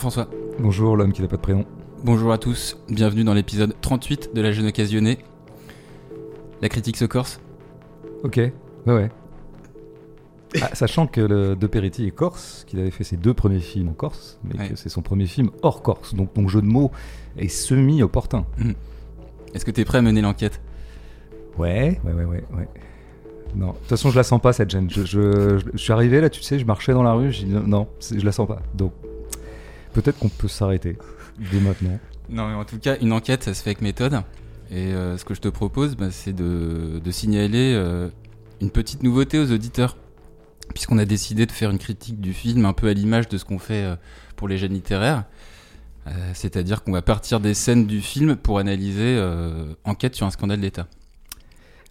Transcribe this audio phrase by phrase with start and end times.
[0.00, 0.28] Bonjour François.
[0.60, 1.64] Bonjour l'homme qui n'a pas de prénom.
[2.04, 5.18] Bonjour à tous, bienvenue dans l'épisode 38 de La Jeune Occasionnée.
[6.62, 7.40] La critique se corse
[8.22, 8.52] Ok, ouais
[8.86, 9.10] ouais.
[10.62, 13.88] Ah, sachant que le De Peretti est corse, qu'il avait fait ses deux premiers films
[13.88, 14.68] en Corse, mais Ouais.
[14.68, 16.92] que c'est son premier film hors Corse, donc ton jeu de mots
[17.36, 18.44] est semi-opportun.
[19.52, 20.60] Est-ce que t'es prêt à mener l'enquête?
[21.58, 22.68] Ouais, ouais, ouais, ouais, ouais.
[23.56, 24.88] Non, de toute façon, je la sens pas cette gêne.
[24.90, 27.46] Je, je- je- je suis arrivé là, tu sais, je marchais dans la rue, j'ai
[27.46, 28.60] dit non, je la sens pas.
[28.74, 28.92] Donc,
[29.92, 30.96] peut-être qu'on peut s'arrêter
[31.52, 31.98] dès maintenant.
[32.28, 34.22] Non mais en tout cas, une enquête, ça se fait avec méthode.
[34.70, 38.08] Et euh, ce que je te propose, bah, c'est de, signaler euh,
[38.60, 39.96] une petite nouveauté aux auditeurs.
[40.74, 43.46] Puisqu'on a décidé de faire une critique du film un peu à l'image de ce
[43.46, 43.96] qu'on fait euh,
[44.36, 45.24] pour les jeunes littéraires.
[46.32, 49.22] C'est-à-dire qu'on va partir des scènes du film pour analyser
[49.84, 50.86] enquête sur un scandale d'État.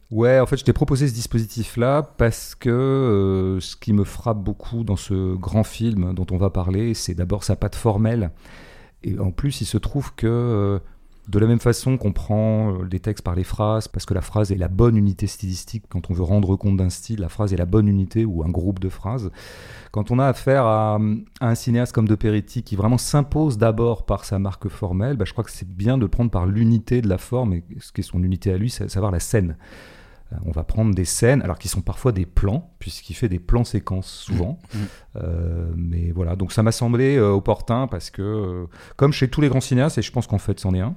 [0.10, 4.42] Ouais, en fait, je t'ai proposé ce dispositif-là parce que euh, ce qui me frappe
[4.42, 8.32] beaucoup dans ce grand film dont on va parler, c'est d'abord sa patte formelle.
[9.04, 10.80] Et en plus, il se trouve que euh,
[11.28, 14.22] de la même façon qu'on prend euh, des textes par les phrases, parce que la
[14.22, 17.52] phrase est la bonne unité stylistique, quand on veut rendre compte d'un style, la phrase
[17.52, 19.30] est la bonne unité ou un groupe de phrases.
[19.92, 21.00] Quand on a affaire à,
[21.42, 25.34] un cinéaste comme De Peretti qui vraiment s'impose d'abord par sa marque formelle, bah, je
[25.34, 28.06] crois que c'est bien de prendre par l'unité de la forme, et ce qui est
[28.06, 29.58] son unité à lui, c'est savoir la scène.
[30.46, 33.64] On va prendre des scènes, alors qui sont parfois des plans, puisqu'il fait des plans
[33.64, 34.60] séquences souvent.
[34.74, 34.82] Mhm.
[35.18, 39.42] Euh, mais voilà, donc ça m'a semblé euh, opportun parce que, euh, comme chez tous
[39.42, 40.96] les grands cinéastes, et je pense qu'en fait c'en est un,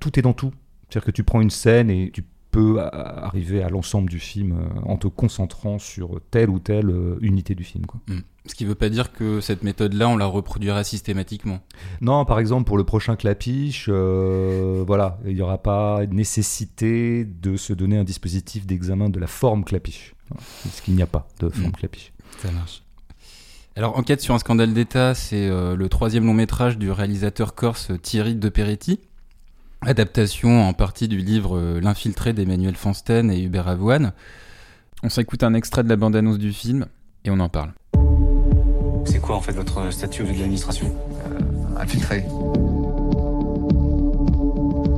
[0.00, 0.52] tout est dans tout.
[0.88, 2.24] C'est-à-dire que tu prends une scène et tu
[2.56, 7.18] euh, arriver à l'ensemble du film euh, en te concentrant sur telle ou telle euh,
[7.20, 7.84] unité du film.
[7.86, 8.00] Quoi.
[8.46, 11.60] Ce qui veut pas dire que cette méthode-là, on la reproduira systématiquement.
[12.00, 17.56] Non, par exemple, pour le prochain clapiche, euh, voilà, il n'y aura pas nécessité de
[17.56, 20.14] se donner un dispositif d'examen de la forme clapiche.
[20.62, 21.72] Parce qu'il n'y a pas de forme Mm.
[21.72, 22.12] clapiche.
[22.38, 22.82] Ça marche.
[23.74, 27.92] Alors, Enquête sur un scandale d'État, c'est euh, le troisième long métrage du réalisateur corse
[28.00, 29.00] Thierry De Peretti.
[29.82, 34.12] Adaptation en partie du livre euh, L'infiltré d'Emmanuel Fansten et Hubert Avoine.
[35.02, 36.86] On s'écoute un extrait de la bande-annonce du film
[37.24, 37.72] et on en parle.
[39.04, 40.92] C'est quoi en fait votre statut au de l'administration
[41.78, 42.24] infiltré.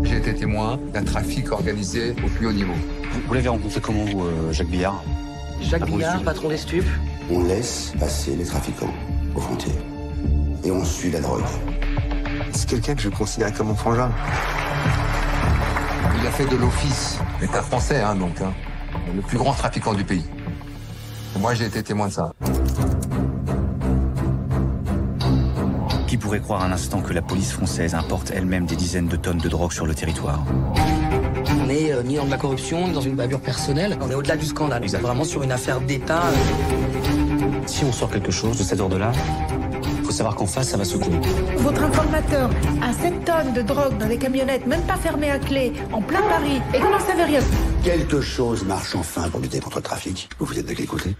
[0.05, 2.72] J'ai été témoin d'un trafic organisé au plus haut niveau.
[3.12, 5.03] Vous, vous l'avez rencontré comment, vous, euh, Jacques Billard?
[5.61, 6.88] Jacques Patron Billard, patron des stupes.
[7.31, 8.94] On laisse passer les trafiquants
[9.34, 9.75] aux frontières.
[10.65, 11.43] Et on suit la drogue.
[12.59, 14.11] C'est quelqu'un que je considère comme mon frangin.
[16.21, 18.53] Il a fait de l'office, l'État français, hein, donc, hein,
[19.15, 20.25] le plus grand trafiquant du pays.
[21.37, 22.33] Et moi, j'ai été témoin de ça.
[26.09, 29.39] Qui pourrait croire un instant que la police française importe elle-même des dizaines de tonnes
[29.39, 30.45] de drogue sur le territoire?
[31.63, 33.97] On n'est euh, ni dans de la corruption, ni dans une bavure personnelle.
[34.01, 34.83] On est au-delà du scandale.
[34.83, 36.25] On est vraiment sur une affaire d'État.
[37.67, 39.13] Si on sort quelque chose de cet ordre-là,
[40.09, 41.21] faut savoir qu'en face, ça va secouer.
[41.59, 42.49] Votre informateur
[42.81, 46.23] a 7 tonnes de drogue dans des camionnettes, même pas fermées à clé, en plein
[46.23, 47.41] Paris, et vous n'en savez rien.
[47.85, 50.31] Quelque chose marche enfin pour lutter contre le trafic.
[50.39, 51.15] Vous vous êtes de quel côté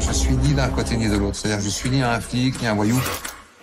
[0.00, 1.36] Je suis ni d'un côté ni de l'autre.
[1.36, 2.98] C'est-à-dire, je suis ni un flic, ni un voyou,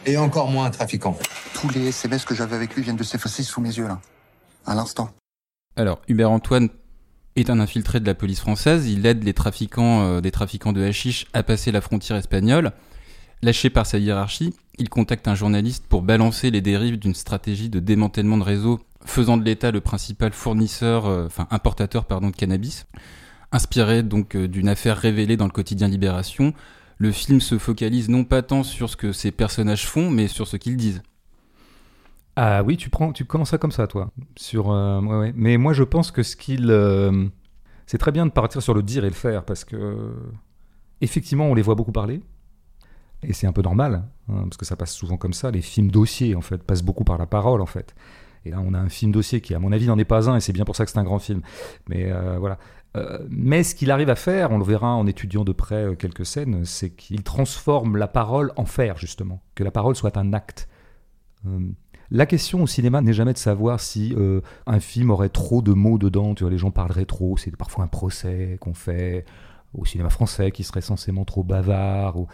[0.06, 1.18] et encore moins un trafiquant.
[1.56, 4.00] Tous les SMS que j'avais avec lui viennent de s'effacer sous mes yeux, là.
[4.68, 5.10] À l'instant.
[5.76, 6.70] Alors, Hubert Antoine
[7.36, 8.88] est un infiltré de la police française.
[8.88, 12.74] Il aide les trafiquants, euh, des trafiquants de hashish à passer la frontière espagnole.
[13.44, 17.80] Lâché par sa hiérarchie, il contacte un journaliste pour balancer les dérives d'une stratégie de
[17.80, 22.86] démantèlement de réseau faisant de l'État le principal fournisseur, euh, enfin importateur pardon, de cannabis.
[23.52, 26.54] Inspiré donc euh, d'une affaire révélée dans le quotidien Libération,
[26.98, 30.48] le film se focalise non pas tant sur ce que ces personnages font, mais sur
[30.48, 31.02] ce qu'ils disent.
[32.36, 34.12] Ah oui, tu prends, tu commences ça comme ça, toi.
[34.38, 35.34] Sur, euh, ouais, ouais.
[35.36, 37.26] Mais moi, je pense que ce qu'il, euh,
[37.88, 40.14] c'est très bien de partir sur le dire et le faire parce que
[41.02, 42.22] effectivement, on les voit beaucoup parler
[43.24, 45.52] et c'est un peu normal hein, parce que ça passe souvent comme ça.
[45.52, 47.94] Les films dossiers, en fait, passent beaucoup par la parole, en fait.
[48.46, 50.38] Et là, on a un film dossier qui, à mon avis, n'en est pas un
[50.38, 51.42] et c'est bien pour ça que c'est un grand film.
[51.88, 52.58] Mais euh, voilà.
[52.98, 55.96] Euh, mais ce qu'il arrive à faire, on le verra en étudiant de près euh,
[55.96, 59.42] quelques scènes, c'est qu'il transforme la parole en faire, justement.
[59.56, 60.68] Que la parole soit un acte.
[61.46, 61.60] Euh,
[62.10, 64.14] la question au cinéma n'est jamais de savoir si
[64.66, 67.86] un film aurait trop de mots dedans, tu vois, les gens parleraient trop, c'est parfois
[67.86, 69.24] un procès qu'on fait
[69.74, 72.18] au cinéma français qui serait censément trop bavard.
[72.18, 72.28] ou-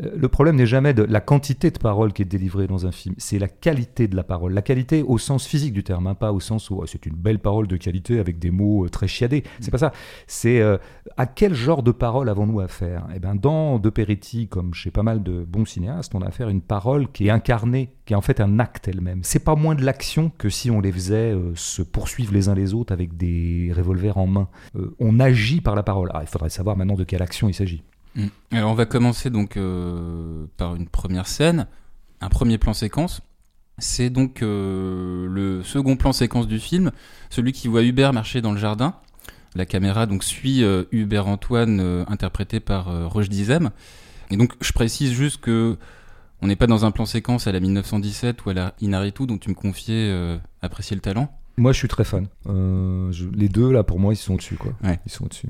[0.00, 3.14] Le problème n'est jamais de la quantité de paroles qui est délivrée dans un film,
[3.18, 4.52] c'est la qualité de la parole.
[4.52, 7.14] La qualité au sens physique du terme, hein, pas au sens où oh, c'est une
[7.14, 9.44] belle parole de qualité avec des mots euh, très chiadés.
[9.60, 9.92] C'est pas ça.
[10.26, 10.78] C'est euh,
[11.16, 13.06] à quel genre de parole avons-nous affaire?
[13.14, 16.48] Eh ben, dans De Peretti, comme chez pas mal de bons cinéastes, on a affaire
[16.48, 19.20] à une parole qui est incarnée qui est en fait un acte elle-même.
[19.22, 22.54] C'est pas moins de l'action que si on les faisait euh, se poursuivre les uns
[22.54, 24.48] les autres avec des revolvers en main.
[24.76, 26.10] Euh, on agit par la parole.
[26.10, 27.82] Alors, il faudrait savoir maintenant de quelle action il s'agit.
[28.16, 28.26] Mm.
[28.52, 31.66] Alors on va commencer donc euh, par une première scène,
[32.20, 33.22] un premier plan séquence.
[33.78, 36.92] C'est donc euh, le second plan séquence du film,
[37.30, 38.94] celui qui voit Hubert marcher dans le jardin.
[39.54, 43.70] La caméra donc suit euh, Hubert Antoine, euh, interprété par euh, Roche Dizem.
[44.30, 45.76] Et donc je précise juste que
[46.40, 49.38] on n'est pas dans un plan séquence à la 1917 ou à la Inaritu dont
[49.38, 51.32] tu me confiais euh, apprécier le talent.
[51.56, 52.28] Moi, je suis très fan.
[52.48, 54.56] Euh, je- les deux, là, pour moi, ils sont au-dessus.
[54.56, 54.72] Quoi.
[54.82, 54.98] Ouais.
[55.06, 55.48] Ils sont au-dessus.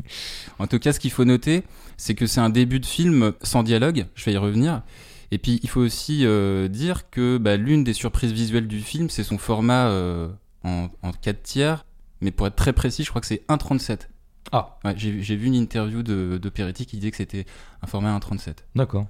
[0.58, 1.62] En tout cas, ce qu'il faut noter,
[1.96, 4.06] c'est que c'est un début de film sans dialogue.
[4.14, 4.82] Je vais y revenir.
[5.31, 9.08] Et puis, il faut aussi euh, dire que bah, l'une des surprises visuelles du film,
[9.10, 10.28] c'est son format euh,
[10.64, 11.84] en, en 4 tiers.
[12.20, 14.08] Mais pour être très précis, je crois que c'est 1,37.
[14.50, 14.78] Ah.
[14.84, 17.46] Ouais, j'ai j'ai vu une interview de, de Peretti qui disait que c'était
[17.81, 18.56] un format 1,37.
[18.75, 19.06] D'accord.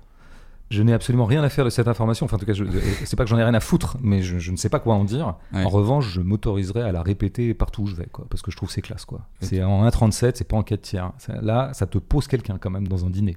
[0.73, 2.25] Je n'ai absolument rien à faire de cette information.
[2.25, 2.55] Enfin, en tout cas,
[3.05, 4.95] c'est pas que j'en ai rien à foutre, mais je, je ne sais pas quoi
[4.95, 5.35] en dire.
[5.53, 5.65] Ouais.
[5.65, 8.57] En revanche, je m'autoriserai à la répéter partout où je vais, quoi, parce que je
[8.57, 9.21] trouve c'est classe, quoi.
[9.43, 11.13] C'est en 1,37, c'est pas en 4 tiers.
[11.43, 13.37] Là, ça te pose quelqu'un quand même dans un dîner.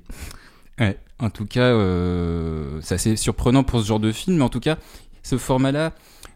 [0.80, 4.50] Ouais, en tout cas, euh, c'est assez surprenant pour ce genre de film, mais en
[4.50, 4.78] tout cas,
[5.22, 5.92] ce format-là,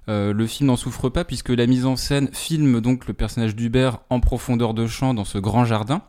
[0.10, 3.56] euh, le film n'en souffre pas puisque la mise en scène filme donc le personnage
[3.56, 6.02] d'Hubert en profondeur de champ dans ce grand jardin.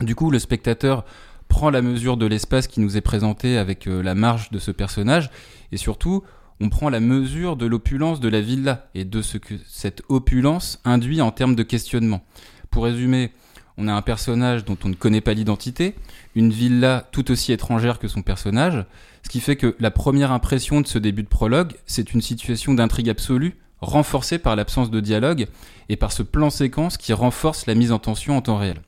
[0.00, 1.04] Du coup, le spectateur
[1.52, 4.70] prend la mesure de l'espace qui nous est présenté avec euh, la marge de ce
[4.70, 5.28] personnage
[5.70, 6.22] et surtout,
[6.62, 10.80] on prend la mesure de l'opulence de la villa et de ce que cette opulence
[10.86, 12.22] induit en termes de questionnement.
[12.70, 13.32] Pour résumer,
[13.76, 15.94] on a un personnage dont on ne connaît pas l'identité,
[16.34, 18.86] une villa tout aussi étrangère que son personnage,
[19.22, 22.72] ce qui fait que la première impression de ce début de prologue, c'est une situation
[22.72, 25.48] d'intrigue absolue, renforcée par l'absence de dialogue
[25.90, 28.80] et par ce plan séquence qui renforce la mise en tension en temps réel.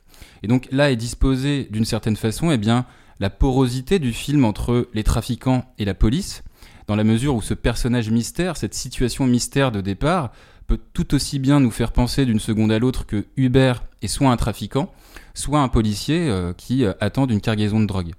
[0.44, 2.85] Et donc là est disposée d'une certaine façon, eh bien,
[3.19, 6.44] la porosité du film entre les trafiquants et la police,
[6.87, 10.32] dans la mesure où ce personnage mystère, cette situation mystère de départ,
[10.67, 14.31] peut tout aussi bien nous faire penser d'une seconde à l'autre que Hubert est soit
[14.31, 14.93] un trafiquant,
[15.32, 18.12] soit un policier euh, qui euh, attend d'une cargaison de drogue.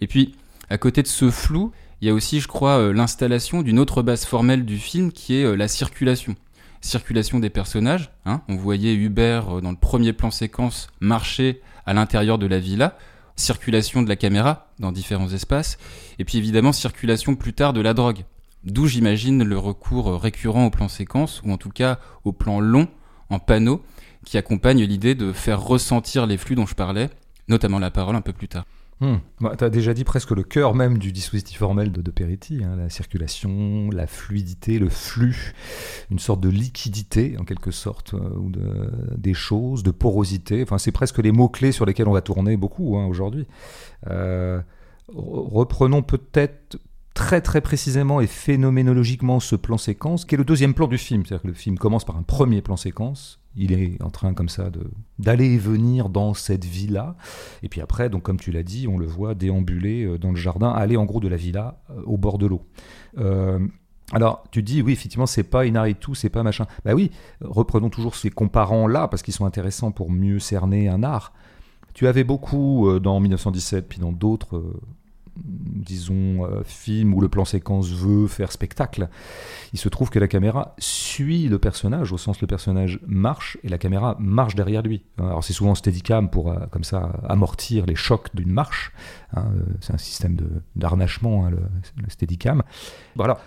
[0.00, 0.36] Et puis,
[0.70, 4.02] à côté de ce flou, il y a aussi, je crois, euh, l'installation d'une autre
[4.02, 6.36] base formelle du film qui est la circulation.
[6.80, 8.12] Circulation des personnages.
[8.24, 8.42] hein.
[8.48, 12.96] On voyait Hubert dans le premier plan séquence marcher à l'intérieur de la villa.
[13.36, 15.78] Circulation de la caméra dans différents espaces.
[16.18, 18.24] Et puis évidemment, circulation plus tard de la drogue.
[18.64, 22.88] D'où j'imagine le recours récurrent au plan séquence, ou en tout cas au plan long,
[23.28, 23.82] en panneau,
[24.24, 27.10] qui accompagne l'idée de faire ressentir les flux dont je parlais,
[27.48, 28.64] notamment la parole un peu plus tard.
[29.02, 29.16] Hmm.
[29.40, 32.62] Bah, tu as déjà dit presque le cœur même du dispositif formel de, de Peretti,
[32.62, 35.54] hein, la circulation, la fluidité, le flux,
[36.12, 40.62] une sorte de liquidité en quelque sorte, euh, des choses, de porosité.
[40.62, 43.48] Enfin, c'est presque les mots-clés sur lesquels on va tourner beaucoup hein, aujourd'hui.
[44.06, 44.60] Euh,
[45.12, 46.78] re- reprenons peut-être
[47.12, 51.26] très très précisément et phénoménologiquement ce plan séquence, qui est le deuxième plan du film.
[51.26, 53.41] C'est-à-dire que le film commence par un premier plan séquence.
[53.56, 57.16] Il est en train comme ça de d'aller et venir dans cette villa.
[57.62, 60.36] Et puis après, donc comme tu l'as dit, on le voit déambuler euh, dans le
[60.36, 62.62] jardin, aller en gros de la villa euh, au bord de l'eau.
[63.18, 63.58] Euh,
[64.12, 66.66] alors, tu dis, oui, effectivement, c'est pas Inaritu, c'est pas machin.
[66.84, 67.10] Bah oui,
[67.40, 71.32] reprenons toujours ces comparants-là, parce qu'ils sont intéressants pour mieux cerner un art.
[71.94, 74.62] Tu avais beaucoup dans 1917, puis dans d'autres,
[75.36, 79.08] disons, euh, films où le plan séquence veut faire spectacle.
[79.72, 83.68] Il se trouve que la caméra suit le personnage, au sens le personnage marche, et
[83.68, 85.04] la caméra marche derrière lui.
[85.18, 88.92] Alors c'est souvent steadicam pour, euh, comme ça, amortir les chocs d'une marche.
[89.34, 90.36] hein, euh, c'est un système
[90.76, 91.58] d'harnachement, hein, le,
[92.02, 92.62] le steadicam.
[93.16, 93.38] Voilà.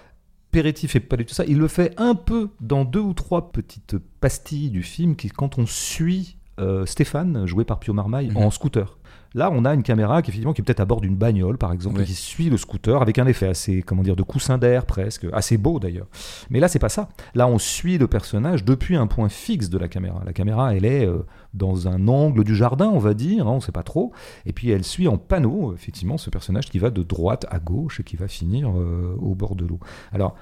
[0.52, 1.44] Peretti fait pas du tout ça.
[1.46, 5.58] Il le fait un peu dans deux ou trois petites pastilles du film qui, quand
[5.60, 8.38] on suit euh, Stéphane, joué par Pio Marmaille, Mhm.
[8.38, 8.98] en scooter.
[9.36, 11.74] Là, on a une caméra qui, effectivement, qui est peut-être à bord d'une bagnole, par
[11.74, 15.28] exemple, qui suit le scooter avec un effet assez, comment dire, de coussin d'air presque,
[15.34, 16.08] assez beau d'ailleurs.
[16.50, 17.10] Mais là, c'est pas ça.
[17.34, 20.22] Là, on suit le personnage depuis un point fixe de la caméra.
[20.26, 23.60] La caméra, elle est euh, dans un angle du jardin, on va dire, hein, on
[23.60, 24.14] sait pas trop.
[24.46, 28.00] Et puis, elle suit en panneau, effectivement, ce personnage qui va de droite à gauche
[28.00, 29.82] et qui va finir euh, au bord de l'eau.
[30.14, 30.36] Alors,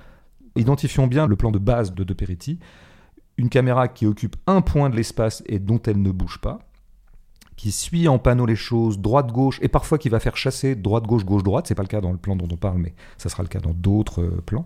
[0.56, 2.60] identifions bien le plan de base de De Peretti.
[3.38, 6.60] Une caméra qui occupe un point de l'espace et dont elle ne bouge pas,
[7.56, 11.68] qui suit en panneau les choses, droite-gauche, et parfois qui va faire chasser droite-gauche, gauche-droite.
[11.68, 13.60] C'est pas le cas dans le plan dont on parle, mais ça sera le cas
[13.60, 14.66] dans d'autres euh, plans.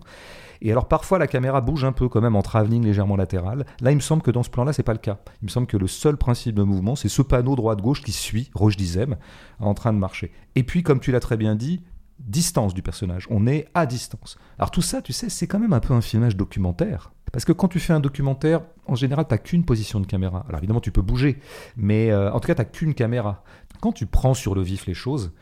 [0.60, 3.64] Et alors parfois la caméra bouge un peu quand même en travelling légèrement latéral.
[3.80, 5.18] Là, il me semble que dans ce plan-là, c'est pas le cas.
[5.42, 8.50] Il me semble que le seul principe de mouvement, c'est ce panneau droite-gauche qui suit
[8.54, 9.16] Roche Dizem
[9.60, 10.32] en train de marcher.
[10.56, 11.82] Et puis, comme tu l'as très bien dit,
[12.18, 13.26] distance du personnage.
[13.30, 14.38] On est à distance.
[14.58, 17.12] Alors tout ça, tu sais, c'est quand même un peu un filmage documentaire.
[17.32, 20.44] Parce que quand tu fais un documentaire, en général, tu qu'une position de caméra.
[20.48, 21.38] Alors évidemment, tu peux bouger,
[21.76, 23.44] mais euh, en tout cas, tu qu'une caméra.
[23.80, 25.32] Quand tu prends sur le vif les choses,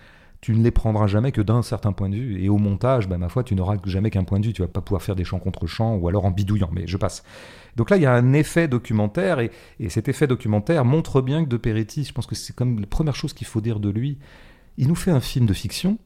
[0.41, 2.43] tu ne les prendras jamais que d'un certain point de vue.
[2.43, 4.53] Et au montage, bah, ma foi, tu n'auras jamais qu'un point de vue.
[4.53, 6.71] Tu vas pas pouvoir faire des chants contre chants ou alors en bidouillant.
[6.73, 7.23] Mais je passe.
[7.77, 11.45] Donc là, il y a un effet documentaire et, et cet effet documentaire montre bien
[11.45, 13.89] que De Peretti, je pense que c'est comme la première chose qu'il faut dire de
[13.89, 14.19] lui.
[14.77, 15.99] Il nous fait un film de fiction,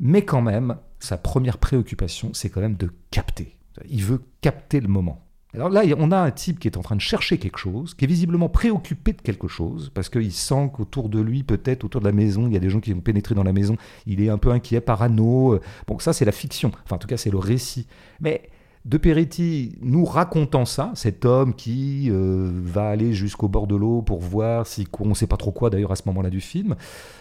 [0.00, 3.56] mais quand même, sa première préoccupation, c'est quand même de capter.
[3.88, 5.20] Il veut capter le moment.
[5.54, 8.04] Alors là, on a un type qui est en train de chercher quelque chose, qui
[8.04, 12.06] est visiblement préoccupé de quelque chose, parce qu'il sent qu'autour de lui, peut-être autour de
[12.06, 13.76] la maison, il y a des gens qui vont pénétrer dans la maison.
[14.06, 15.60] Il est un peu inquiet, parano.
[15.86, 16.72] Bon, ça, c'est la fiction.
[16.84, 17.86] Enfin, en tout cas, c'est le récit.
[18.20, 18.50] Mais
[18.84, 24.02] de Peretti nous racontant ça, cet homme qui euh, va aller jusqu'au bord de l'eau
[24.02, 26.76] pour voir si on ne sait pas trop quoi d'ailleurs à ce moment-là du film,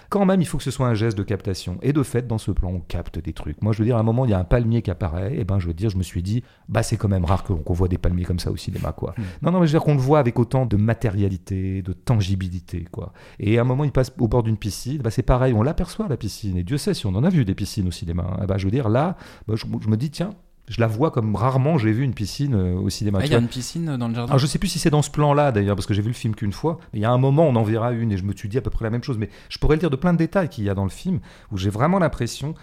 [0.09, 1.77] quand même il faut que ce soit un geste de captation.
[1.81, 3.61] Et de fait, dans ce plan, on capte des trucs.
[3.61, 5.45] Moi, je veux dire, à un moment, il y a un palmier qui apparaît, et
[5.45, 7.87] ben je veux dire, je me suis dit, bah c'est quand même rare qu'on voit
[7.87, 9.15] des palmiers comme ça au cinéma, quoi.
[9.41, 12.85] Non, non, mais je veux dire qu'on le voit avec autant de matérialité, de tangibilité,
[12.91, 13.13] quoi.
[13.39, 16.09] Et à un moment, il passe au bord d'une piscine, bah c'est pareil, on l'aperçoit
[16.09, 18.37] la piscine, et Dieu sait si on en a vu des piscines au cinéma.
[18.47, 19.15] bah, je veux dire, là,
[19.47, 20.31] bah, je, je me dis, tiens,
[20.67, 23.19] je la vois comme rarement j'ai vu une piscine euh, au cinéma.
[23.21, 24.89] Ah, il y a une piscine dans le jardin Alors, je sais plus si c'est
[24.89, 26.79] dans ce plan-là d'ailleurs, parce que j'ai vu le film qu'une fois.
[26.93, 28.61] Il y a un moment, on en verra une et je me suis dit à
[28.61, 29.17] peu près la même chose.
[29.17, 31.19] Mais je pourrais le dire de plein de détails qu'il y a dans le film
[31.51, 32.55] où j'ai vraiment l'impression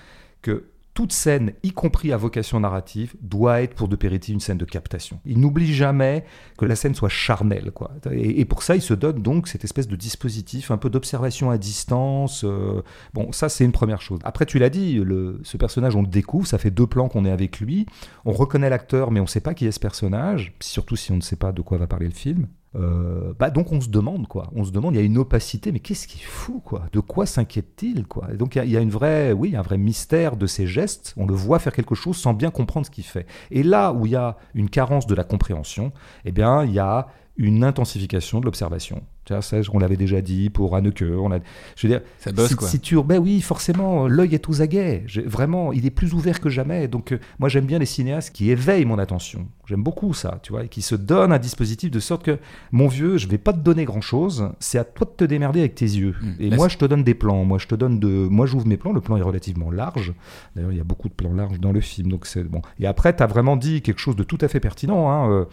[0.42, 0.64] que
[1.00, 4.66] toute scène, y compris à vocation narrative, doit être pour De Peretti une scène de
[4.66, 5.18] captation.
[5.24, 6.26] Il n'oublie jamais
[6.58, 7.70] que la scène soit charnelle.
[7.70, 7.92] Quoi.
[8.12, 11.56] Et, pour ça, il se donne donc cette espèce de dispositif, un peu d'observation à
[11.56, 12.44] distance.
[12.44, 12.82] Euh,
[13.14, 14.18] bon, ça, c'est une première chose.
[14.24, 15.02] Après, tu l'as dit,
[15.42, 17.86] ce personnage, on le découvre, ça fait deux plans qu'on est avec lui.
[18.26, 21.16] On reconnaît l'acteur, mais on ne sait pas qui est ce personnage, surtout si on
[21.16, 22.46] ne sait pas de quoi va parler le film.
[22.76, 25.72] Euh, bah donc on se demande quoi, on se demande, il y a une opacité,
[25.72, 26.84] mais qu'est-ce qu'il fout quoi?
[26.92, 28.28] De quoi s'inquiète-t-il quoi?
[28.32, 30.46] Et donc il y, a, il y, a une vraie, oui, un vrai mystère de
[30.46, 31.12] ses gestes.
[31.16, 33.26] On le voit faire quelque chose sans bien comprendre ce qu'il fait.
[33.50, 35.92] Et là où il y a une carence de la compréhension,
[36.24, 39.02] eh bien il y a une intensification de l'observation.
[39.40, 41.02] Ça, on l'avait déjà dit pour Anneke.
[41.02, 41.38] On a,
[41.76, 42.68] je veux dire, ça bosse si, quoi.
[42.68, 45.04] Si tu, ben oui, forcément, l'œil est aux aguets.
[45.24, 46.88] Vraiment, il est plus ouvert que jamais.
[46.88, 49.46] Donc, euh, moi, j'aime bien les cinéastes qui éveillent mon attention.
[49.66, 52.38] J'aime beaucoup ça, tu vois, et qui se donnent un dispositif de sorte que,
[52.72, 54.50] mon vieux, je vais pas te donner grand chose.
[54.58, 56.14] C'est à toi de te démerder avec tes yeux.
[56.20, 56.32] Mmh.
[56.40, 57.44] Et moi, je te donne des plans.
[57.44, 58.92] Moi, je te donne de, moi, j'ouvre mes plans.
[58.92, 60.12] Le plan est relativement large.
[60.56, 62.10] D'ailleurs, il y a beaucoup de plans larges dans le film.
[62.10, 62.62] Donc, c'est bon.
[62.78, 65.10] Et après, tu as vraiment dit quelque chose de tout à fait pertinent.
[65.10, 65.44] Hein, euh,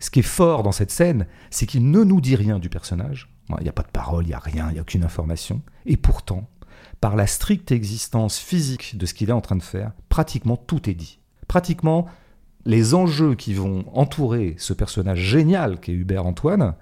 [0.00, 3.32] ce qui est fort dans cette scène, c'est qu'il ne nous dit rien du personnage.
[3.58, 5.62] Il n'y a pas de parole, il n'y a rien, il n'y a aucune information.
[5.86, 6.48] Et pourtant,
[7.00, 10.88] par la stricte existence physique de ce qu'il est en train de faire, pratiquement tout
[10.88, 11.20] est dit.
[11.48, 12.06] Pratiquement,
[12.64, 16.74] les enjeux qui vont entourer ce personnage génial qu'est Hubert Antoine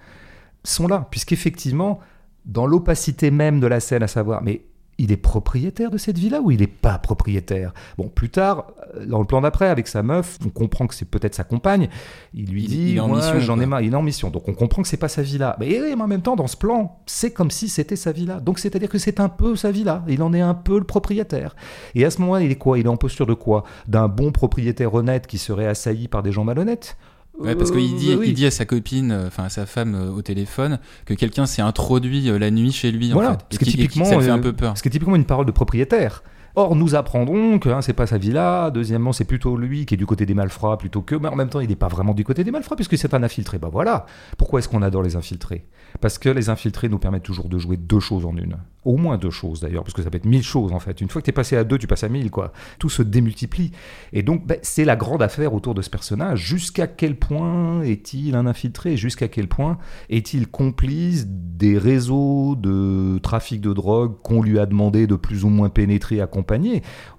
[0.64, 2.00] sont là, puisqu'effectivement,
[2.44, 4.62] dans l'opacité même de la scène, à savoir, mais
[4.98, 7.72] il est propriétaire de cette villa ou il n'est pas propriétaire?
[7.96, 8.66] Bon, plus tard,
[9.06, 11.88] dans le plan d'après, avec sa meuf, on comprend que c'est peut-être sa compagne.
[12.34, 13.80] Il lui Il- dit il est en mission, j'en ai marre.
[13.82, 14.30] Il est en mission.
[14.30, 15.56] Donc on comprend que c'est pas sa villa.
[15.60, 18.40] Mais, mais en même temps, dans ce plan, c'est comme si c'était sa villa.
[18.40, 20.04] Donc c'est-à-dire que c'est un peu sa villa.
[20.08, 21.54] Il en est un peu le propriétaire.
[21.94, 22.78] Et à ce moment-là, il est quoi?
[22.78, 23.64] Il est en posture de quoi?
[23.86, 26.96] D'un bon propriétaire honnête qui serait assailli par des gens malhonnêtes?
[27.38, 28.26] Ouais, parce qu'il dit, oui.
[28.28, 31.46] il dit à sa copine, euh, enfin à sa femme euh, au téléphone, que quelqu'un
[31.46, 33.10] s'est introduit euh, la nuit chez lui.
[33.12, 34.76] Voilà, en fait, ce qui typiquement, ça fait un peu peur.
[34.76, 36.22] Ce qui est typiquement une parole de propriétaire.
[36.58, 38.72] Or, nous apprendrons que hein, c'est pas sa villa.
[38.72, 41.14] Deuxièmement, c'est plutôt lui qui est du côté des malfrats plutôt que.
[41.14, 43.22] Mais en même temps, il n'est pas vraiment du côté des malfrats puisque c'est un
[43.22, 43.58] infiltré.
[43.58, 44.06] Bah voilà.
[44.36, 45.66] Pourquoi est-ce qu'on adore les infiltrés?
[46.00, 48.56] Parce que les infiltrés nous permettent toujours de jouer deux choses en une.
[48.84, 51.00] Au moins deux choses d'ailleurs, parce que ça peut être mille choses en fait.
[51.00, 52.52] Une fois que tu es passé à deux, tu passes à mille quoi.
[52.80, 53.70] Tout se démultiplie.
[54.12, 56.40] Et donc, bah, c'est la grande affaire autour de ce personnage.
[56.40, 58.96] Jusqu'à quel point est-il un infiltré?
[58.96, 59.78] Jusqu'à quel point
[60.10, 65.48] est-il complice des réseaux de trafic de drogue qu'on lui a demandé de plus ou
[65.48, 66.47] moins pénétrer, accompagner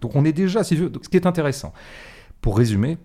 [0.01, 1.73] Donc on est déjà, si veux, ce qui est intéressant.
[2.41, 2.97] Pour résumer,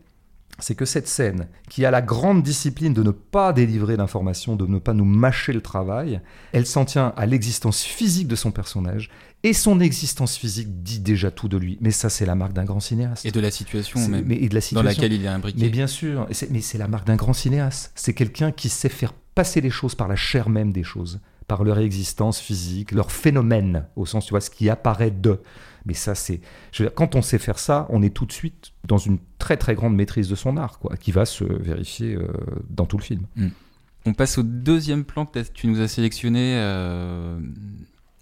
[0.61, 4.67] c'est que cette scène, qui a la grande discipline de ne pas délivrer d'informations, de
[4.67, 6.21] ne pas nous mâcher le travail,
[6.53, 9.11] elle s'en tient à l'existence physique de son personnage,
[9.43, 11.77] et son existence physique dit déjà tout de lui.
[11.81, 13.27] Mais ça, c'est la marque d'un grand cinéaste.
[13.27, 15.61] Et de la situation même, mais- et de la dans laquelle il est imbriqué.
[15.61, 17.91] Mais bien sûr, mais c'est la marque d'un grand cinéaste.
[17.97, 21.65] C'est quelqu'un qui sait faire passer les choses par la chair même des choses, par
[21.65, 25.41] leur existence physique, leur phénomène, au sens, tu vois, ce qui apparaît de.
[25.87, 26.41] Mais ça, c'est.
[26.73, 29.19] je veux dire, Quand on sait faire ça, on est tout de suite dans une
[29.39, 32.27] très très grande maîtrise de son art, quoi, qui va se vérifier euh,
[32.71, 33.23] dans tout le film.
[34.07, 36.55] On passe au deuxième plan que tu nous as sélectionné.
[36.57, 37.39] euh,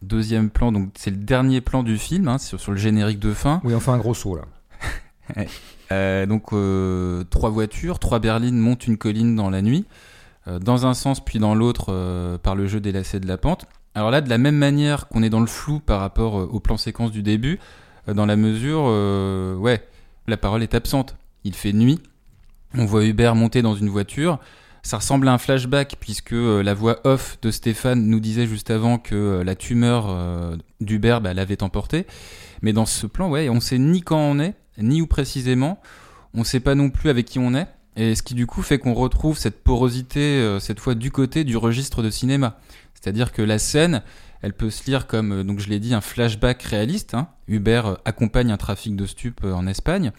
[0.02, 3.32] Deuxième plan, donc c'est le dernier plan du film, hein, sur, sur le générique de
[3.32, 3.60] fin.
[3.62, 4.42] Oui, on fait un gros saut là.
[5.92, 6.46] Euh, donc
[7.30, 9.84] trois voitures, trois berlines montent une colline dans la nuit,
[10.60, 13.66] dans un sens puis dans l'autre par le jeu des lacets de la pente.
[13.94, 16.60] Alors là, de la même manière qu'on est dans le flou par rapport euh, au
[16.60, 17.58] plan séquence du début,
[18.08, 19.86] euh, dans la mesure, euh, ouais,
[20.26, 21.16] la parole est absente.
[21.44, 22.00] Il fait nuit,
[22.76, 24.38] on voit Hubert monter dans une voiture,
[24.84, 28.70] Ça ressemble à un flashback puisque euh, la voix off de Stéphane nous disait juste
[28.70, 32.06] avant que la tumeur d'Hubert bah, l'avait emporté.
[32.62, 35.80] Mais dans ce plan, ouais, on sait ni quand on est, ni où précisément.
[36.34, 37.66] On sait pas non plus avec qui on est.
[37.94, 41.56] Et ce qui du coup fait qu'on retrouve cette porosité, cette fois du côté du
[41.56, 42.58] registre de cinéma.
[43.02, 44.02] C'est-à-dire que la scène,
[44.42, 47.14] elle peut se lire comme, euh, donc je l'ai dit, un flashback réaliste.
[47.14, 47.28] Hein.
[47.48, 50.12] Hubert euh, accompagne un trafic de stupes euh, en Espagne.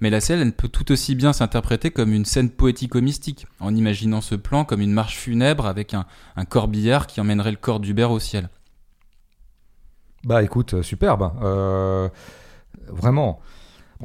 [0.00, 4.20] Mais la scène, elle peut tout aussi bien s'interpréter comme une scène poético-mystique, en imaginant
[4.20, 6.06] ce plan comme une marche funèbre avec un,
[6.44, 8.48] corbillard qui emmènerait le corps d'Hubert au ciel.
[10.24, 11.32] Bah écoute, superbe.
[11.40, 12.08] Euh,
[12.88, 13.40] vraiment.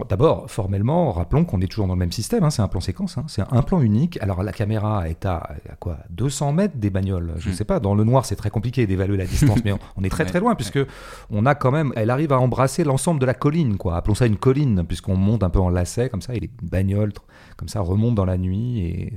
[0.08, 3.18] D'abord, formellement, rappelons qu'on est toujours dans le même système, hein, c'est un plan séquence,
[3.18, 4.18] hein, c'est un plan unique.
[4.22, 5.38] Alors la caméra est à,
[5.70, 7.58] à quoi 200 mètres des bagnoles, je ne Mm.
[7.58, 10.10] sais pas, dans le noir c'est très compliqué d'évaluer la distance, mais on, on est
[10.10, 10.80] très très loin, puisque
[11.30, 13.98] on a quand même, elle arrive à embrasser l'ensemble de la colline, quoi.
[13.98, 17.12] appelons ça une colline, puisqu'on monte un peu en lacet, comme ça, et les bagnoles,
[17.58, 19.14] comme ça, remontent dans la nuit, et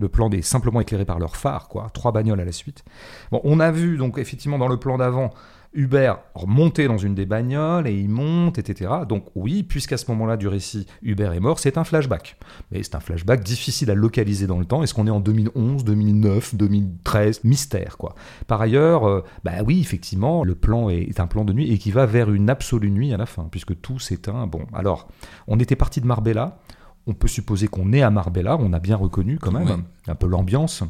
[0.00, 1.88] le plan est simplement éclairé par leur phare, quoi.
[1.92, 2.84] trois bagnoles à la suite.
[3.32, 5.30] Bon, on a vu donc effectivement dans le plan d'avant
[5.74, 8.90] Hubert monter dans une des bagnoles et il monte, etc.
[9.08, 12.36] Donc oui, puisqu'à ce moment-là du récit, Hubert est mort, c'est un flashback.
[12.70, 14.82] Mais c'est un flashback difficile à localiser dans le temps.
[14.82, 18.14] Est-ce qu'on est en 2011, 2009, 2013 Mystère, quoi.
[18.46, 21.78] Par ailleurs, euh, bah oui, effectivement, le plan est, est un plan de nuit et
[21.78, 24.46] qui va vers une absolue nuit à la fin, puisque tout s'éteint.
[24.46, 25.08] Bon, alors,
[25.48, 26.58] on était parti de Marbella.
[27.06, 29.76] On peut supposer qu'on est à Marbella, on a bien reconnu quand même Ouais.
[30.08, 30.82] un peu l'ambiance.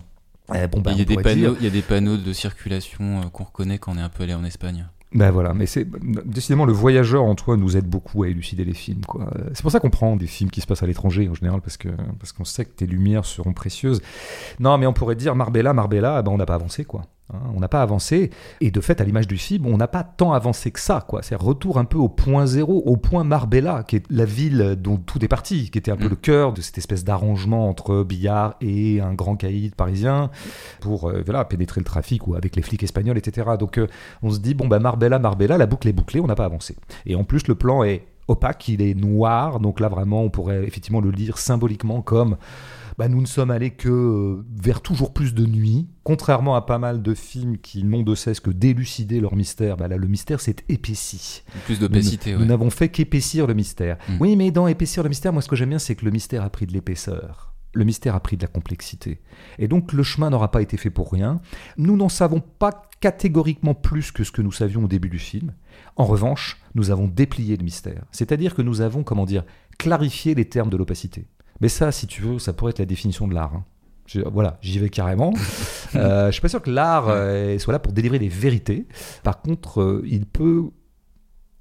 [0.48, 3.20] Bon, bah, il, y a des dire- panneaux, il y a des panneaux de circulation
[3.20, 4.86] euh, qu'on reconnaît quand on est un peu allé en Espagne.
[5.12, 5.86] Ben voilà, mais c'est
[6.26, 9.02] décidément le voyageur en toi nous aide beaucoup à élucider les films.
[9.06, 9.30] quoi.
[9.36, 11.60] Euh, C'est pour ça qu'on prend des films qui se passent à l'étranger en général
[11.60, 14.02] parce que parce qu'on sait que tes lumières seront précieuses.
[14.58, 17.02] Non, mais on pourrait dire Marbella, Marbella, ben on n'a pas avancé quoi.
[17.32, 20.04] Hein, on n'a pas avancé et de fait à l'image du film, on n'a pas
[20.04, 21.22] tant avancé que ça quoi.
[21.22, 24.98] C'est retour un peu au point zéro, au point Marbella, qui est la ville dont
[24.98, 26.10] tout est parti, qui était un peu Mm.
[26.10, 30.30] le cœur de cette espèce d'arrangement entre Billard et un grand caïd parisien
[30.80, 33.52] pour euh, voilà pénétrer le trafic ou avec les flics espagnols, etc.
[33.58, 33.86] Donc euh,
[34.22, 36.76] on se dit, bon, bah Marbella, Marbella, la boucle est bouclée, on n'a pas avancé.
[37.06, 40.64] Et en plus, le plan est opaque, il est noir, donc là vraiment, on pourrait
[40.64, 42.36] effectivement le lire symboliquement comme
[42.98, 45.88] bah, nous ne sommes allés que euh, vers toujours plus de nuit.
[46.02, 49.88] Contrairement à pas mal de films qui n'ont de cesse que d'élucider leur mystère, bah
[49.88, 51.42] là, le mystère s'est épaissi.
[51.64, 52.46] Plus d'opacité, Nous ouais.
[52.46, 53.96] n'avons fait qu'épaissir le mystère.
[54.08, 54.16] Mm.
[54.20, 56.42] Oui, mais dans épaissir le mystère, moi ce que j'aime bien, c'est que le mystère
[56.42, 57.52] a pris de l'épaisseur.
[57.72, 59.20] Le mystère a pris de la complexité.
[59.58, 61.40] Et donc le chemin n'aura pas été fait pour rien.
[61.76, 65.52] Nous n'en savons pas catégoriquement plus que ce que nous savions au début du film.
[65.96, 68.04] En revanche, nous avons déplié le mystère.
[68.12, 69.44] C'est-à-dire que nous avons, comment dire,
[69.76, 71.26] clarifié les termes de l'opacité.
[71.60, 73.52] Mais ça, si tu veux, ça pourrait être la définition de l'art.
[73.54, 73.64] hein.
[74.06, 75.32] Je- voilà, j'y vais carrément.
[75.96, 78.88] Euh, je suis pas sûr que l'art euh, soit là pour délivrer des vérités.
[79.22, 80.64] Par contre, euh, il peut,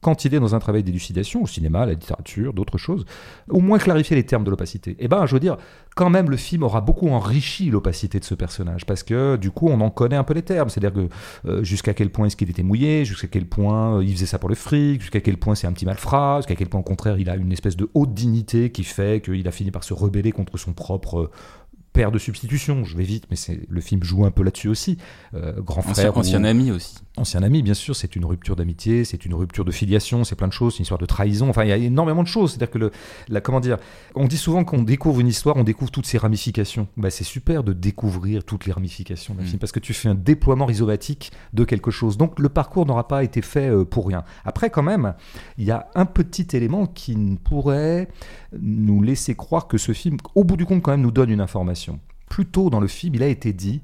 [0.04, 3.06] quand il est dans un travail d'élucidation, au cinéma, à la littérature, d'autres choses,
[3.50, 4.96] au moins clarifier les termes de l'opacité.
[5.00, 5.58] Et ben, je veux dire,
[5.96, 9.70] quand même, le film aura beaucoup enrichi l'opacité de ce personnage, parce que du coup,
[9.70, 10.70] on en connaît un peu les termes.
[10.70, 11.10] C'est-à-dire que
[11.48, 14.40] euh, jusqu'à quel point est-ce qu'il était mouillé, jusqu'à quel point euh, il faisait ça
[14.40, 17.18] pour le fric, jusqu'à quel point c'est un petit malfrat, jusqu'à quel point au contraire
[17.18, 20.32] il a une espèce de haute dignité qui fait qu'il a fini par se rebeller
[20.32, 21.32] contre son propre euh,
[21.94, 22.84] père de substitution.
[22.84, 24.98] Je vais vite, mais c'est le film joue un peu là-dessus aussi.
[25.36, 26.96] Euh, grand Ancien, frère, ancien ou- ami aussi.
[27.18, 30.48] ancien ami, bien sûr, c'est une rupture d'amitié, c'est une rupture de filiation, c'est plein
[30.48, 31.50] de choses, c'est une histoire de trahison.
[31.50, 32.52] Enfin, il y a énormément de choses.
[32.52, 32.92] C'est-à-dire que le,
[33.30, 33.78] la, comment dire,
[34.16, 36.88] on dit souvent qu'on découvre une histoire, on découvre toutes ses ramifications.
[36.98, 39.46] Bah, c'est super de découvrir toutes les ramifications d'un Mm.
[39.46, 42.18] film parce que tu fais un déploiement rhizomatique de quelque chose.
[42.18, 44.24] Donc le parcours n'aura pas été fait euh, pour rien.
[44.46, 45.14] Après, quand même,
[45.58, 48.08] il y a un petit élément qui pourrait
[48.62, 51.42] nous laisser croire que ce film, au bout du compte, quand même, nous donne une
[51.42, 52.00] information.
[52.30, 53.82] Plus tôt dans le film, il a été dit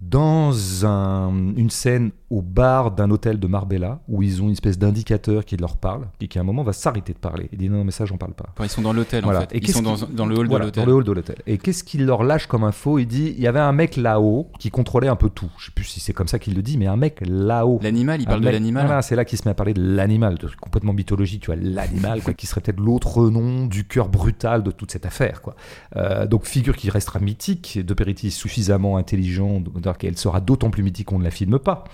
[0.00, 4.78] dans un- une scène au bar d'un hôtel de Marbella où ils ont une espèce
[4.78, 7.50] d'indicateur qui leur parle et qui à un moment va s'arrêter de parler.
[7.52, 8.46] Il dit non, mais ça, j'en parle pas.
[8.54, 9.40] Enfin, ils sont dans l'hôtel Voilà.
[9.40, 9.54] en fait.
[9.54, 10.82] Et Ils sont dans, le hall Voilà, de l'hôtel.
[10.84, 11.36] Dans le hall de l'hôtel.
[11.46, 12.98] Et qu'est-ce qu'il leur lâche comme info?
[12.98, 15.50] Il dit il y avait un mec là-haut qui contrôlait un peu tout.
[15.58, 17.80] Je sais plus si c'est comme ça qu'il le dit, mais un mec là-haut.
[17.82, 18.86] L'animal, il parle de l'animal.
[18.86, 21.56] Voilà, c'est là qu'il se met à parler de l'animal, de- complètement mythologique, tu vois,
[21.60, 25.54] l'animal, quoi, qui serait peut-être l'autre nom du cœur brutal de toute cette affaire, quoi.
[25.96, 29.62] Euh, donc figure qui restera mythique, De Peretti suffisamment intelligent,
[29.98, 31.84] qu'elle sera d'autant plus mythique qu'on ne la filme pas.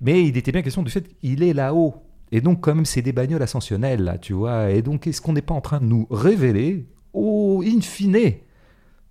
[0.00, 1.94] Mais il était bien question du fait qu'il est là-haut.
[2.30, 4.70] Et donc quand même c'est des bagnoles ascensionnelles, là, tu vois.
[4.70, 8.34] Et donc est-ce qu'on n'est pas en train de nous révéler, au in fine,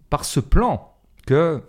[0.09, 0.93] par ce plan,
[1.25, 1.61] que,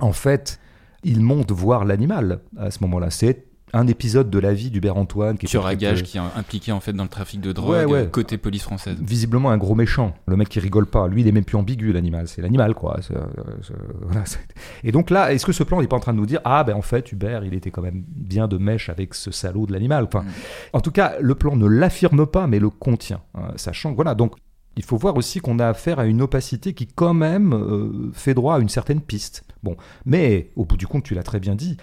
[0.00, 0.58] en fait,
[1.04, 3.10] il monte voir l'animal à ce moment-là?
[3.10, 3.45] C'est
[3.76, 6.20] un épisode de la vie d'Hubert Antoine qui est Tueur à gage euh, qui est
[6.36, 7.98] impliqué en fait dans le trafic de drogue Ouais, ouais.
[8.00, 8.96] euh, côté police française.
[9.00, 10.14] visiblement un gros méchant.
[10.26, 11.08] Le mec qui rigole pas.
[11.08, 12.28] Lui, il est même plus ambigu, l'animal.
[12.28, 12.98] C'est l'animal, quoi.
[13.02, 13.20] C'est, euh,
[13.62, 14.40] c'est- voilà, c'est-
[14.84, 16.64] Et donc là, est-ce que ce plan n'est pas en train de nous dire Ah,
[16.64, 19.72] ben en fait, Hubert, il était quand même bien de mèche avec ce salaud de
[19.72, 20.04] l'animal.
[20.04, 20.26] Enfin, Mm.
[20.74, 23.20] En tout cas, le plan ne l'affirme pas, mais le contient.
[23.34, 24.34] hein, sachant que, voilà, donc.
[24.78, 28.34] il faut voir aussi qu'on a affaire à une opacité qui quand même euh, fait
[28.34, 29.42] droit à une certaine piste.
[29.62, 31.78] Bon, mais au bout du compte, tu l'as très bien dit,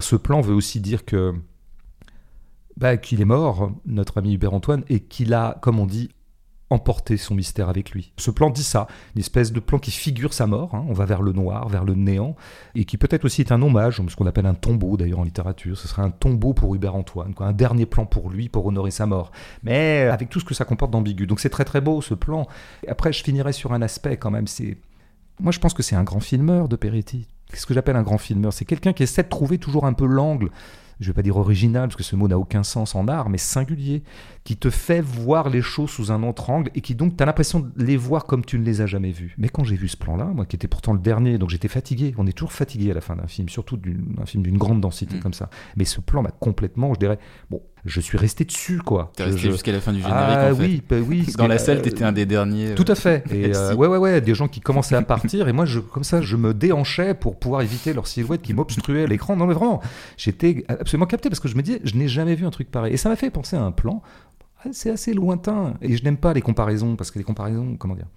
[0.00, 1.34] ce plan veut aussi dire que
[2.76, 6.10] bah, qu'il est mort, notre ami Hubert Antoine, et qu'il a, comme on dit,
[6.70, 8.12] emporté son mystère avec lui.
[8.18, 10.84] Ce plan dit ça, une espèce de plan qui figure sa mort, hein.
[10.88, 12.36] on va vers le noir, vers le néant,
[12.74, 15.78] et qui peut-être aussi est un hommage, ce qu'on appelle un tombeau d'ailleurs en littérature,
[15.78, 19.06] ce serait un tombeau pour Hubert Antoine, un dernier plan pour lui, pour honorer sa
[19.06, 19.32] mort,
[19.62, 21.26] mais avec tout ce que ça comporte d'ambigu.
[21.26, 22.46] Donc c'est très très beau ce plan.
[22.86, 24.76] Après je finirai sur un aspect quand même, c'est...
[25.40, 27.28] Moi je pense que c'est un grand filmeur de Peretti.
[27.50, 30.06] Qu'est-ce que j'appelle un grand filmeur C'est quelqu'un qui essaie de trouver toujours un peu
[30.06, 30.50] l'angle
[31.00, 33.30] je ne vais pas dire original, parce que ce mot n'a aucun sens en art,
[33.30, 34.02] mais singulier,
[34.48, 37.26] qui te fait voir les choses sous un autre angle et qui donc, tu as
[37.26, 39.34] l'impression de les voir comme tu ne les as jamais vues.
[39.36, 42.14] Mais quand j'ai vu ce plan-là, moi qui était pourtant le dernier, donc j'étais fatigué,
[42.16, 45.16] on est toujours fatigué à la fin d'un film, surtout d'un film d'une grande densité
[45.16, 45.20] mm.
[45.20, 45.50] comme ça.
[45.76, 47.18] Mais ce plan m'a complètement, je dirais,
[47.50, 49.12] bon, je suis resté dessus, quoi.
[49.14, 50.62] T'es resté jusqu'à la fin du générique, ah, en fait.
[50.62, 51.26] Oui, bah oui.
[51.36, 52.74] Dans la salle, t'étais un des derniers.
[52.74, 53.24] Tout à fait.
[53.30, 56.04] Et euh, ouais, ouais, ouais, des gens qui commençaient à partir, et moi, je, comme
[56.04, 59.36] ça, je me déhanchais pour pouvoir éviter leur silhouette qui m'obstruait l'écran.
[59.36, 59.82] Non, mais vraiment,
[60.16, 62.94] j'étais absolument capté parce que je me disais, je n'ai jamais vu un truc pareil.
[62.94, 64.02] Et ça m'a fait penser à un plan.
[64.72, 65.74] C'est assez lointain.
[65.80, 68.08] Et je n'aime pas les comparaisons, parce que les comparaisons, comment dire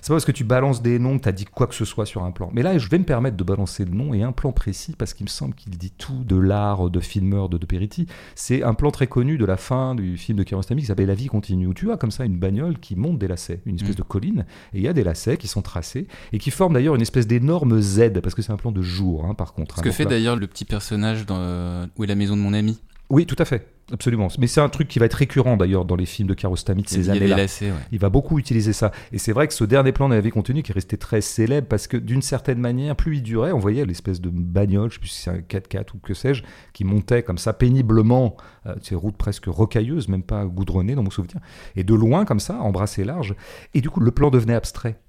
[0.00, 1.84] c'est pas parce que tu balances des noms que tu as dit quoi que ce
[1.84, 2.50] soit sur un plan.
[2.52, 5.14] Mais là, je vais me permettre de balancer le nom et un plan précis parce
[5.14, 8.06] qu'il me semble qu'il dit tout de l'art de filmeur de De Peretti.
[8.34, 11.14] C'est un plan très connu de la fin du film de Kiarostami qui s'appelle La
[11.14, 13.94] vie continue, où tu as comme ça une bagnole qui monte des lacets, une espèce
[13.94, 13.98] mm.
[13.98, 16.94] de colline, et il y a des lacets qui sont tracés et qui forment d'ailleurs
[16.94, 19.76] une espèce d'énorme Z parce que c'est un plan de jour, hein, par contre.
[19.76, 19.84] Ce hein.
[19.84, 22.80] que fait d'ailleurs le petit personnage dans euh, Où est la maison de mon ami?
[23.10, 23.66] Oui, tout à fait.
[23.92, 24.28] Absolument.
[24.38, 26.88] Mais c'est un truc qui va être récurrent d'ailleurs dans les films de Kiarostami de
[26.88, 27.46] ces années-là.
[27.90, 28.92] Il va beaucoup utiliser ça.
[29.12, 31.20] Et c'est vrai que ce dernier plan de la vie continue qui est resté très
[31.20, 34.94] célèbre parce que d'une certaine manière, plus il durait, on voyait l'espèce de bagnole, je
[34.94, 38.76] sais plus si c'est un 4x4 ou que sais-je, qui montait comme ça péniblement, euh,
[38.80, 41.40] ces routes presque rocailleuses, même pas goudronnées dans mon souvenir,
[41.74, 43.34] et de loin comme ça, embrassé large.
[43.74, 45.00] Et du coup, le plan devenait abstrait.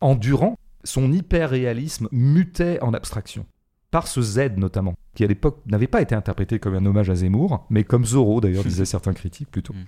[0.00, 3.46] Endurant, son hyper-réalisme mutait en abstraction
[3.92, 7.14] par ce Z notamment, qui à l'époque n'avait pas été interprété comme un hommage à
[7.14, 9.74] Zemmour, mais comme Zorro d'ailleurs, disaient certains critiques plutôt.
[9.74, 9.84] Mm.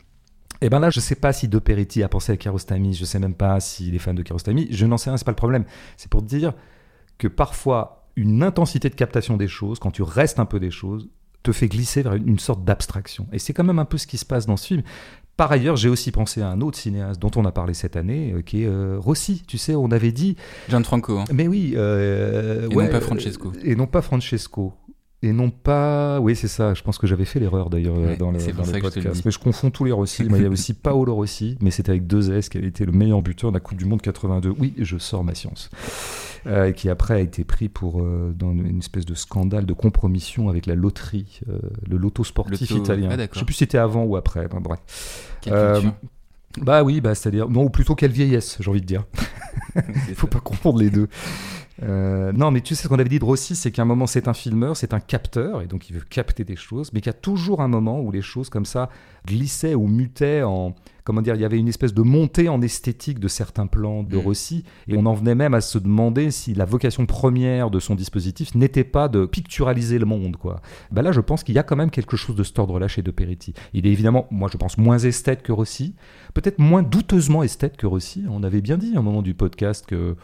[0.61, 3.19] Et ben là, je sais pas si De Peretti a pensé à Kiarostami, je sais
[3.19, 5.64] même pas s'il est fan de Kiarostami, je n'en sais rien, c'est pas le problème.
[5.97, 6.53] C'est pour dire
[7.19, 11.09] que parfois, une intensité de captation des choses, quand tu restes un peu des choses,
[11.43, 13.27] te fait glisser vers une sorte d'abstraction.
[13.33, 14.83] Et c'est quand même un peu ce qui se passe dans ce film.
[15.37, 18.33] Par ailleurs, j'ai aussi pensé à un autre cinéaste dont on a parlé cette année,
[18.33, 19.42] euh, qui est euh, Rossi.
[19.47, 20.37] Tu sais, on avait dit.
[20.68, 21.18] Gianfranco.
[21.18, 21.25] Hein.
[21.33, 21.75] Mais oui.
[21.77, 23.53] Euh, et non pas Francesco.
[23.62, 24.73] Et non pas Francesco.
[25.23, 26.20] Et non pas.
[26.20, 26.75] Oui, c'est ça.
[26.75, 29.23] Je pense que j'avais fait l'erreur d'ailleurs dans le, dans le podcast.
[29.25, 30.25] mais je confonds tous les Rossi.
[30.25, 32.92] il y a aussi Paolo Rossi, mais c'était avec deux S, qui avait été le
[32.92, 34.55] meilleur buteur de la Coupe du Monde 82.
[34.59, 35.70] Oui, je sors ma science.
[36.47, 40.51] Euh, qui après a été pris pour euh, dans une espèce de scandale de compromission
[40.51, 43.09] avec la loterie, euh, le loto sportif italien.
[43.11, 44.47] Je je sais plus si c'était avant ou après.
[44.49, 44.79] bref.
[46.61, 49.05] bah oui, bah c'est-à-dire non, ou plutôt quelle vieillesse, j'ai envie de dire.
[50.09, 51.09] Il faut pas confondre les deux.
[51.81, 54.29] non, mais tu sais ce qu'on avait dit de Rossi, c'est qu'à un moment c'est
[54.29, 57.17] un filmeur, c'est un capteur, et donc il veut capter des choses, mais qu'il y
[57.17, 58.91] a toujours un moment où les choses comme ça
[59.27, 63.21] glissaient ou mutaient en, comment dire, il y avait une espèce de montée en esthétique
[63.21, 64.21] de certains plans de mm.
[64.21, 67.95] Rossi, et on en venait même à se demander si la vocation première de son
[67.95, 70.61] dispositif n'était pas de picturaliser le monde, quoi.
[70.90, 73.03] Ben là, je pense qu'il y a quand même quelque chose de cet ordre-là chez
[73.03, 73.55] De Peretti.
[73.75, 75.95] Il est évidemment, moi, je pense moins esthète que Rossi,
[76.33, 78.25] peut-être moins douteusement esthète que Rossi.
[78.29, 80.17] On avait bien dit à un moment du podcast que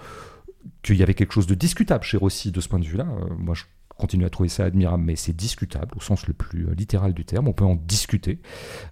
[0.82, 3.06] qu'il y avait quelque chose de discutable chez Rossi de ce point de vue-là.
[3.06, 3.64] Euh, moi, je
[4.00, 7.24] continue à trouver ça admirable, mais c'est discutable au sens le plus euh, littéral du
[7.24, 7.46] terme.
[7.46, 8.38] On peut en discuter.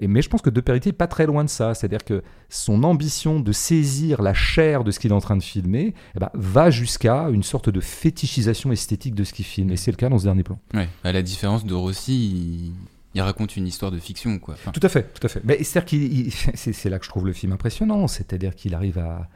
[0.01, 1.75] Et, mais je pense que De Peretti est pas très loin de ça.
[1.75, 5.43] C'est-à-dire que son ambition de saisir la chair de ce qu'il est en train de
[5.43, 9.71] filmer eh ben, va jusqu'à une sorte de fétichisation esthétique de ce qu'il filme.
[9.71, 10.59] Et c'est le cas dans ce dernier plan.
[10.75, 12.73] Ouais, à la différence de Rossi,
[13.15, 14.57] il raconte une histoire de fiction, quoi.
[14.73, 15.41] Tout à fait, tout à fait.
[15.45, 15.63] Mais
[16.55, 19.29] c'est là que je trouve le film impressionnant, c'est-à-dire qu'il arrive à,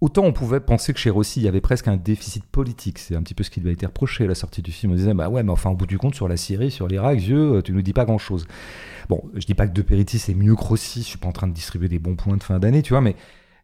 [0.00, 3.00] Autant on pouvait penser que chez Rossi, il y avait presque un déficit politique.
[3.00, 4.92] C'est un petit peu ce qui lui a été reproché à la sortie du film.
[4.92, 7.18] On disait, bah ouais, mais enfin, au bout du compte, sur la Syrie, sur l'Irak,
[7.30, 8.46] euh, tu nous dis pas grand chose.
[9.08, 11.32] Bon, je dis pas que De Peretti c'est mieux que Rossi, je suis pas en
[11.32, 13.16] train de distribuer des bons points de fin d'année, tu vois, mais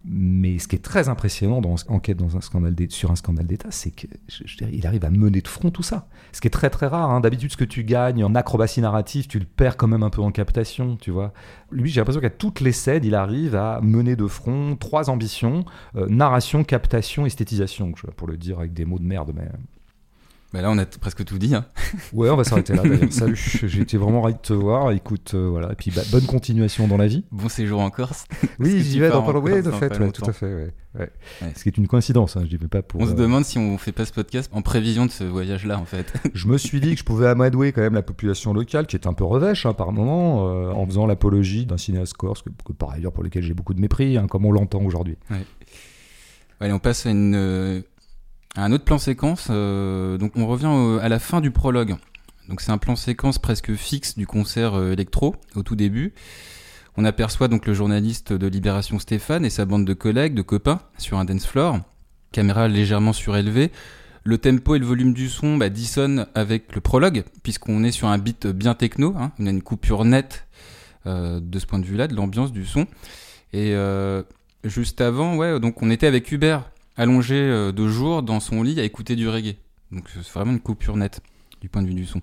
[0.07, 3.71] mais ce qui est très impressionnant dans Enquête dans un scandale sur un scandale d'État,
[3.71, 6.09] c'est qu'il arrive à mener de front tout ça.
[6.33, 7.11] Ce qui est très très rare.
[7.11, 7.21] Hein.
[7.21, 10.21] D'habitude, ce que tu gagnes en acrobatie narrative, tu le perds quand même un peu
[10.21, 11.33] en captation, tu vois.
[11.71, 15.65] Lui, j'ai l'impression qu'à toutes les scènes, il arrive à mener de front trois ambitions
[15.97, 19.33] euh, narration, captation, esthétisation, pour le dire avec des mots de merde.
[19.35, 19.49] Mais...
[20.55, 21.53] Bah là, on a presque tout dit.
[21.53, 21.65] Hein.
[22.13, 22.83] Ouais, on va s'arrêter là.
[23.11, 24.93] Salut, j'ai été vraiment ravi de te voir.
[24.93, 25.73] Écoute, euh, voilà.
[25.73, 27.25] Et puis, bah, bonne continuation dans la vie.
[27.33, 28.27] Bon séjour en Corse.
[28.61, 29.47] Oui, j'y vais dans pas longtemps.
[29.47, 30.55] Oui, de fait, ouais, tout à fait.
[30.55, 30.75] Ouais.
[30.95, 31.11] Ouais.
[31.43, 31.53] Ouais.
[31.57, 33.01] Ce qui est une coïncidence, hein, je dis pas pour.
[33.01, 35.77] On se euh, demande si on fait pas ce podcast en prévision de ce voyage-là,
[35.77, 36.13] en fait.
[36.35, 39.09] Je me suis dit que je pouvais amadouer quand même la population locale, qui est
[39.09, 42.73] un peu revêche hein, par moment, euh, en faisant l'apologie d'un cinéaste corse, que, que
[42.73, 45.17] par ailleurs pour lequel j'ai beaucoup de mépris, comme on l'entend aujourd'hui.
[46.61, 47.83] Allez, on passe à, une,
[48.57, 49.49] un autre plan séquence.
[49.51, 51.97] euh, donc, on revient à la fin du prologue.
[52.49, 56.13] Donc, c'est un plan séquence presque fixe du concert euh, électro au tout début.
[56.97, 60.81] On aperçoit donc le journaliste de Libération Stéphane et sa bande de collègues, de copains,
[60.99, 61.81] sur un dance floor.
[62.31, 63.73] Caméra légèrement surélevée.
[64.23, 68.09] Le tempo et le volume du son bah, dissonnent avec le prologue, puisqu'on est sur
[68.09, 69.15] un beat bien techno.
[69.19, 69.33] Hein.
[69.39, 70.47] On a une coupure nette
[71.07, 72.87] euh, de ce point de vue-là, de l'ambiance du son.
[73.53, 73.75] Et
[74.65, 76.65] juste avant, ouais, donc on était avec Hubert,
[76.97, 79.57] allongé euh, de jour dans son lit à écouter du reggae.
[79.93, 81.21] Donc c'est vraiment une coupure nette
[81.61, 82.21] du point de vue du son.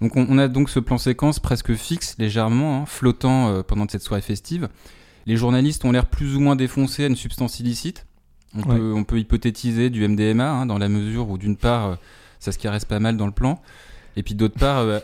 [0.00, 3.86] Donc on, on a donc ce plan séquence presque fixe, légèrement, hein, flottant euh, pendant
[3.88, 4.68] cette soirée festive.
[5.26, 8.06] Les journalistes ont l'air plus ou moins défoncés à une substance illicite.
[8.54, 8.76] On, Ouais.
[8.78, 11.94] peut, on peut hypothétiser du MDMA, hein, dans la mesure où d'une part, euh,
[12.40, 13.60] ça se caresse pas mal dans le plan,
[14.16, 15.00] et puis d'autre part, euh,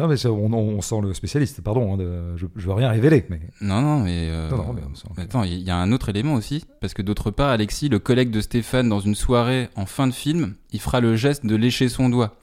[0.00, 2.88] Non, mais ça, on, on sent le spécialiste, pardon, hein, de- je, je veux rien
[2.90, 3.40] révéler, mais.
[3.60, 4.28] Non, non, mais.
[4.30, 6.64] euh, Non, non, mais on sent que- attends, il y, a un autre élément aussi.
[6.80, 10.12] Parce que d'autre part, Alexis, le collègue de Stéphane, dans une soirée en fin de
[10.14, 12.36] film, il fera le geste de lécher son doigt.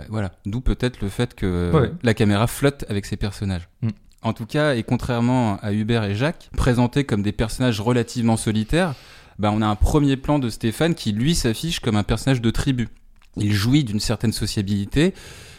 [0.00, 0.32] Euh, voilà.
[0.44, 1.90] D'où peut-être le fait que Ouais.
[2.02, 3.68] la caméra flotte avec ses personnages.
[3.82, 3.90] Mm.
[4.22, 8.94] En tout cas, et contrairement à Hubert et Jacques, présentés comme des personnages relativement solitaires,
[9.38, 12.50] bah, on a un premier plan de Stéphane qui, lui, s'affiche comme un personnage de
[12.50, 12.88] tribu.
[13.36, 15.12] Il jouit d'une certaine sociabilité,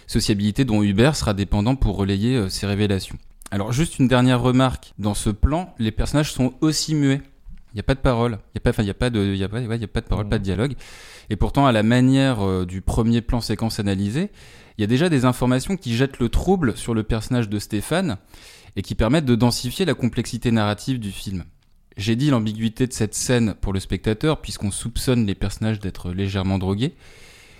[0.08, 3.17] sociabilité dont Hubert sera dépendant pour relayer euh, ses révélations.
[3.52, 7.22] Alors juste une dernière remarque, dans ce plan, les personnages sont aussi muets.
[7.74, 9.43] Il n'y a pas de parole, il n'y a pas, y a pas de, y
[9.43, 10.74] a pas, a pas de parole, pas de dialogue.
[11.30, 14.32] Et pourtant, à la manière euh, du premier plan séquence analysé,
[14.78, 18.17] il y a déjà des informations qui jettent le trouble sur le personnage de Stéphane
[18.76, 21.43] et qui permettent de densifier la complexité narrative du film.
[21.98, 26.60] J'ai dit l'ambiguïté de cette scène pour le spectateur puisqu'on soupçonne les personnages d'être légèrement
[26.60, 26.93] drogués.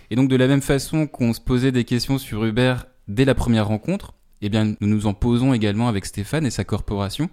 [0.10, 3.36] Et donc de la même façon qu'on se posait des questions sur Hubert dès la
[3.36, 7.30] première rencontre, eh bien nous nous en posons également avec Stéphane et sa corporation,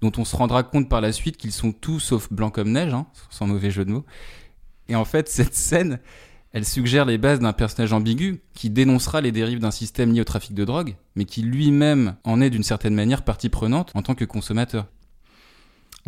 [0.00, 2.94] dont on se rendra compte par la suite qu'ils sont tous sauf blancs comme neige,
[2.94, 4.04] hein, sans mauvais jeu de mots.
[4.88, 6.00] Et en fait, cette scène,
[6.52, 10.24] elle suggère les bases d'un personnage ambigu qui dénoncera les dérives d'un système lié au
[10.24, 14.14] trafic de drogue, mais qui lui-même en est d'une certaine manière partie prenante en tant
[14.14, 14.86] que consommateur.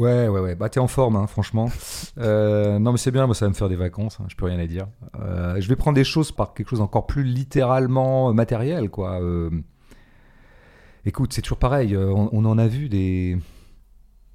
[0.01, 0.55] Ouais, ouais, ouais.
[0.55, 1.71] Bah, t'es en forme, hein, franchement.
[2.19, 4.47] Euh, non, mais c'est bien, moi, ça va me faire des vacances, hein, je peux
[4.47, 4.87] rien à dire.
[5.21, 9.21] Euh, je vais prendre des choses par quelque chose encore plus littéralement matériel, quoi.
[9.21, 9.51] Euh,
[11.05, 13.39] écoute, c'est toujours pareil, euh, on, on en a vu des.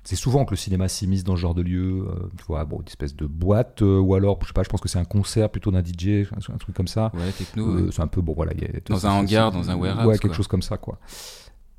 [0.03, 2.79] C'est souvent que le cinéma s'immisce dans ce genre de lieu, euh, tu vois, bon,
[2.79, 5.03] une espèce de boîte, euh, ou alors, je sais pas, je pense que c'est un
[5.05, 7.11] concert plutôt d'un DJ, un, un truc comme ça.
[7.15, 7.67] Ouais, techno.
[7.69, 8.51] Euh, c'est un peu, bon, voilà.
[8.53, 10.35] il y a- Dans un hangar, dans un warehouse, Ouais, quelque quoi.
[10.35, 10.99] chose comme ça, quoi.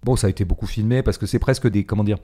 [0.03, 2.19] Bon, ça a été beaucoup filmé parce que c'est presque des, comment dire,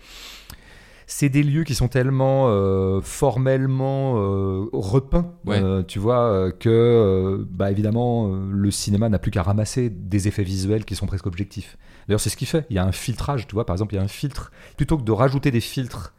[1.07, 5.63] c'est des lieux qui sont tellement euh, formellement euh, repeints, Ouais.
[5.63, 10.85] euh, tu vois, que, bah, évidemment, le cinéma n'a plus qu'à ramasser des effets visuels
[10.85, 11.77] qui sont presque objectifs.
[12.09, 12.67] D'ailleurs, c'est ce qu'il fait.
[12.71, 14.51] Il y a un filtrage, tu vois, par exemple, il y a un filtre.
[14.77, 16.15] Plutôt que de rajouter des filtres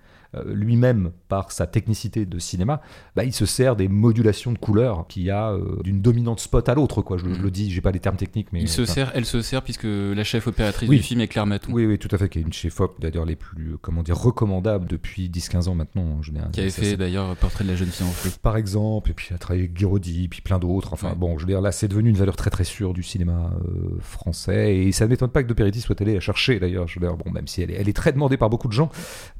[0.46, 2.82] lui-même par sa technicité de cinéma,
[3.15, 6.67] bah, il se sert des modulations de couleurs qu'il y a euh, d'une dominante spot
[6.69, 7.17] à l'autre, quoi.
[7.17, 9.26] Je, je le dis, j'ai pas les termes techniques, mais Il se enfin, sert, elle
[9.26, 10.98] se sert puisque la chef opératrice Oui.
[10.98, 13.26] du film est Claire Maton, oui, oui, tout à fait, qui est une chef-op, d'ailleurs,
[13.26, 16.52] les plus, euh, comment dire, recommandables depuis 10-15 ans maintenant, en général.
[16.52, 18.30] qui avait Ça, fait d'ailleurs Portrait de la jeune fille en feu.
[18.41, 20.93] par exemple, et puis elle a travaillé avec Guiraudy, puis plein d'autres.
[20.93, 21.15] Enfin Ouais.
[21.15, 23.98] bon, je veux dire, là, c'est devenu une valeur très très sûre du cinéma euh,
[24.00, 26.88] français, et ça ne m'étonne pas que De Peretti soit allé la chercher d'ailleurs.
[26.88, 28.74] Je veux dire, bon, même si elle est, elle est très demandée par beaucoup de
[28.74, 28.89] gens,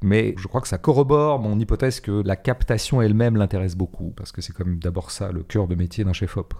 [0.02, 4.32] mais je crois que ça corrobore mon hypothèse que la captation elle-même l'intéresse beaucoup, parce
[4.32, 6.54] que c'est quand même d'abord ça le cœur de métier d'un chef-op.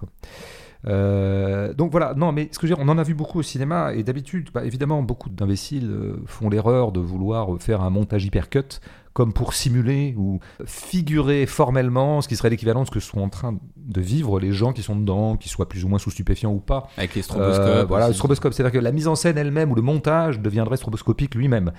[0.86, 3.38] Euh, donc voilà, non, mais ce que je veux dire, on en a vu beaucoup
[3.38, 7.90] au cinéma, et d'habitude, bah, évidemment, beaucoup d'imbéciles euh, font l'erreur de vouloir faire un
[7.90, 8.80] montage hypercut
[9.14, 13.28] comme pour simuler ou figurer formellement ce qui serait l'équivalent de ce que sont en
[13.28, 16.52] train de vivre les gens qui sont dedans, qu'ils soient plus ou moins sous stupéfiants
[16.52, 16.88] ou pas.
[16.96, 17.64] Avec les stroboscopes.
[17.64, 20.76] Euh, voilà, le stroboscope, c'est-à-dire que la mise en scène elle-même ou le montage deviendrait
[20.76, 21.72] stroboscopique lui-même.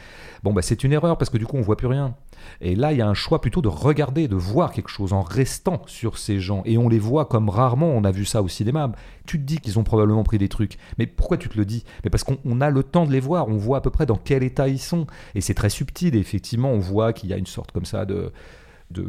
[0.43, 2.15] Bon, bah, c'est une erreur parce que du coup, on voit plus rien.
[2.61, 5.21] Et là, il y a un choix plutôt de regarder, de voir quelque chose en
[5.21, 6.61] restant sur ces gens.
[6.65, 8.91] Et on les voit comme rarement on a vu ça au cinéma.
[9.25, 10.77] Tu te dis qu'ils ont probablement pris des trucs.
[10.97, 11.83] Mais pourquoi tu te le dis?
[12.03, 13.47] Mais parce qu'on on a le temps de les voir.
[13.47, 15.07] On voit à peu près dans quel état ils sont.
[15.33, 16.15] Et c'est très subtil.
[16.15, 18.31] Et effectivement, on voit qu'il y a une sorte comme ça de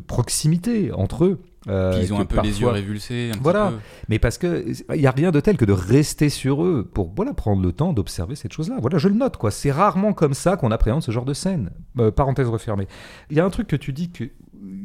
[0.07, 1.41] proximité entre eux.
[1.68, 3.31] Euh, Puis ils ont un peu les yeux révulsés.
[3.31, 3.70] un petit Voilà.
[3.70, 3.76] peu.
[4.09, 7.12] mais parce que il y a rien de tel que de rester sur eux pour
[7.14, 8.76] voilà prendre le temps d'observer cette chose-là.
[8.81, 9.50] Voilà, je le note quoi.
[9.50, 11.70] C'est rarement comme ça qu'on appréhende ce genre de scène.
[11.98, 12.87] Euh, parenthèse refermée.
[13.31, 14.24] Il y a un truc que tu dis que,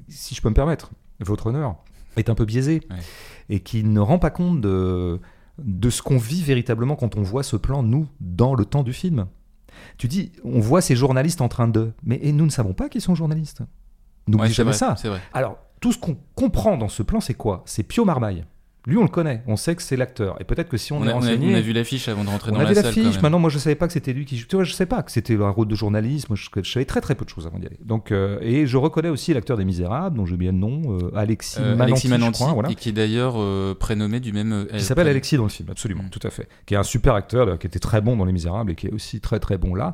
[0.08, 1.76] si je peux me permettre, votre honneur.
[2.18, 2.98] est un peu biaisé Ouais.
[3.50, 5.20] et qui ne rend pas compte de,
[5.60, 8.92] de ce qu'on vit véritablement quand on voit ce plan, nous, dans le temps du
[8.94, 9.28] film.
[9.98, 11.92] Tu dis, on voit ces journalistes en train de...
[12.04, 13.62] Mais et nous ne savons pas qu'ils sont journalistes.
[14.28, 14.96] N'oublie Ouais, jamais vrai, ça.
[14.98, 15.22] C'est vrai.
[15.34, 17.64] Alors, tout ce qu'on comprend dans ce plan, c'est quoi?
[17.66, 18.46] C'est Pio Marmaille.
[18.88, 20.42] Lui, on le connaît, on sait que c'est l'acteur.
[20.42, 21.54] Et peut-être que si on, On, est a, on a- renseigné...
[21.54, 22.86] on a vu l'affiche avant de rentrer On dans a la vu salle.
[22.86, 23.22] l'affiche, quand même.
[23.22, 24.44] maintenant moi je savais pas que c'était lui qui.
[24.44, 26.86] Tu vois, je sais pas que c'était un rôle de journaliste, moi je, je savais
[26.86, 27.78] très très peu de choses avant d'y aller.
[27.86, 31.12] Donc, euh, et je reconnais aussi l'acteur des Misérables, dont j'ai oublié le nom, euh,
[31.16, 32.72] Alexis Euh, Mananti, Alexis je Mananti, crois, voilà.
[32.72, 34.66] et qui est d'ailleurs euh, prénommé du même.
[34.74, 35.08] Qui s'appelle.
[35.08, 36.10] Alexis dans le film, absolument, Mm.
[36.10, 36.48] tout à fait.
[36.66, 38.94] Qui est un super acteur, qui était très bon dans Les Misérables et qui est
[38.94, 39.94] aussi très très bon là.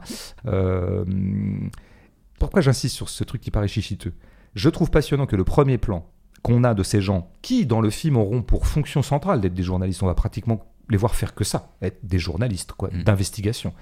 [2.40, 4.14] Pourquoi j'insiste sur ce truc qui paraît chichiteux?
[4.56, 6.06] Je trouve passionnant que le premier plan
[6.44, 9.64] qu'on a de ces gens qui, dans le film, auront pour fonction centrale d'être des
[9.64, 13.04] journalistes, on va pratiquement les voir faire que ça, être des journalistes, quoi, Mm.
[13.04, 13.74] d'investigation.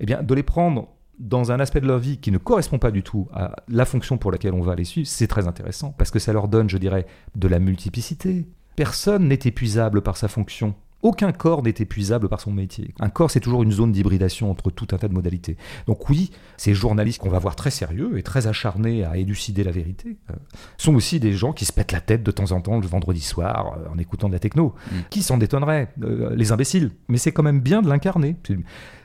[0.00, 2.90] Eh bien, de les prendre dans un aspect de leur vie qui ne correspond pas
[2.90, 6.10] du tout à la fonction pour laquelle on va les suivre, c'est très intéressant parce
[6.10, 8.46] que ça leur donne, je dirais, de la multiplicité.
[8.76, 10.74] Personne n'est épuisable par sa fonction.
[11.04, 12.94] Aucun corps n'est épuisable par son métier.
[12.98, 15.58] Un corps, c'est toujours une zone d'hybridation entre tout un tas de modalités.
[15.86, 19.70] Donc oui, ces journalistes qu'on va voir très sérieux et très acharnés à élucider la
[19.70, 20.34] vérité euh,
[20.78, 23.20] sont aussi des gens qui se pètent la tête de temps en temps le vendredi
[23.20, 24.74] soir euh, en écoutant de la techno.
[24.90, 24.96] Mm.
[25.10, 26.90] Qui s'en détonnerait Euh, Les imbéciles?
[27.08, 28.36] Mais c'est quand même bien de l'incarner.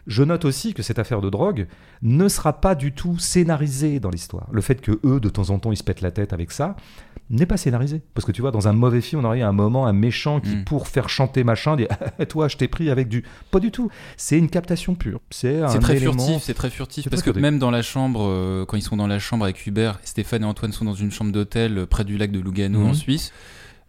[0.08, 1.68] Je note aussi que cette affaire de drogue
[2.02, 4.48] ne sera pas du tout scénarisée dans l'histoire.
[4.52, 6.76] Le fait que eux, de temps en temps, ils se pètent la tête avec ça,
[7.30, 8.02] n'est pas scénarisé.
[8.14, 10.40] Parce que tu vois, dans un mauvais film, on aurait eu un moment, un méchant
[10.40, 10.64] qui, Mm.
[10.64, 11.86] pour faire chanter machin, dit
[12.30, 13.24] Toi, je t'ai pris avec du.
[13.52, 13.90] Pas du tout.
[14.18, 15.20] C'est une captation pure.
[15.30, 17.10] C'est un C'est très élément- furtif, c'est très furtif.
[17.10, 19.66] Parce très que même dans la chambre, euh, quand ils sont dans la chambre avec
[19.68, 22.86] Hubert, Stéphane et Antoine sont dans une chambre d'hôtel euh, près du lac de Lugano
[22.86, 23.32] en Suisse.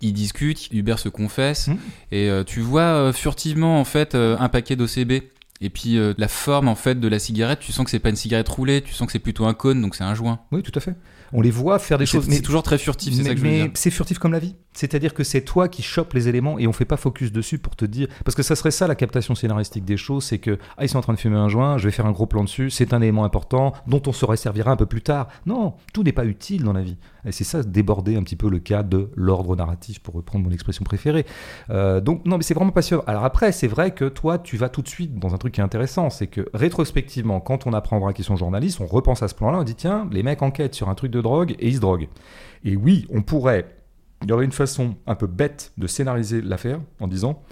[0.02, 1.76] Ils discutent, Hubert se confesse, Mhm.
[2.12, 5.22] et euh, tu vois euh, furtivement en fait euh, un paquet d'OCB.
[5.62, 8.16] Et puis la forme en fait de la cigarette, tu sens que c'est pas une
[8.16, 10.38] cigarette roulée, tu sens que c'est plutôt un cône, donc c'est un joint.
[10.52, 10.94] Oui, tout à fait.
[11.32, 12.26] On les voit faire des choses.
[12.28, 14.38] c'est toujours très furtif, c'est mais, ça que je veux mais c'est furtif comme la
[14.38, 14.56] vie.
[14.72, 17.76] C'est-à-dire que c'est toi qui chopes les éléments et on fait pas focus dessus pour
[17.76, 18.08] te dire.
[18.24, 20.98] Parce que ça serait ça la captation scénaristique des choses c'est que, ah, ils sont
[20.98, 23.00] en train de fumer un joint, je vais faire un gros plan dessus, c'est un
[23.00, 25.28] élément important dont on se resservira un peu plus tard.
[25.46, 26.96] Non, tout n'est pas utile dans la vie.
[27.26, 30.50] Et c'est ça, déborder un petit peu le cas de l'ordre narratif, pour reprendre mon
[30.52, 31.26] expression préférée.
[31.70, 33.02] Euh, donc, non, mais c'est vraiment passionnant.
[33.06, 35.60] Alors après, c'est vrai que toi, tu vas tout de suite dans un truc qui
[35.60, 36.10] est intéressant.
[36.10, 39.64] C'est que rétrospectivement, quand on apprendra qu'ils sont journalistes, on repense à ce plan-là, on
[39.64, 42.08] dit tiens, les mecs enquêtent sur un truc de drogue et ils se droguent.
[42.64, 43.76] Et oui, on pourrait.
[44.22, 47.42] Il y aurait une façon un peu bête de scénariser l'affaire en disant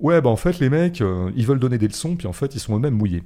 [0.00, 2.56] Ouais, bah en fait, les mecs, euh, ils veulent donner des leçons, puis en fait,
[2.56, 3.22] ils sont eux-mêmes mouillés.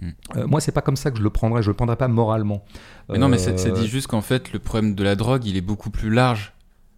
[0.00, 0.08] Mm.
[0.36, 2.64] Euh, moi, c'est pas comme ça que je le prendrais, je le prendrais pas moralement.
[3.10, 5.44] Mais non, mais Euh, ça, ça dit juste qu'en fait le problème de la drogue,
[5.44, 6.53] il est beaucoup plus large.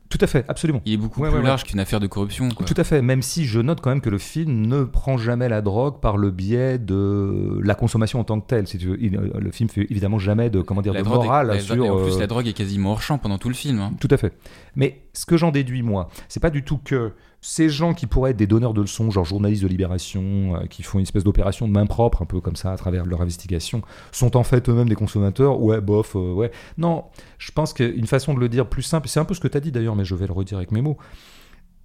[0.08, 0.80] Tout à fait, absolument.
[0.84, 1.48] Il est beaucoup Ouais, plus ouais, ouais.
[1.48, 2.48] large qu'une affaire de corruption.
[2.50, 2.64] Quoi.
[2.64, 5.48] Tout à fait, même si je note quand même que le film ne prend jamais
[5.48, 8.66] la drogue par le biais de la consommation en tant que telle.
[8.68, 11.06] Si tu veux, il- euh, le film fait évidemment jamais de comment dire La de
[11.06, 11.74] est- morale la- sur.
[11.74, 13.80] et en plus, euh, la drogue est quasiment hors champ pendant tout le film.
[13.80, 13.92] hein.
[14.00, 14.32] Tout à fait.
[14.76, 18.30] Mais ce que j'en déduis, moi, c'est pas du tout que ces gens qui pourraient
[18.30, 21.68] être des donneurs de leçons, genre journalistes de libération, euh, qui font une espèce d'opération
[21.68, 24.88] de main propre, un peu comme ça, à travers leur investigation, sont en fait eux-mêmes
[24.88, 25.60] des consommateurs?
[25.60, 26.50] Ouais, bof, euh, ouais.
[26.78, 27.04] Non,
[27.38, 29.56] je pense qu'une façon de le dire plus simple, c'est un peu ce que tu
[29.56, 30.96] as dit d'ailleurs, mais je vais le redire avec mes mots,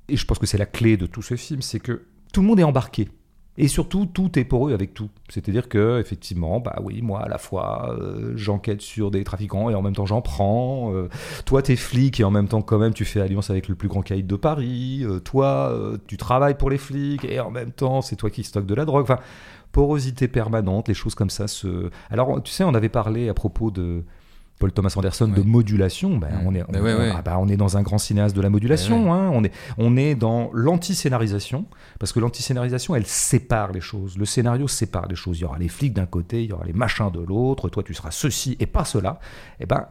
[0.07, 2.47] et je pense que c'est la clé de tout ce film, c'est que tout le
[2.47, 3.09] monde est embarqué.
[3.57, 5.09] Et surtout, tout est pour eux avec tout.
[5.27, 9.75] C'est-à-dire que, effectivement, bah oui, moi, à la fois, euh, j'enquête sur des trafiquants et
[9.75, 10.93] en même temps, j'en prends.
[10.93, 11.09] euh,
[11.45, 13.89] toi, t'es flic et en même temps, quand même, tu fais alliance avec le plus
[13.89, 15.01] grand caïd de Paris.
[15.03, 15.73] euh, toi,
[16.07, 18.85] tu travailles pour les flics et en même temps, c'est toi qui stocke de la
[18.85, 19.03] drogue.
[19.03, 19.19] Enfin,
[19.73, 21.89] porosité permanente, les choses comme ça se.
[22.09, 24.03] Alors, tu sais, on avait parlé à propos de.
[24.61, 26.47] Paul Thomas Anderson de modulation, ben, Mm.
[26.47, 27.11] on, est, Bah ouais, ouais.
[27.13, 29.51] ah bah, on est dans un grand cinéaste de la modulation, Ouais, hein, on, est,
[29.77, 31.65] on est dans l'anti-scénarisation,
[31.99, 34.17] parce que l'anti-scénarisation, elle sépare les choses.
[34.17, 35.39] Le scénario sépare les choses.
[35.39, 37.83] Il y aura les flics d'un côté, il y aura les machins de l'autre, toi
[37.83, 39.19] tu seras ceci et pas cela.
[39.59, 39.87] Et ben,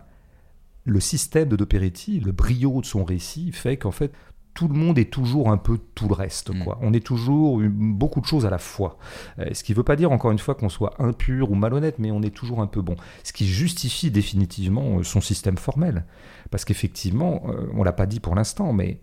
[0.84, 4.12] le système de De Peretti, le brio de son récit, fait qu'en fait,
[4.60, 6.54] tout le monde est toujours un peu tout le reste.
[6.54, 6.64] Mm.
[6.64, 6.78] Quoi.
[6.82, 8.98] On est toujours beaucoup de choses à la fois.
[9.38, 11.98] Euh, ce qui ne veut pas dire, encore une fois, qu'on soit impur ou malhonnête,
[11.98, 12.94] mais on est toujours un peu bon.
[13.24, 16.04] Ce qui justifie définitivement euh, son système formel.
[16.50, 19.00] Parce qu'effectivement, euh, on l'a pas dit pour l'instant, mais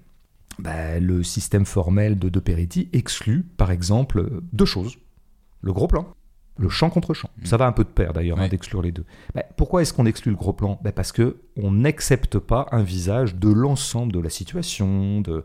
[0.59, 4.97] bah, le système formel de De Peretti exclut, par exemple, deux choses.
[5.61, 6.05] Le gros plan,
[6.57, 7.29] le champ contre champ.
[7.41, 7.45] Mm.
[7.45, 9.05] Ça va un peu de pair d'ailleurs, hein, d'exclure les deux.
[9.33, 10.79] Bah, pourquoi est-ce qu'on exclut le gros plan?
[10.83, 15.43] Bah, Parce que on n'accepte pas un visage de l'ensemble de la situation, de,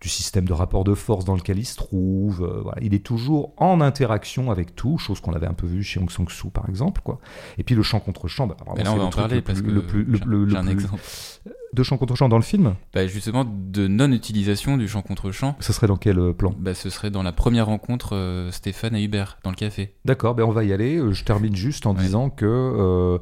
[0.00, 2.42] du système de rapport de force dans lequel il se trouve.
[2.42, 2.78] euh, voilà.
[2.82, 6.10] Il est toujours en interaction avec tout, chose qu'on avait un peu vu chez Aung
[6.10, 7.00] San Suu par exemple.
[7.04, 7.18] Quoi.
[7.58, 9.70] Et puis le champ contre champ, bah, vraiment, là, on va en parler parce que
[9.70, 11.00] le plus, le, j'ai- le- le j'ai un exemple.
[11.72, 12.74] de champ contre champ dans le film.
[12.94, 16.54] Bah, justement, de non-utilisation du champ contre champ, Ce serait dans quel euh, plan?
[16.58, 19.94] Bah, ce serait dans la première rencontre euh, Stéphane et Hubert dans le café.
[20.04, 21.00] D'accord, ben on va y aller.
[21.12, 22.02] Je termine juste en Ouais.
[22.02, 23.18] disant que euh,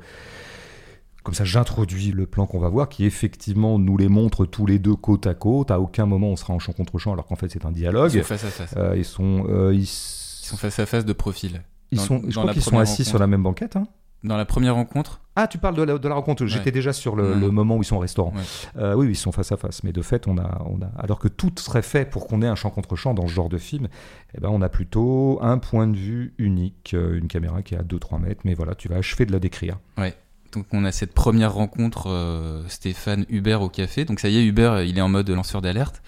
[1.24, 4.78] Comme ça, j'introduis le plan qu'on va voir, qui effectivement nous les montre tous les
[4.78, 5.70] deux côte à côte.
[5.70, 8.12] À aucun moment on sera en champ contre champ, alors qu'en fait c'est un dialogue.
[8.14, 8.74] Ils sont face à face.
[8.76, 11.62] Euh, ils sont, euh, ils, Ils sont face à face de profil.
[11.90, 13.08] ils Dans- sont, je crois qu'ils sont assis rencontre.
[13.08, 13.76] sur la même banquette.
[13.76, 13.86] hein.
[14.22, 16.46] Dans la première rencontre, Ah, tu parles de la, de la rencontre.
[16.46, 16.70] J'étais Ouais.
[16.72, 18.32] déjà sur le, le moment où ils sont au restaurant.
[18.34, 18.42] Ouais.
[18.80, 19.82] Euh, oui, ils sont face à face.
[19.82, 22.46] Mais de fait, on a, on a, alors que tout serait fait pour qu'on ait
[22.46, 23.88] un champ contre champ dans ce genre de film,
[24.34, 27.82] eh ben, on a plutôt un point de vue unique, une caméra qui est à
[27.82, 28.40] 2-3 mètres.
[28.44, 29.78] Mais voilà, tu vas achever de la décrire.
[30.54, 34.04] Donc on a cette première rencontre euh, Stéphane Hubert au café.
[34.04, 36.02] Donc ça y est, Hubert, il est en mode lanceur d'alerte.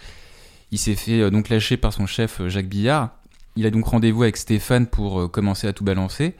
[0.70, 3.10] Il s'est fait euh, donc lâcher par son chef euh, Jacques Billard.
[3.56, 6.34] Il a donc rendez-vous avec Stéphane pour commencer à tout balancer.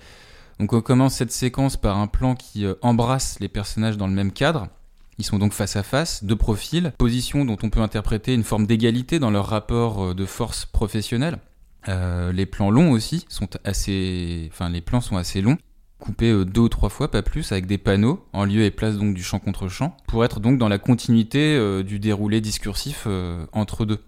[0.59, 4.33] Donc on commence cette séquence par un plan qui embrasse les personnages dans le même
[4.33, 4.69] cadre.
[5.17, 8.67] Ils sont donc face à face, de profil, position dont on peut interpréter une forme
[8.67, 11.39] d'égalité dans leur rapport de force professionnelle.
[11.89, 15.57] Les plans longs aussi sont assez, enfin les plans sont assez longs,
[15.99, 18.97] coupés euh, deux ou trois fois, pas plus, avec des panneaux en lieu et place
[18.97, 23.05] donc du champ contre champ, pour être donc dans la continuité euh, du déroulé discursif
[23.07, 23.99] euh, entre deux.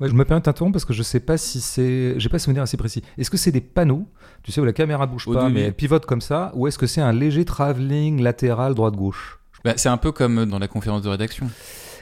[0.00, 2.14] Ouais, je me permets de t'interrompre parce que je sais pas si c'est.
[2.18, 3.02] J'ai pas souvenir assez précis.
[3.18, 4.08] Est-ce que c'est des panneaux,
[4.42, 5.54] tu sais, où la caméra bouge Au pas, début.
[5.54, 9.38] mais elle pivote comme ça, ou est-ce que c'est un léger travelling latéral droite-gauche?
[9.64, 11.48] Bah, c'est un peu comme dans la conférence de rédaction.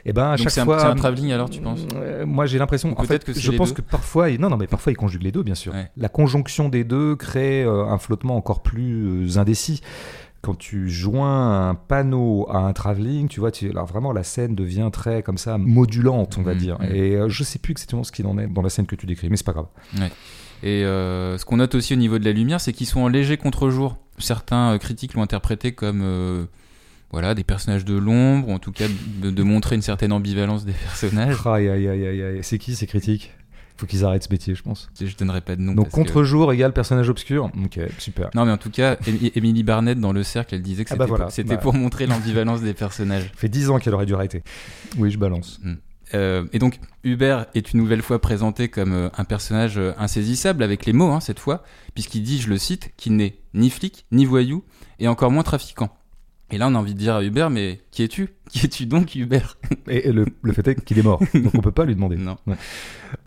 [0.05, 0.79] Eh ben, à Donc chaque fois.
[0.81, 2.99] c'est un travelling alors, tu penses Euh, Moi, j'ai l'impression.
[2.99, 3.77] En fait, que je pense deux.
[3.77, 5.73] que parfois, non, non, mais parfois, ils conjuguent les deux, bien sûr.
[5.75, 5.91] Ouais.
[5.97, 9.81] La conjonction des deux crée euh, un flottement encore plus euh, indécis.
[10.43, 14.55] Quand tu joins un panneau à un travelling, tu vois, tu, alors vraiment la scène
[14.55, 16.79] devient très comme ça modulante, on va Mhm, dire.
[16.81, 16.95] mhm.
[16.95, 19.05] Et euh, je sais plus exactement ce qu'il en est dans la scène que tu
[19.05, 19.67] décris, mais c'est pas grave.
[20.63, 23.09] Et euh, ce qu'on note aussi au niveau de la lumière, c'est qu'ils sont en
[23.09, 23.97] léger contre-jour.
[24.17, 26.01] Certains euh, critiques l'ont interprété comme
[27.13, 28.87] voilà, des personnages de l'ombre, ou en tout cas
[29.23, 31.37] de, de montrer une certaine ambivalence des personnages.
[31.47, 32.39] Aïe, aïe, aïe, aïe, aïe.
[32.43, 33.33] C'est qui ces critiques?
[33.77, 34.91] Faut qu'ils arrêtent ce métier, je pense.
[35.01, 35.73] Je donnerai pas de nom.
[35.73, 37.51] Donc parce que- contre-jour égale personnage obscur.
[37.65, 38.29] Ok, super.
[38.35, 40.93] Non, mais en tout cas, Em- Emily Barnett dans Le Cercle, elle disait que Ah
[40.93, 41.25] c'était bah voilà.
[41.25, 41.63] pour, c'était Bah.
[41.63, 43.23] pour montrer l'ambivalence des personnages.
[43.25, 44.43] Ça fait 10 ans qu'elle aurait dû arrêter.
[44.99, 45.61] Oui, je balance.
[46.13, 50.63] Euh, et donc, Hubert est une nouvelle fois présenté comme euh, un personnage euh, insaisissable
[50.63, 51.63] avec les mots, hein, cette fois,
[51.95, 54.63] puisqu'il dit, je le cite, qu'il n'est ni flic, ni voyou,
[54.99, 55.89] et encore moins trafiquant.
[56.51, 58.31] Et là, on a envie de dire à Hubert, mais qui es-tu?
[58.51, 59.57] Qui es-tu donc, Hubert?
[59.89, 61.21] Et, le, le fait est qu'il est mort.
[61.35, 62.17] Donc on peut pas lui demander.
[62.17, 62.37] Non.
[62.47, 62.57] Ouais.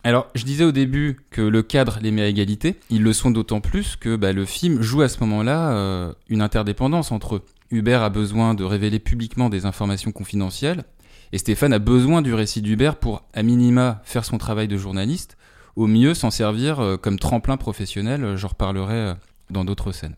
[0.02, 2.76] Alors, je disais au début que le cadre les met à égalité.
[2.90, 6.42] Ils le sont d'autant plus que bah, le film joue à ce moment-là euh, une
[6.42, 7.42] interdépendance entre eux.
[7.70, 10.84] Hubert a besoin de révéler publiquement des informations confidentielles,
[11.32, 15.36] et Stéphane a besoin du récit d'Hubert pour, à minima, faire son travail de journaliste,
[15.74, 19.14] au mieux s'en servir euh, comme tremplin professionnel, euh, j'en reparlerai euh,
[19.50, 20.14] dans d'autres scènes.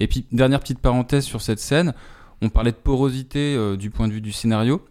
[0.00, 1.94] Et puis, dernière petite parenthèse sur cette scène,
[2.42, 4.84] on parlait de porosité euh, du point de vue du scénario.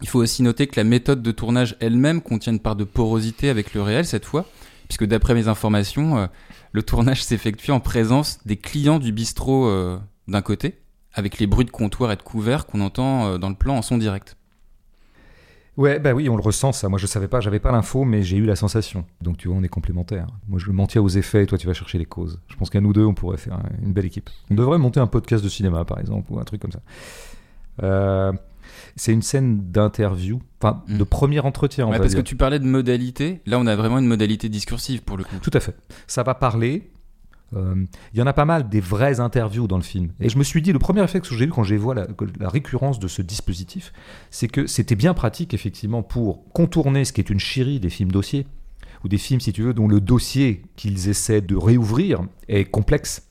[0.00, 3.48] Il faut aussi noter que la méthode de tournage elle-même contient une part de porosité
[3.48, 4.46] avec le réel cette fois,
[4.86, 6.26] puisque d'après mes informations, euh,
[6.72, 10.78] le tournage s'effectue en présence des clients du bistrot euh, d'un côté,
[11.12, 13.98] avec les bruits de comptoir et de couverts qu'on entend dans le plan en son
[13.98, 14.37] direct.
[15.78, 16.88] Ouais, bah oui, on le ressent ça.
[16.88, 19.04] Moi, je savais pas, j'avais pas l'info, mais j'ai eu la sensation.
[19.22, 20.26] Donc, tu vois, on est complémentaires.
[20.48, 22.40] Moi, je m'en tiens aux effets et toi, tu vas chercher les causes.
[22.48, 24.28] Je pense qu'à nous deux, on pourrait faire un- une belle équipe.
[24.50, 26.80] On devrait monter un podcast de cinéma, par exemple, ou un truc comme ça.
[27.82, 28.32] Euh,
[28.96, 30.98] c'est une scène d'interview, enfin, Mm.
[30.98, 32.24] de premier entretien, on Ouais, va parce dire.
[32.24, 35.36] que tu parlais de modalité, là on a vraiment une modalité discursive pour le coup.
[35.40, 35.76] Tout à fait.
[36.08, 36.90] Ça va parler.
[37.56, 40.12] Euh, Il y en a pas mal des vraies interviews dans le film.
[40.20, 42.06] Et je me suis dit, le premier effet que j'ai eu quand j'ai vu la,
[42.38, 43.92] la récurrence de ce dispositif,
[44.30, 48.12] c'est que c'était bien pratique, effectivement, pour contourner ce qui est une chérie des films
[48.12, 48.46] dossiers,
[49.04, 53.28] ou des films, si tu veux, dont le dossier qu'ils essaient de réouvrir est complexe.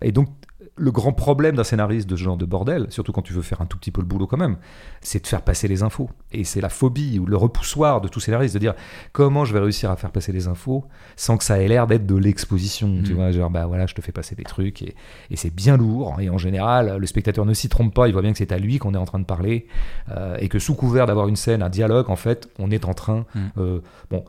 [0.00, 0.28] Et donc,
[0.76, 3.60] le grand problème d'un scénariste de ce genre de bordel, surtout quand tu veux faire
[3.60, 4.56] un tout petit peu le boulot quand même,
[5.02, 6.08] c'est de faire passer les infos.
[6.32, 8.74] Et c'est la phobie ou le repoussoir de tout scénariste de dire
[9.12, 12.06] comment je vais réussir à faire passer les infos sans que ça ait l'air d'être
[12.06, 13.02] de l'exposition.
[13.04, 13.16] Tu Mm.
[13.16, 14.94] vois, genre, bah voilà, je te fais passer des trucs et,
[15.30, 16.16] et c'est bien lourd.
[16.20, 18.58] Et en général, le spectateur ne s'y trompe pas, il voit bien que c'est à
[18.58, 19.66] lui qu'on est en train de parler
[20.10, 22.94] euh, et que sous couvert d'avoir une scène, un dialogue, en fait, on est en
[22.94, 23.26] train.
[23.34, 23.40] Mm.
[23.58, 24.24] euh, bon.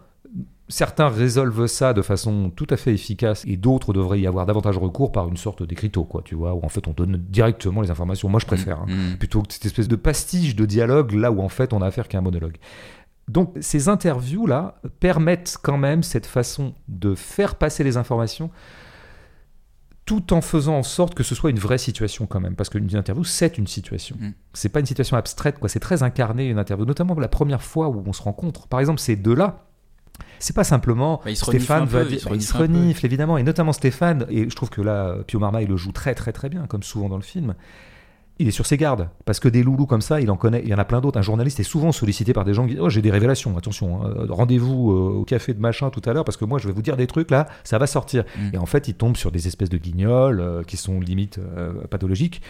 [0.70, 4.78] Certains résolvent ça de façon tout à fait efficace et d'autres devraient y avoir davantage
[4.78, 7.92] recours par une sorte d'écriteau, quoi, tu vois, où en fait on donne directement les
[7.92, 8.30] informations.
[8.30, 8.80] Moi je préfère.
[8.80, 9.18] hein Mm.
[9.18, 12.08] plutôt que cette espèce de pastiche de dialogue là où en fait on a affaire
[12.08, 12.58] qu'à un monologue.
[13.28, 18.50] Donc ces interviews là permettent quand même cette façon de faire passer les informations
[20.06, 22.94] tout en faisant en sorte que ce soit une vraie situation quand même parce qu'une
[22.96, 24.16] interview c'est une situation.
[24.20, 24.32] Mm.
[24.54, 27.90] C'est pas une situation abstraite quoi, c'est très incarné une interview notamment la première fois
[27.90, 28.68] où on se rencontre.
[28.68, 29.66] Par exemple, ces deux là
[30.40, 33.38] c'est pas simplement Bah, Stéphane peu, va dire, bah, il se renifle évidemment.
[33.38, 36.50] Et notamment Stéphane et je trouve que là Pio Marmaille le joue très très très
[36.50, 37.56] bien comme souvent dans le film
[38.40, 39.10] il est sur ses gardes.
[39.26, 40.62] Parce que des loulous comme ça, il en connaît.
[40.64, 41.20] Il y en a plein d'autres.
[41.20, 44.04] Un journaliste est souvent sollicité par des gens qui disent Oh, j'ai des révélations, attention,
[44.06, 46.74] hein, rendez-vous euh, au café de machin tout à l'heure, parce que moi, je vais
[46.74, 48.24] vous dire des trucs là, ça va sortir.
[48.38, 48.56] Mm.
[48.56, 51.74] Et en fait, il tombe sur des espèces de guignols euh, qui sont limite euh,
[51.90, 52.42] pathologiques.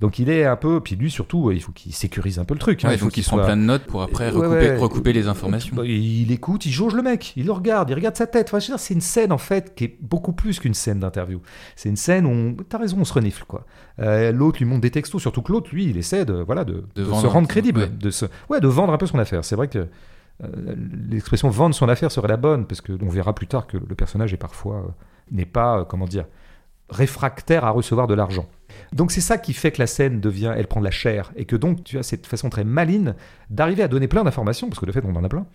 [0.00, 0.80] Donc il est un peu.
[0.80, 2.84] Puis lui, surtout, il faut qu'il sécurise un peu le truc.
[2.84, 2.88] hein.
[2.88, 4.76] Ouais, il faut qu'il soit- plein de notes pour après recouper, ouais.
[4.76, 5.74] recouper les informations.
[5.76, 8.50] Bah, Il écoute, il jauge le mec, il le regarde, il regarde sa tête.
[8.52, 11.40] Enfin, c'est une scène en fait qui est beaucoup plus qu'une scène d'interview.
[11.76, 13.64] C'est une scène où, on- t'as raison, on se renifle quoi.
[13.98, 16.82] Euh, l'autre lui montre des textos, surtout que l'autre, lui, il essaie de, voilà, de,
[16.96, 17.88] se rendre crédible, ouais.
[17.88, 19.44] de se, ouais, de vendre un peu son affaire.
[19.44, 19.86] C'est vrai que
[20.42, 20.74] euh,
[21.08, 23.94] l'expression vendre son affaire serait la bonne, parce que on verra plus tard que le
[23.94, 24.90] personnage est parfois euh,
[25.30, 26.24] n'est pas, euh, comment dire,
[26.88, 28.46] réfractaire à recevoir de l'argent.
[28.92, 31.44] Donc c'est ça qui fait que la scène devient, elle prend de la chair, et
[31.44, 33.14] que donc tu as cette façon très maligne
[33.50, 35.46] d'arriver à donner plein d'informations, parce que de fait on en a plein,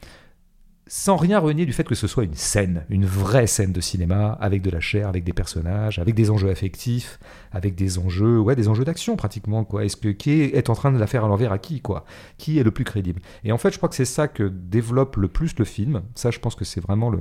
[0.87, 4.37] sans rien renier du fait que ce soit une scène, une vraie scène de cinéma,
[4.39, 7.19] avec de la chair, avec des personnages, avec des enjeux affectifs,
[7.51, 9.83] avec des enjeux, ouais, des enjeux d'action pratiquement, quoi.
[9.83, 12.05] Est-ce que qui est en train de la faire à l'envers à qui, quoi?
[12.37, 13.21] Qui est le plus crédible?
[13.43, 16.03] Et en fait, je crois que c'est ça que développe le plus le film.
[16.13, 17.19] Ça, je pense que c'est vraiment le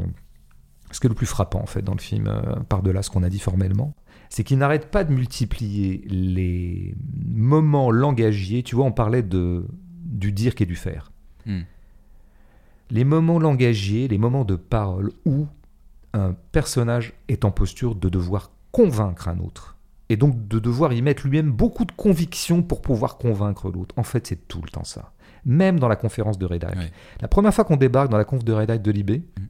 [0.92, 3.24] ce qui est le plus frappant en fait dans le film, euh, par-delà ce qu'on
[3.24, 3.96] a dit formellement,
[4.28, 6.94] c'est qu'il n'arrête pas de multiplier les
[7.26, 8.62] moments langagiers.
[8.62, 9.66] Tu vois, on parlait de
[10.04, 11.10] du dire et du faire.
[11.46, 11.62] Hmm.
[12.90, 15.46] Les moments langagiers, les moments de parole où
[16.12, 19.76] un personnage est en posture de devoir convaincre un autre.
[20.10, 23.94] Et donc de devoir y mettre lui-même beaucoup de conviction pour pouvoir convaincre l'autre.
[23.98, 25.12] En fait, c'est tout le temps ça.
[25.46, 26.46] Même dans la conférence de.
[26.46, 26.58] Ouais.
[27.20, 29.42] La première fois qu'on débarque dans la conf de rédac de Libé, Mm.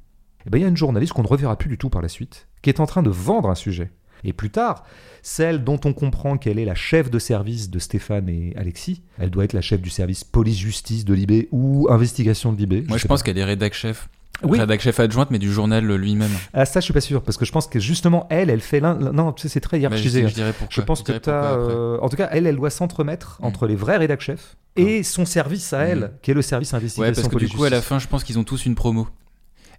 [0.47, 2.09] eh ben, il y a une journaliste qu'on ne reverra plus du tout par la
[2.09, 3.91] suite, qui est en train de vendre un sujet.
[4.25, 4.85] Et plus tard,
[5.22, 9.31] celle dont on comprend qu'elle est la chef de service de Stéphane et Alexis, elle
[9.31, 12.85] doit être la chef du service police-justice de Libé ou investigation de Libé.
[12.89, 14.09] Moi, je pense qu'elle est rédac chef.
[14.43, 14.59] Oui.
[14.59, 16.31] Rédac chef adjointe, mais du journal lui-même.
[16.53, 18.81] Ah, ça, je suis pas sûr, parce que je pense que justement, elle, elle fait
[18.81, 18.95] l'un.
[18.95, 20.29] Non, tu sais, c'est très Bah, je, hiérarchisé.
[20.29, 20.75] je dirais pourquoi.
[20.75, 22.03] Je pense que tu après.
[22.03, 23.45] en tout cas, elle, elle doit s'entremettre Mm.
[23.47, 26.11] entre les vrais rédac chefs et son service à elle, Mm.
[26.20, 28.25] qui est le service Ouais, investigation parce que du coup, à la fin, je pense
[28.25, 29.07] qu'ils ont tous une promo.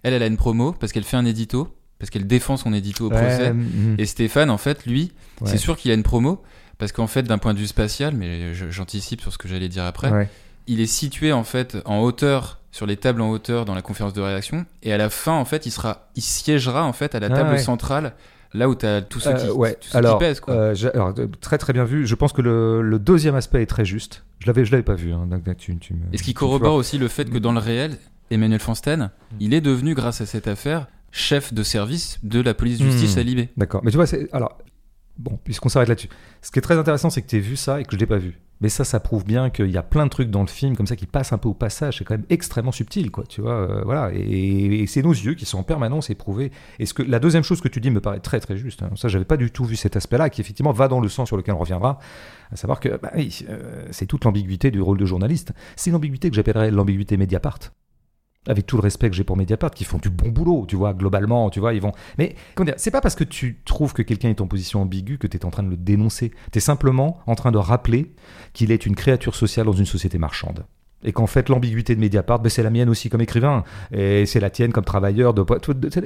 [0.02, 1.68] Elle, elle a une promo parce qu'elle fait un édito,
[1.98, 3.52] parce qu'elle défend son édito au Ouais, procès.
[3.52, 5.48] mm, Et Stéphane, en fait, lui, ouais.
[5.50, 6.42] c'est sûr qu'il a une promo,
[6.78, 9.84] parce qu'en fait, d'un point de vue spatial, mais j'anticipe sur ce que j'allais dire
[9.84, 10.28] après, Ouais.
[10.66, 14.12] il est situé en fait en hauteur sur les tables en hauteur dans la conférence
[14.12, 17.20] de rédaction et à la fin en fait il sera il siégera en fait à
[17.20, 18.12] la Ah table centrale
[18.52, 19.78] là où tu as ceux qui, Euh, ouais.
[19.80, 20.52] qui alors, pèsent quoi.
[20.52, 22.06] euh, alors, euh, très très bien vu.
[22.06, 24.24] Je pense que le, le deuxième aspect est très juste.
[24.40, 25.12] Je l'avais, je l'avais pas vu.
[25.14, 25.26] Hein,
[25.56, 27.96] tu, tu me- et ce qui corrobore aussi le fait que dans le réel
[28.30, 29.36] Emmanuel Fansten Mm.
[29.40, 33.18] il est devenu grâce à cette affaire chef de service de la police justice Hmm.
[33.18, 33.80] à Libé D'accord.
[33.84, 34.58] Mais tu vois, alors
[35.18, 36.08] bon, puisqu'on s'arrête là-dessus.
[36.42, 38.06] Ce qui est très intéressant, c'est que tu aies vu ça et que je l'ai
[38.06, 38.38] pas vu.
[38.62, 40.86] Mais ça, ça prouve bien qu'il y a plein de trucs dans le film comme
[40.86, 41.98] ça qui passent un peu au passage.
[41.98, 43.24] C'est quand même extrêmement subtil, quoi.
[43.28, 44.10] Tu vois, euh, voilà.
[44.14, 46.50] Et, et c'est nos yeux qui sont en permanence éprouvés.
[46.78, 48.82] Et ce que la deuxième chose que tu dis me paraît très très juste.
[48.82, 48.88] hein.
[48.96, 51.36] Ça, j'avais pas du tout vu cet aspect-là, qui effectivement va dans le sens sur
[51.36, 51.98] lequel on reviendra,
[52.50, 55.52] à savoir que bah oui, euh, c'est toute l'ambiguïté du rôle de journaliste.
[55.76, 57.58] C'est une ambiguïté que j'appellerais l'ambiguïté Mediapart.
[58.48, 60.94] Avec tout le respect que j'ai pour Mediapart, qui font du bon boulot, tu vois,
[60.94, 61.92] globalement, tu vois, ils vont.
[62.18, 65.18] Mais comment dire, c'est pas parce que tu trouves que quelqu'un est en position ambiguë
[65.18, 66.32] que tu es en train de le dénoncer.
[66.52, 68.12] Tu es simplement en train de rappeler
[68.52, 70.64] qu'il est une créature sociale dans une société marchande.
[71.04, 73.64] Et qu'en fait, l'ambiguïté de Mediapart, ben, c'est la mienne aussi comme écrivain.
[73.92, 75.34] Et c'est la tienne comme travailleur.
[75.34, 75.44] De...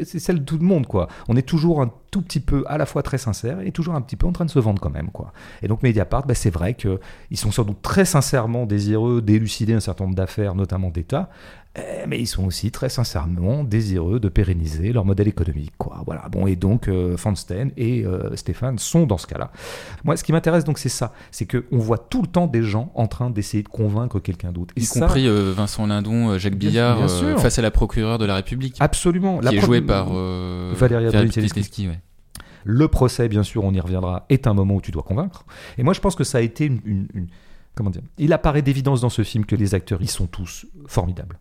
[0.04, 1.08] C'est celle de tout le monde, quoi.
[1.28, 4.00] On est toujours un tout petit peu à la fois très sincère et toujours un
[4.02, 5.32] petit peu en train de se vendre quand même, quoi.
[5.62, 6.98] Et donc, Mediapart, ben, c'est vrai qu'ils
[7.34, 11.30] sont sans doute très sincèrement désireux d'élucider un certain nombre d'affaires, notamment d'État.
[11.76, 15.72] Eh, mais ils sont aussi très sincèrement désireux de pérenniser leur modèle économique.
[15.78, 16.02] Quoi.
[16.04, 16.28] Voilà.
[16.28, 19.52] Bon, et donc, euh, Fanstein et euh, Stéphane sont dans ce cas-là.
[20.02, 21.12] Moi, ce qui m'intéresse donc, c'est ça.
[21.30, 24.74] C'est qu'on voit tout le temps des gens en train d'essayer de convaincre quelqu'un d'autre.
[24.76, 27.40] Y ça, compris euh, Vincent Lindon euh, Jacques Billard bien euh, sûr.
[27.40, 29.38] face à la procureure de la République Absolument.
[29.38, 31.48] qui La est jouée par euh, Adrien-Tedeschi.
[31.50, 32.00] Tedeschi, ouais.
[32.64, 35.44] Le procès, bien sûr, on y reviendra, est un moment où tu dois convaincre.
[35.78, 36.80] Et moi, je pense que ça a été une.
[36.84, 37.26] une- une-
[37.76, 41.38] comment dire Il apparaît d'évidence dans ce film que les acteurs, ils sont tous formidables.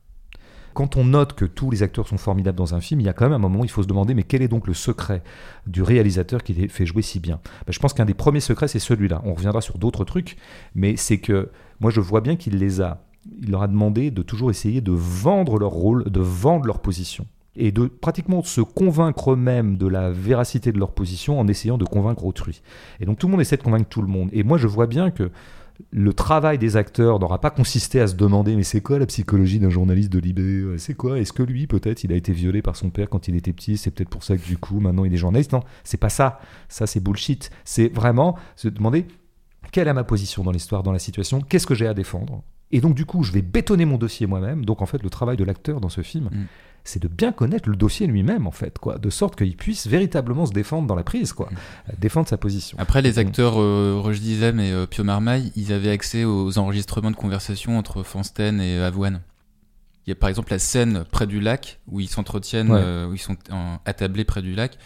[0.73, 3.13] Quand on note que tous les acteurs sont formidables dans un film, il y a
[3.13, 5.23] quand même un moment où il faut se demander mais quel est donc le secret
[5.67, 7.39] du réalisateur qui les fait jouer si bien?
[7.65, 9.21] Ben, Je pense qu'un des premiers secrets, c'est celui-là.
[9.25, 10.37] On reviendra sur d'autres trucs,
[10.75, 11.49] mais c'est que
[11.79, 13.03] moi, je vois bien qu'il les a.
[13.41, 17.25] Il leur a demandé de toujours essayer de vendre leur rôle, de vendre leur position
[17.55, 21.85] et de pratiquement se convaincre eux-mêmes de la véracité de leur position en essayant de
[21.85, 22.61] convaincre autrui.
[22.99, 24.29] Et donc tout le monde essaie de convaincre tout le monde.
[24.31, 25.29] Et moi je vois bien que
[25.91, 29.59] le travail des acteurs n'aura pas consisté à se demander mais c'est quoi la psychologie
[29.59, 30.65] d'un journaliste de Libé?
[30.77, 31.19] C'est quoi?
[31.19, 33.77] Est-ce que lui peut-être il a été violé par son père quand il était petit
[33.77, 35.53] C'est peut-être pour ça que du coup maintenant il est journaliste?
[35.53, 36.39] Non, c'est pas ça.
[36.67, 37.49] Ça c'est bullshit.
[37.63, 39.05] C'est vraiment se demander
[39.71, 41.41] quelle est ma position dans l'histoire, dans la situation?
[41.41, 42.43] Qu'est-ce que j'ai à défendre?
[42.71, 44.65] Et donc du coup je vais bétonner mon dossier moi-même.
[44.65, 46.45] Donc en fait le travail de l'acteur dans ce film, Mm.
[46.83, 50.45] C'est de bien connaître le dossier lui-même, en fait, quoi, de sorte qu'il puisse véritablement
[50.45, 52.77] se défendre dans la prise, quoi, euh, défendre sa position.
[52.79, 57.11] Après, les acteurs euh, Roche Dizem et euh, Pio Marmaille, ils avaient accès aux enregistrements
[57.11, 59.21] de conversation entre Fansten et Avoine.
[60.07, 62.79] Il y a par exemple la scène près du lac où ils s'entretiennent, Ouais.
[62.81, 64.77] euh, où ils sont en- attablés près du lac.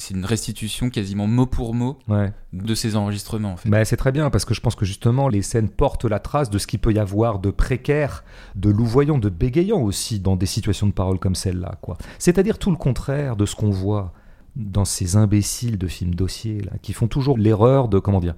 [0.00, 2.32] C'est une restitution quasiment mot pour mot Ouais.
[2.54, 3.68] de ces enregistrements en fait.
[3.68, 6.48] Bah, c'est très bien parce que je pense que justement les scènes portent la trace
[6.48, 8.24] de ce qu'il peut y avoir de précaire,
[8.56, 11.76] de louvoyant, de bégayant aussi dans des situations de parole comme celle-là.
[11.82, 11.98] quoi.
[12.18, 14.14] C'est-à-dire tout le contraire de ce qu'on voit
[14.56, 18.34] dans ces imbéciles de films dossiers là, qui font toujours l'erreur de comment dire.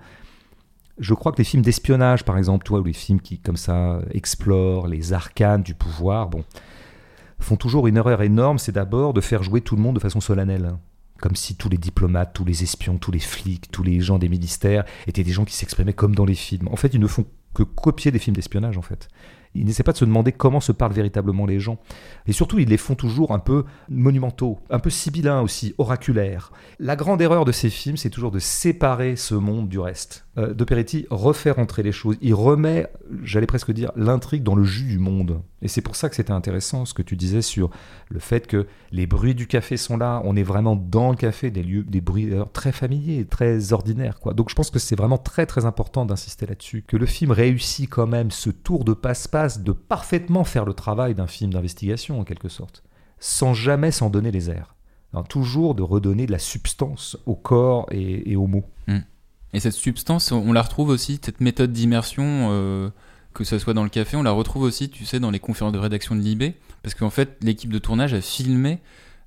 [0.98, 4.00] Je crois que les films d'espionnage, par exemple, toi, ou les films qui comme ça
[4.10, 6.44] explorent les arcanes du pouvoir, bon,
[7.38, 10.20] font toujours une erreur énorme, c'est d'abord de faire jouer tout le monde de façon
[10.20, 10.74] solennelle.
[11.22, 14.28] Comme si tous les diplomates, tous les espions, tous les flics, tous les gens des
[14.28, 16.66] ministères étaient des gens qui s'exprimaient comme dans les films.
[16.66, 19.08] En fait, ils ne font que copier des films d'espionnage, en fait.
[19.54, 21.78] Ils n'essaient pas de se demander comment se parlent véritablement les gens.
[22.26, 26.50] Et surtout, ils les font toujours un peu monumentaux, un peu sibyllins aussi, oraculaires.
[26.80, 30.26] La grande erreur de ces films, c'est toujours de séparer ce monde du reste.
[30.38, 32.16] Euh, de Peretti refait rentrer les choses.
[32.22, 32.86] Il remet,
[33.22, 35.42] j'allais presque dire, l'intrigue dans le jus du monde.
[35.60, 37.68] Et c'est pour ça que c'était intéressant ce que tu disais sur
[38.08, 40.22] le fait que les bruits du café sont là.
[40.24, 44.18] On est vraiment dans le café, des lieux, des bruits très familiers, très ordinaires.
[44.34, 46.82] Donc je pense que c'est vraiment très très important d'insister là-dessus.
[46.86, 51.14] Que le film réussit quand même ce tour de passe-passe de parfaitement faire le travail
[51.14, 52.82] d'un film d'investigation en quelque sorte,
[53.18, 54.76] sans jamais s'en donner les airs.
[55.12, 58.64] Hein, toujours de redonner de la substance au corps et, et aux mots.
[59.52, 62.88] Et cette substance, on la retrouve aussi, cette méthode d'immersion, euh,
[63.34, 65.72] que ce soit dans le café, on la retrouve aussi, tu sais, dans les conférences
[65.72, 68.78] de rédaction de Libé, parce qu'en fait, l'équipe de tournage a filmé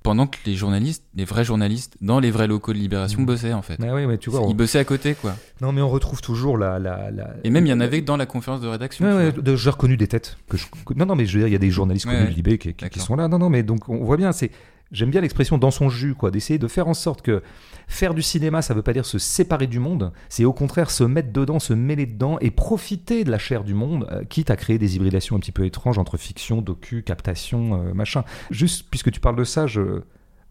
[0.02, 3.26] pendant que les journalistes, les vrais journalistes, dans les vrais locaux de Libération, Mhm.
[3.26, 3.78] bossaient en fait.
[3.80, 5.34] Mais oui, mais tu vois, on- Ils bossaient à côté, quoi.
[5.60, 8.16] non mais on retrouve toujours la, la, la- Et même, il y en avait dans
[8.16, 9.04] la conférence de rédaction.
[9.06, 10.36] Ouais, ouais, j'ai reconnu des têtes.
[10.48, 10.66] Que je...
[10.94, 12.58] Non, non, mais je veux dire, il y a des journalistes Ouais, connus de Libé
[12.58, 13.26] qui, qui- sont là.
[13.26, 14.50] Non, non, mais donc on voit bien, c'est.
[14.92, 17.42] J'aime bien l'expression dans son jus, quoi, d'essayer de faire en sorte que
[17.86, 21.04] faire du cinéma, ça veut pas dire se séparer du monde, c'est au contraire se
[21.04, 24.56] mettre dedans, se mêler dedans et profiter de la chair du monde, euh, quitte à
[24.56, 28.24] créer des hybridations un petit peu étranges entre fiction, docu, captation, euh, machin.
[28.50, 30.02] Juste puisque tu parles de ça, je...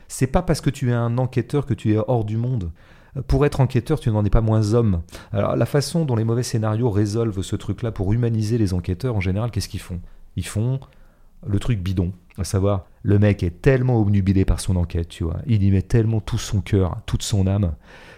[0.08, 2.72] c'est pas parce que tu es un enquêteur que tu es hors du monde.
[3.18, 5.02] Euh, Pour être enquêteur, tu n'en es pas moins homme.
[5.32, 9.22] Alors, la façon dont les mauvais scénarios résolvent ce truc-là pour humaniser les enquêteurs, en
[9.22, 10.00] général, qu'est-ce qu'ils font?
[10.38, 10.80] Ils font
[11.48, 15.38] le truc bidon, à savoir, le mec est tellement obnubilé par son enquête, tu vois,
[15.46, 17.74] il y met tellement tout son cœur, toute son âme,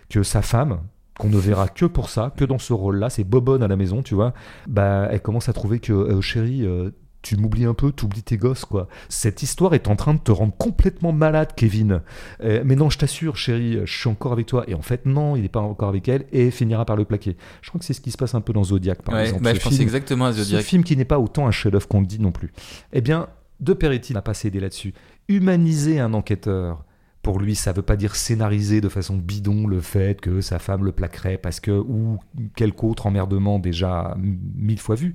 [0.10, 0.80] que sa femme,
[1.20, 4.02] qu'on ne verra que pour ça, que dans ce rôle-là, c'est bobonne à la maison,
[4.02, 4.34] tu vois,
[4.68, 6.92] bah, elle commence à trouver que, euh, chérie, euh,
[7.22, 8.88] tu m'oublies un peu, t'oublies tes gosses, quoi.
[9.10, 12.02] Cette histoire est en train de te rendre complètement malade, Kevin.
[12.44, 14.64] Euh, mais non, je t'assure, chérie, je suis encore avec toi.
[14.68, 17.36] Et en fait, non, il n'est pas encore avec elle et finira par le plaquer.
[17.62, 19.44] Je crois que c'est ce qui se passe un peu dans Zodiac, par Ouais, exemple.
[19.44, 20.64] bah, ce je pensais exactement à Ce Zodiac.
[20.64, 22.52] film qui n'est pas autant un chef-d'œuvre qu'on le dit non plus.
[22.94, 23.28] Eh bien,
[23.60, 24.94] De Peretti n'a pas cédé là-dessus.
[25.28, 26.86] Humaniser un enquêteur,
[27.24, 30.86] pour lui, ça veut pas dire scénariser de façon bidon le fait que sa femme
[30.86, 32.20] le plaquerait parce que, ou
[32.56, 34.16] quelque autre emmerdement déjà
[34.56, 35.14] mille fois vu.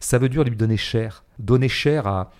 [0.00, 1.24] Ça veut dire lui donner cher.
[1.38, 2.30] Donner cher à,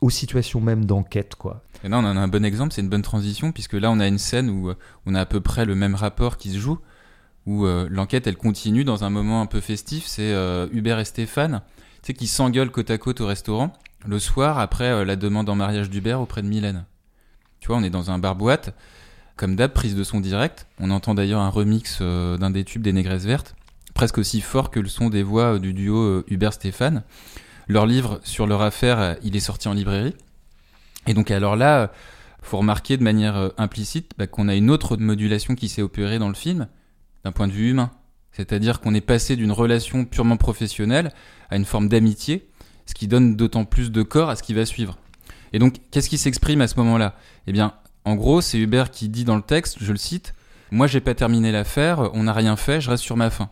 [0.00, 1.62] aux situations même d'enquête, quoi.
[1.84, 4.00] Et là, on en a un bon exemple, c'est une bonne transition, puisque là, on
[4.00, 6.58] a une scène où euh, on a à peu près le même rapport qui se
[6.58, 6.78] joue,
[7.46, 10.06] où euh, l'enquête, elle continue dans un moment un peu festif.
[10.06, 11.62] C'est euh, Hubert et Stéphane,
[12.02, 13.72] tu sais, qui s'engueulent côte à côte au restaurant,
[14.06, 16.84] le soir, après la demande en mariage d'Hubert auprès de Mylène.
[17.60, 18.74] Tu vois, on est dans un bar-boîte,
[19.36, 20.66] comme d'hab, prise de son direct.
[20.78, 23.55] On entend d'ailleurs un remix d'un des tubes des Négresses Vertes,
[23.96, 27.02] presque aussi fort que le son des voix euh, du duo euh, Hubert-Stéphane.
[27.66, 30.14] Leur livre sur leur affaire, euh, il est sorti en librairie.
[31.06, 31.90] Et donc alors là,
[32.42, 36.28] faut remarquer de manière implicite bah, qu'on a une autre modulation qui s'est opérée dans
[36.28, 36.68] le film,
[37.24, 37.90] d'un point de vue humain.
[38.32, 41.10] C'est-à-dire qu'on est passé d'une relation purement professionnelle
[41.48, 42.48] à une forme d'amitié,
[42.84, 44.98] ce qui donne d'autant plus de corps à ce qui va suivre.
[45.54, 47.16] Et donc, qu'est-ce qui s'exprime à ce moment-là?
[47.46, 47.72] Eh bien,
[48.04, 50.34] en gros, c'est Hubert qui dit dans le texte, je le cite,
[50.70, 53.48] Moi, j'ai pas terminé l'affaire, on n'a rien fait, je reste sur ma faim.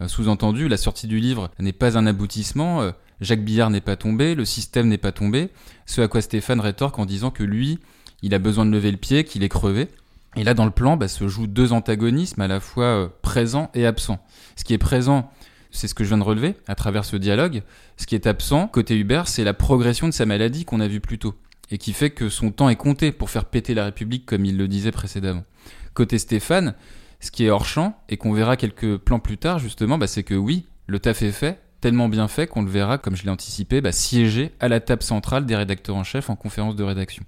[0.00, 2.90] Euh, Sous-entendu, la sortie du livre n'est pas un aboutissement, euh,
[3.20, 5.50] Jacques Billard n'est pas tombé, le système n'est pas tombé,
[5.86, 7.78] ce à quoi Stéphane rétorque en disant que lui,
[8.22, 9.88] il a besoin de lever le pied, qu'il est crevé.
[10.36, 13.70] Et là, dans le plan, bah, se jouent deux antagonismes à la fois euh, présents
[13.74, 14.18] et absents.
[14.56, 15.30] Ce qui est présent,
[15.70, 17.62] c'est ce que je viens de relever à travers ce dialogue.
[17.96, 21.00] Ce qui est absent, côté Hubert, c'est la progression de sa maladie qu'on a vue
[21.00, 21.34] plus tôt.
[21.70, 24.56] Et qui fait que son temps est compté pour faire péter la République, comme il
[24.56, 25.44] le disait précédemment.
[25.94, 26.74] Côté Stéphane,
[27.24, 30.22] ce qui est hors champ, et qu'on verra quelques plans plus tard, justement, bah, c'est
[30.22, 33.30] que oui, le taf est fait, tellement bien fait qu'on le verra, comme je l'ai
[33.30, 37.24] anticipé, bah, siéger à la table centrale des rédacteurs en chef en conférence de rédaction.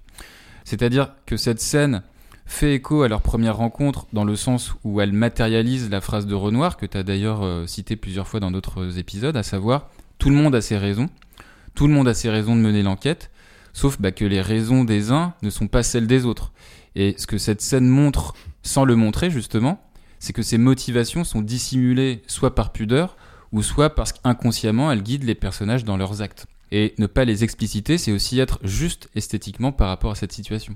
[0.63, 2.03] C'est-à-dire que cette scène
[2.45, 6.33] fait écho à leur première rencontre dans le sens où elle matérialise la phrase de
[6.33, 10.29] Renoir que tu as d'ailleurs euh, cité plusieurs fois dans d'autres épisodes, à savoir tout
[10.29, 11.09] le monde a ses raisons,
[11.75, 13.29] tout le monde a ses raisons de mener l'enquête,
[13.73, 16.51] sauf bah, que les raisons des uns ne sont pas celles des autres.
[16.95, 18.33] Et ce que cette scène montre,
[18.63, 19.86] sans le montrer justement,
[20.19, 23.17] c'est que ces motivations sont dissimulées soit par pudeur,
[23.51, 26.47] ou soit parce qu'inconsciemment elles guident les personnages dans leurs actes.
[26.71, 30.75] Et ne pas les expliciter, c'est aussi être juste esthétiquement par rapport à cette situation.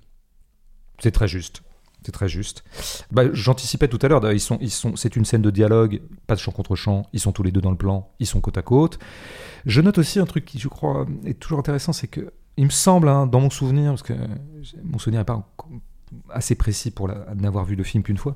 [0.99, 1.63] C'est très juste.
[2.03, 2.63] C'est très juste.
[3.11, 6.35] Bah, J'anticipais tout à l'heure, ils sont, ils sont, c'est une scène de dialogue, pas
[6.35, 8.57] de chant contre chant, ils sont tous les deux dans le plan, ils sont côte
[8.57, 8.97] à côte.
[9.65, 12.71] Je note aussi un truc qui, je crois, est toujours intéressant, c'est que, il me
[12.71, 14.13] semble, hein, dans mon souvenir, parce que
[14.83, 15.47] mon souvenir n'est pas
[16.29, 18.35] assez précis pour n'avoir vu le film qu'une fois,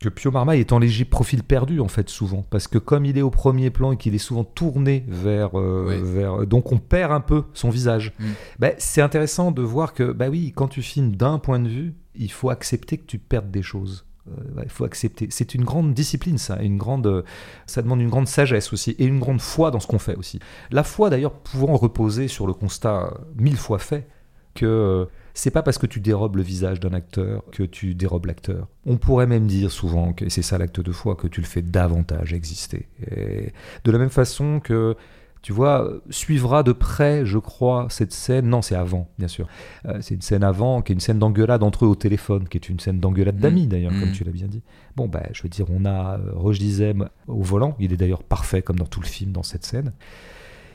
[0.00, 3.18] que Pio Marmaille est en léger profil perdu en fait souvent parce que comme il
[3.18, 7.12] est au premier plan et qu'il est souvent tourné vers, euh, vers donc on perd
[7.12, 8.14] un peu son visage.
[8.18, 8.24] Mm.
[8.58, 11.94] Bah, c'est intéressant de voir que bah oui quand tu filmes d'un point de vue
[12.14, 14.06] il faut accepter que tu perdes des choses.
[14.28, 15.28] Euh, il faut accepter.
[15.30, 16.60] C'est une grande discipline, ça.
[16.62, 17.24] Une grande,
[17.66, 20.38] ça demande une grande sagesse aussi et une grande foi dans ce qu'on fait aussi.
[20.70, 24.06] La foi, d'ailleurs, pouvant reposer sur le constat mille fois fait
[24.54, 25.04] que euh,
[25.40, 28.68] c'est pas parce que tu dérobes le visage d'un acteur que tu dérobes l'acteur.
[28.84, 31.62] On pourrait même dire souvent, que c'est ça l'acte de foi, que tu le fais
[31.62, 32.88] davantage exister.
[33.10, 33.52] Et
[33.84, 34.96] de la même façon que
[35.40, 38.50] tu vois, suivra de près, je crois, cette scène.
[38.50, 39.48] Non, c'est avant, bien sûr.
[39.86, 42.58] Euh, c'est une scène avant, qui est une scène d'engueulade entre eux au téléphone, qui
[42.58, 43.40] est une scène d'engueulade Mmh.
[43.40, 44.12] d'amis, d'ailleurs, comme Mmh.
[44.12, 44.62] tu l'as bien dit.
[44.96, 47.74] Bon, bah, je veux dire, on a euh, Roche Dizem au volant.
[47.80, 49.94] Il est d'ailleurs parfait, comme dans tout le film, dans cette scène.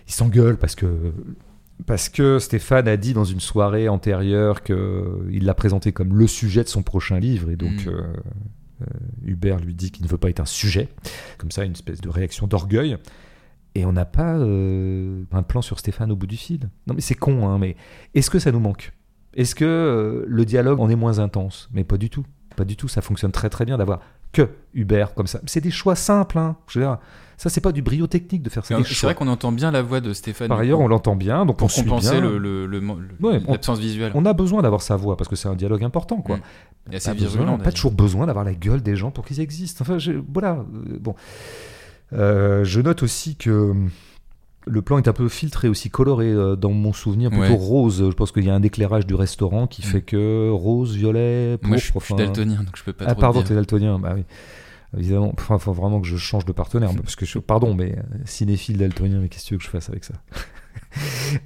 [0.08, 1.14] Il s'engueule parce que.
[1.86, 6.64] Parce que Stéphane a dit dans une soirée antérieure qu'il l'a présenté comme le sujet
[6.64, 7.90] de son prochain livre, et donc Mmh.
[7.90, 8.02] euh,
[8.82, 8.86] euh,
[9.26, 10.90] Hubert lui dit qu'il ne veut pas être un sujet,
[11.38, 12.98] comme ça, une espèce de réaction d'orgueil.
[13.74, 16.70] Et on n'a pas euh, un plan sur Stéphane au bout du fil.
[16.88, 17.76] Non, mais c'est con, hein, mais
[18.14, 18.94] est-ce que ça nous manque?
[19.34, 21.70] Est-ce que euh, le dialogue en est moins intense?
[21.74, 22.26] Mais pas du tout.
[22.56, 22.88] Pas du tout.
[22.88, 24.00] Ça fonctionne très très bien d'avoir
[24.32, 25.42] que Hubert comme ça.
[25.46, 26.38] C'est des choix simples.
[26.38, 26.56] Hein.
[26.68, 27.00] Je veux dire,
[27.38, 28.78] ça, c'est pas du brio technique de faire ça.
[28.84, 30.48] C'est vrai qu'on entend bien la voix de Stéphane.
[30.48, 32.22] Par ailleurs, on l'entend bien, donc on pour suit compenser bien.
[32.22, 32.66] le-
[33.22, 34.12] Ouais, l'absence visuelle.
[34.16, 36.38] On a besoin d'avoir sa voix parce que c'est un dialogue important, quoi.
[36.38, 36.42] Mm.
[36.92, 37.58] Et assez Pas besoin- virulent.
[37.58, 39.82] pas toujours besoin d'avoir la gueule des gens pour qu'ils existent.
[39.82, 40.58] Enfin, je- voilà.
[40.74, 41.16] euh, bon,
[42.14, 43.90] Euh, je note aussi que hum,
[44.68, 47.58] le plan est un peu filtré aussi coloré euh, dans mon souvenir plutôt Ouais.
[47.58, 48.04] rose.
[48.10, 49.86] Je pense qu'il y a un éclairage du restaurant qui Mm.
[49.86, 52.94] fait que rose, violet, Moi, je suis, pourpre, je suis enfin- daltonien, donc je peux
[52.94, 53.98] pas Ah trop pardon, te t'es daltonien.
[54.00, 54.24] Bah oui.
[54.98, 58.02] Évidemment, il faut vraiment que je change de partenaire parce que je, pardon, mais euh,
[58.26, 60.16] cinéphile daltonien, mais qu'est-ce que tu veux que je fasse avec ça?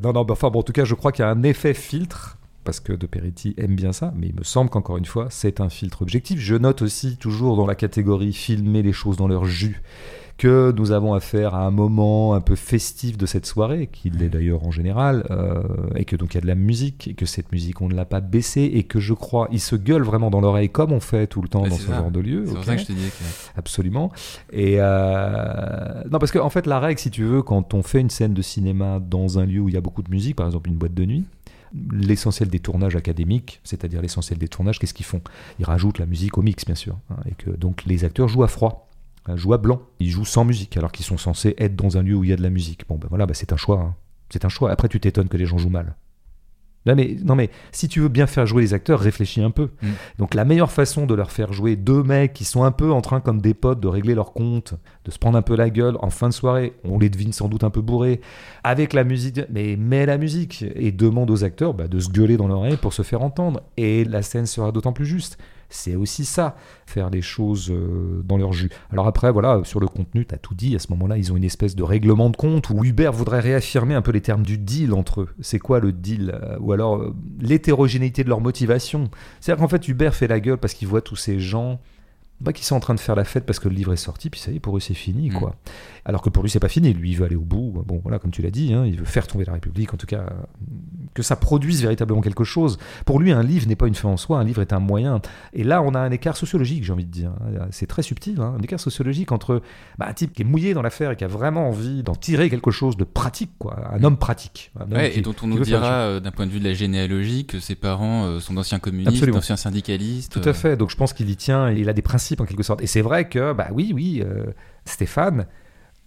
[0.03, 1.73] Non, non, bah, enfin bon, en tout cas, je crois qu'il y a un effet
[1.73, 5.27] filtre parce que De Peretti aime bien ça, mais il me semble qu'encore une fois,
[5.31, 6.39] c'est un filtre objectif.
[6.39, 9.81] Je note aussi toujours dans la catégorie filmer les choses dans leur jus
[10.39, 14.29] que nous avons affaire à un moment un peu festif de cette soirée, qui l'est
[14.29, 15.61] d'ailleurs en général, euh,
[15.95, 17.93] et que donc il y a de la musique, et que cette musique on ne
[17.93, 21.01] l'a pas baissée, et que je crois, ils se gueulent vraiment dans l'oreille comme on
[21.01, 21.97] fait tout le temps dans ce ça.
[21.97, 22.45] genre de lieu.
[22.47, 23.59] C'est pour ça que je te disais que.
[23.59, 24.11] Absolument.
[24.53, 27.99] Et euh, non, parce qu'en en fait, la règle, si tu veux, quand on fait
[27.99, 30.45] une scène de cinéma dans un lieu où il y a beaucoup de musique, par
[30.45, 31.25] exemple une boîte de nuit,
[31.91, 35.21] l'essentiel des tournages académiques, c'est-à-dire l'essentiel des tournages, qu'est-ce qu'ils font?
[35.59, 38.43] Ils rajoutent la musique au mix, bien sûr, hein, et que donc les acteurs jouent
[38.43, 38.88] à froid.
[39.29, 42.03] Hein, Jouent à blanc, ils jouent sans musique alors qu'ils sont censés être dans un
[42.03, 42.83] lieu où il y a de la musique.
[42.87, 43.79] Bon ben voilà, bah, c'est un choix.
[43.79, 43.95] hein.
[44.29, 44.71] C'est un choix.
[44.71, 45.95] Après, tu t'étonnes que les gens jouent mal.
[46.85, 49.69] Là, mais, non mais si tu veux bien faire jouer les acteurs, réfléchis un peu.
[49.81, 49.87] Mm.
[50.17, 53.01] Donc la meilleure façon de leur faire jouer deux mecs qui sont un peu en
[53.01, 55.97] train comme des potes de régler leur compte, de se prendre un peu la gueule
[55.99, 58.21] en fin de soirée, on les devine sans doute un peu bourrés,
[58.63, 62.37] avec la musique, mais mets la musique et demande aux acteurs bah, de se gueuler
[62.37, 63.61] dans l'oreille pour se faire entendre.
[63.75, 65.37] Et la scène sera d'autant plus juste.
[65.69, 66.55] C'est aussi ça,
[66.85, 68.69] faire les choses euh, dans leur jus.
[68.91, 70.75] Alors après, voilà, sur le contenu, t'as tout dit.
[70.75, 73.93] À ce moment-là, ils ont une espèce de règlement de compte où Hubert voudrait réaffirmer
[73.93, 75.29] un peu les termes du deal entre eux.
[75.41, 79.09] C'est quoi le deal Euh, Ou alors euh, l'hétérogénéité de leur motivation?
[79.39, 81.79] C'est-à-dire qu'en fait, Hubert fait la gueule parce qu'il voit tous ces gens
[82.41, 84.29] bah, qui sont en train de faire la fête parce que le livre est sorti,
[84.29, 85.33] puis ça y est, pour eux c'est fini, Mm.
[85.33, 85.55] quoi.
[86.05, 88.17] Alors que pour lui c'est pas fini, lui il veut aller au bout, bon voilà,
[88.19, 90.29] comme tu l'as dit, hein, il veut faire tomber la République, en tout cas, euh,
[91.13, 92.77] que ça produise véritablement quelque chose.
[93.05, 95.21] Pour lui, un livre n'est pas une fin en soi, un livre est un moyen.
[95.53, 97.31] Et là, on a un écart sociologique, j'ai envie de dire.
[97.41, 97.67] hein.
[97.71, 99.61] C'est très subtil, hein, un écart sociologique entre
[99.97, 102.49] bah, un type qui est mouillé dans l'affaire et qui a vraiment envie d'en tirer
[102.49, 103.75] quelque chose de pratique, quoi.
[103.91, 104.71] Un homme pratique.
[104.79, 106.65] Un homme Ouais, qui- et dont on nous dira, euh, d'un point de vue de
[106.65, 110.31] la généalogie, que ses parents euh, sont d'anciens communistes, d'anciens syndicalistes.
[110.31, 110.77] Tout à fait.
[110.77, 112.81] Donc je pense qu'il y tient, il a des principes en quelque sorte.
[112.81, 114.45] Et c'est vrai que, bah oui, oui, euh,
[114.85, 115.45] Stéphane,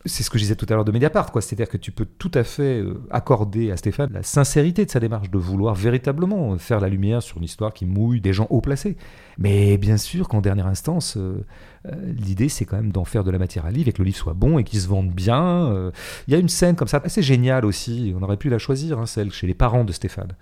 [0.05, 1.41] c'est ce que je disais tout à l'heure de Mediapart, quoi.
[1.41, 4.99] C'est-à-dire que tu peux tout à fait euh, accorder à Stéphane la sincérité de sa
[4.99, 8.61] démarche, de vouloir véritablement faire la lumière sur une histoire qui mouille des gens haut
[8.61, 8.97] placés.
[9.39, 11.45] Mais bien sûr qu'en dernière instance, euh,
[12.05, 14.17] l'idée c'est quand même d'en faire de la matière à livre et que le livre
[14.17, 15.91] soit bon et qu'il se vende bien.
[16.27, 18.99] Il y a une scène comme ça assez géniale aussi, on aurait pu la choisir,
[18.99, 20.33] hein, celle chez les parents de Stéphane.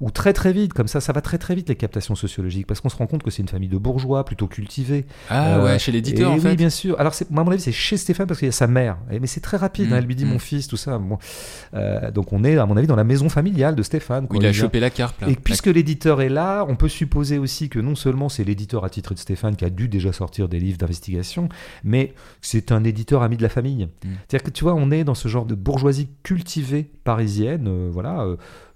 [0.00, 2.80] Ou très très vite, comme ça, ça va très très vite les captations sociologiques, parce
[2.80, 5.06] qu'on se rend compte que c'est une famille de bourgeois plutôt cultivés.
[5.30, 6.50] Ah Euh, ouais, chez l'éditeur fait.
[6.50, 6.98] Oui, bien sûr.
[6.98, 8.98] Alors, moi, à mon avis, c'est chez Stéphane parce qu'il y a sa mère.
[9.10, 9.90] Et- Mais c'est très rapide.
[9.90, 9.96] Mm, hein.
[9.98, 10.28] Elle lui dit mm.
[10.28, 10.98] mon fils, tout ça.
[10.98, 11.18] Bon.
[11.74, 14.26] Euh, donc, on est, à mon avis, dans la maison familiale de Stéphane.
[14.34, 15.28] Il a chopé la carpe là.
[15.28, 19.14] Et puisque l'éditeur est là, on peut supposer aussi que non seulement c'est l'éditeur attitré
[19.14, 21.48] de Stéphane qui a dû déjà sortir des livres d'investigation,
[21.84, 23.84] mais c'est un éditeur ami de la famille.
[24.04, 24.08] Mm.
[24.28, 28.26] C'est-à-dire que tu vois, on est dans ce genre de bourgeoisie cultivée parisienne, euh, voilà,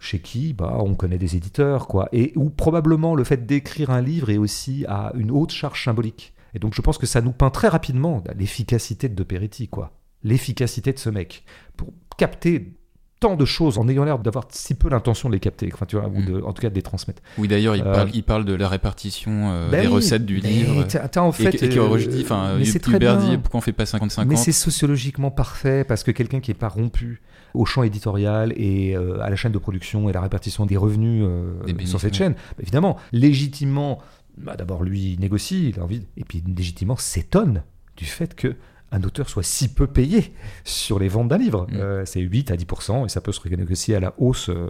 [0.01, 4.01] chez qui bah, on connaît des éditeurs, quoi, et où probablement le fait d'écrire un
[4.01, 6.35] livre est aussi à une haute charge symbolique.
[6.55, 9.93] Et donc je pense que ça nous peint très rapidement l'efficacité de De Peretti, quoi,
[10.25, 11.45] l'efficacité de ce mec
[11.77, 12.75] pour capter
[13.21, 15.97] tant de choses en ayant l'air d'avoir si peu l'intention de les capter, enfin, tu
[15.97, 16.25] vois, ou Mm.
[16.25, 17.21] de, en tout cas de les transmettre.
[17.37, 20.25] Oui, d'ailleurs, il, Euh, parle, il parle de la répartition euh, Ben des oui, recettes
[20.25, 20.85] du livre.
[20.87, 22.59] t'as- t'as en fait, et, et qui euh, enfin,
[22.95, 26.53] Hubert dit pourquoi on fait pas 50-50 Mais c'est sociologiquement parfait parce que quelqu'un qui
[26.53, 27.21] n'est pas rompu
[27.59, 31.25] au champ éditorial et euh, à la chaîne de production et la répartition des revenus
[31.27, 33.99] euh, Des sur cette chaîne, bah, évidemment, légitimement,
[34.37, 37.65] bah, d'abord lui il négocie, il a envie, et puis légitimement s'étonne
[37.97, 38.55] du fait que
[38.91, 40.33] un auteur soit si peu payé
[40.65, 41.67] sur les ventes d'un livre.
[41.69, 41.77] Mm.
[41.77, 44.69] Euh, c'est 8 à 10%, et ça peut se renégocier à la hausse euh,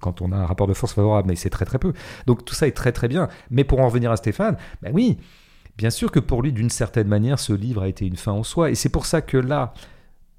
[0.00, 1.92] quand on a un rapport de force favorable, mais c'est très très peu.
[2.26, 3.28] Donc tout ça est très très bien.
[3.50, 5.18] Mais pour en revenir à Stéphane, ben oui,
[5.78, 8.42] bien sûr que pour lui, d'une certaine manière, ce livre a été une fin en
[8.42, 8.70] soi.
[8.70, 9.72] Et c'est pour ça que là,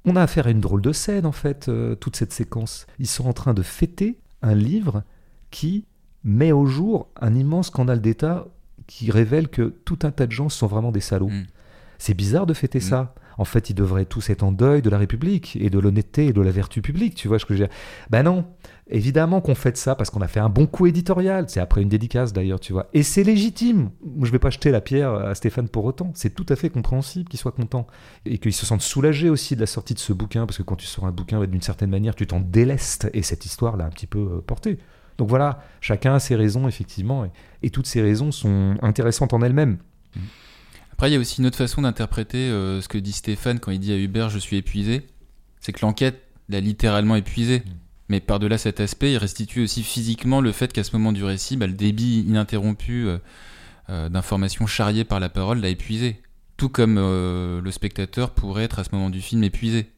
[0.05, 2.87] on a affaire à une drôle de scène, en fait, euh, toute cette séquence.
[2.99, 5.03] Ils sont en train de fêter un livre
[5.51, 5.85] qui
[6.23, 8.47] met au jour un immense scandale d'État
[8.87, 11.29] qui révèle que tout un tas de gens sont vraiment des salauds.
[11.29, 11.45] Mm.
[11.97, 12.81] C'est bizarre de fêter Mm.
[12.81, 13.15] ça.
[13.37, 16.33] En fait, ils devraient tous être en deuil de la République et de l'honnêteté et
[16.33, 17.15] de la vertu publique.
[17.15, 17.75] Tu vois ce que je veux dire
[18.09, 18.45] Ben non.
[18.87, 21.45] Évidemment qu'on fête ça parce qu'on a fait un bon coup éditorial.
[21.49, 22.87] C'est après une dédicace d'ailleurs, tu vois.
[22.93, 23.89] Et c'est légitime.
[24.21, 26.11] Je vais pas jeter la pierre à Stéphane pour autant.
[26.13, 27.87] C'est tout à fait compréhensible qu'il soit content
[28.25, 30.75] et qu'il se sente soulagé aussi de la sortie de ce bouquin parce que quand
[30.75, 33.89] tu sors un bouquin, d'une certaine manière, tu t'en délestes et cette histoire l'a un
[33.89, 34.77] petit peu euh, porté.
[35.17, 37.31] Donc voilà, chacun a ses raisons effectivement et,
[37.63, 39.79] et toutes ces raisons sont intéressantes en elles-mêmes.
[40.91, 43.71] Après, il y a aussi une autre façon d'interpréter euh, ce que dit Stéphane quand
[43.71, 45.07] il dit à Hubert Je suis épuisé.
[45.59, 47.63] C'est que l'enquête l'a littéralement épuisé.
[48.09, 51.57] Mais par-delà cet aspect, il restitue aussi physiquement le fait qu'à ce moment du récit,
[51.57, 53.17] bah, le débit ininterrompu euh,
[53.89, 56.21] euh, d'informations charriées par la parole l'a épuisé.
[56.57, 59.89] Tout comme euh, le spectateur pourrait être à ce moment du film épuisé.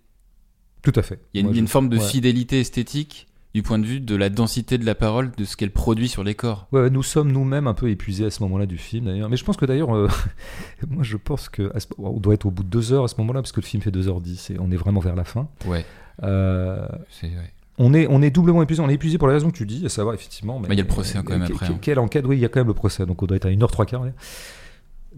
[0.83, 1.19] Tout à fait.
[1.33, 2.03] Il y a une, Moi, forme de ouais.
[2.07, 5.71] fidélité esthétique du point de vue de la densité de la parole, de ce qu'elle
[5.71, 6.67] produit sur les corps.
[6.71, 9.29] Ouais, nous sommes nous-mêmes un peu épuisés à ce moment-là du film d'ailleurs.
[9.29, 10.07] Mais je pense que d'ailleurs, euh,
[10.89, 13.07] moi je pense que à ce- on doit être au bout de deux heures à
[13.07, 15.49] ce moment-là parce que le film fait 2h10 et on est vraiment vers la fin.
[15.65, 15.85] Ouais,
[16.23, 17.51] Euh, c'est ouais.
[17.77, 18.81] On est, on est doublement épuisé.
[18.81, 20.59] On est épuisé pour la raison que tu dis, à savoir effectivement.
[20.59, 21.77] Bah, il y a le procès, quand même, après, hein.
[21.81, 23.05] Quelle enquête Oui, il y a quand même le procès.
[23.05, 24.05] Donc on doit être à 1h03 quart.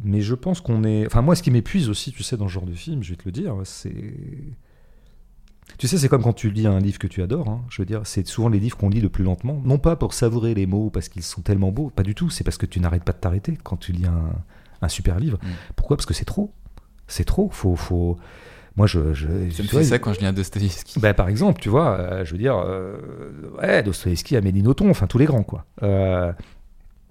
[0.03, 1.05] Mais je pense qu'on est.
[1.05, 3.15] Enfin, moi, ce qui m'épuise aussi, tu sais, dans ce genre de film, je vais
[3.17, 4.13] te le dire, c'est.
[5.77, 7.47] Tu sais, c'est comme quand tu lis un livre que tu adores.
[7.47, 7.61] hein.
[7.69, 9.61] Je veux dire, c'est souvent les livres qu'on lit le plus lentement.
[9.63, 12.29] Non pas pour savourer les mots parce qu'ils sont tellement beaux, pas du tout.
[12.29, 14.31] C'est parce que tu n'arrêtes pas de t'arrêter quand tu lis un,
[14.81, 15.37] un super livre.
[15.43, 15.47] Mm.
[15.75, 15.95] Pourquoi?
[15.95, 16.51] Parce que c'est trop.
[17.07, 17.49] C'est trop.
[17.51, 18.17] Faut, faut.
[18.79, 19.13] Moi, je.
[19.13, 21.01] je Ça me fait ça quand je lis un Dostoïevski.
[21.01, 22.95] ben, par exemple, tu vois, euh, je veux dire, euh,
[23.61, 25.65] ouais, Dostoevsky, Amélie Nothomb, enfin tous les grands, quoi.
[25.83, 26.31] Euh,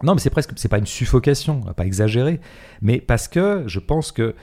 [0.03, 2.41] non, mais c'est presque, c'est pas une suffocation, pas exagérer,
[2.81, 4.35] mais parce que je pense que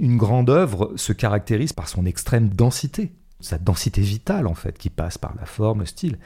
[0.00, 4.90] une grande œuvre se caractérise par son extrême densité, sa densité vitale en fait, qui
[4.90, 6.18] passe par la forme, le style.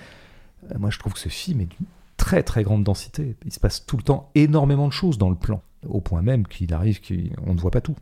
[0.70, 3.36] Euh, moi, je trouve que ce film est d'une très très grande densité.
[3.44, 6.46] Il se passe tout le temps énormément de choses dans le plan, au point même
[6.46, 7.96] qu'il arrive qu'on ne voit pas tout.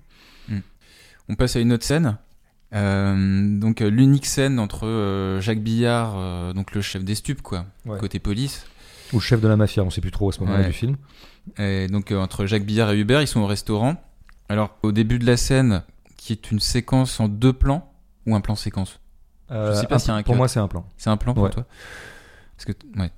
[1.28, 2.18] On passe à une autre scène.
[2.74, 7.40] Euh, donc euh, l'unique scène entre euh, Jacques Billard, euh, donc le chef des stupes,
[7.42, 7.98] quoi, Ouais.
[7.98, 8.66] côté police,
[9.12, 10.66] Ou le chef de la mafia, on sait plus trop à ce moment-là Ouais.
[10.66, 10.96] du film.
[11.58, 13.96] et donc entre Jacques Billard et Hubert, ils sont au restaurant.
[14.48, 15.82] Alors au début de la scène,
[16.16, 17.92] qui est une séquence en deux plans
[18.26, 18.98] ou un plan séquence?
[19.50, 20.84] Euh, sais pas un- s'il y a un pour moi, c'est un plan.
[20.96, 21.50] C'est un plan pour Ouais.
[21.50, 21.64] toi?
[22.56, 23.10] Parce que ouais.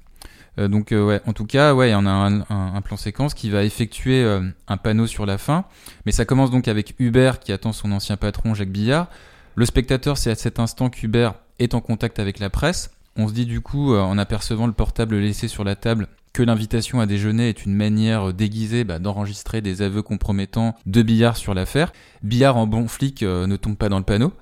[0.58, 3.50] Euh, donc euh, ouais, en tout cas, ouais, en a un, un- plan séquence qui
[3.50, 5.64] va effectuer euh, un panneau sur la fin,
[6.06, 9.08] mais ça commence donc avec Hubert qui attend son ancien patron Jacques Billard.
[9.54, 12.90] Le spectateur, c'est à cet instant qu'Hubert est en contact avec la presse.
[13.16, 17.00] On se dit du coup, en apercevant le portable laissé sur la table, que l'invitation
[17.00, 21.94] à déjeuner est une manière déguisée bah, d'enregistrer des aveux compromettants de Billard sur l'affaire.
[22.22, 24.34] Billard en bon flic ne tombe pas dans le panneau.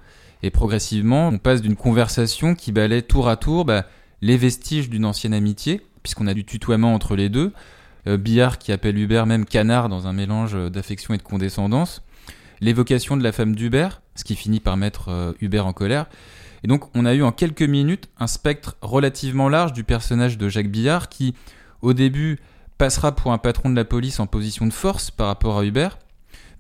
[0.43, 3.87] Et progressivement, on passe d'une conversation qui balaie tour à tour bah,
[4.21, 7.53] les vestiges d'une ancienne amitié, puisqu'on a du tutoiement entre les deux.
[8.07, 12.03] Euh, Billard qui appelle Hubert même canard dans un mélange euh, d'affection et de condescendance.
[12.61, 16.07] L'évocation de la femme d'Hubert, ce qui finit par mettre euh, Hubert en colère.
[16.63, 20.49] Et donc, on a eu en quelques minutes un spectre relativement large du personnage de
[20.49, 21.35] Jacques Billard qui,
[21.83, 22.39] au début,
[22.79, 25.99] passera pour un patron de la police en position de force par rapport à Hubert,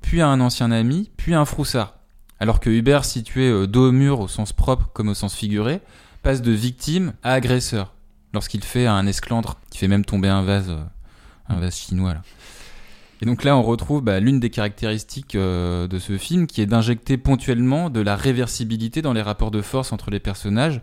[0.00, 1.98] puis à un ancien ami, puis à un froussard.
[2.40, 5.80] Alors que Hubert, situé dos au mur au sens propre comme au sens figuré,
[6.22, 7.93] passe de victime à agresseur.
[8.34, 10.82] Lorsqu'il fait un esclandre qui fait même tomber un vase, euh,
[11.48, 12.14] un vase chinois.
[13.22, 16.66] Et donc là, on retrouve bah, l'une des caractéristiques euh, de ce film, qui est
[16.66, 20.82] d'injecter ponctuellement de la réversibilité dans les rapports de force entre les personnages,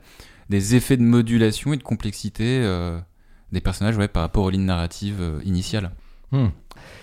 [0.49, 2.99] des effets de modulation et de complexité euh,
[3.51, 5.91] des personnages par rapport aux lignes narratives initiales.
[6.31, 6.47] Hmm.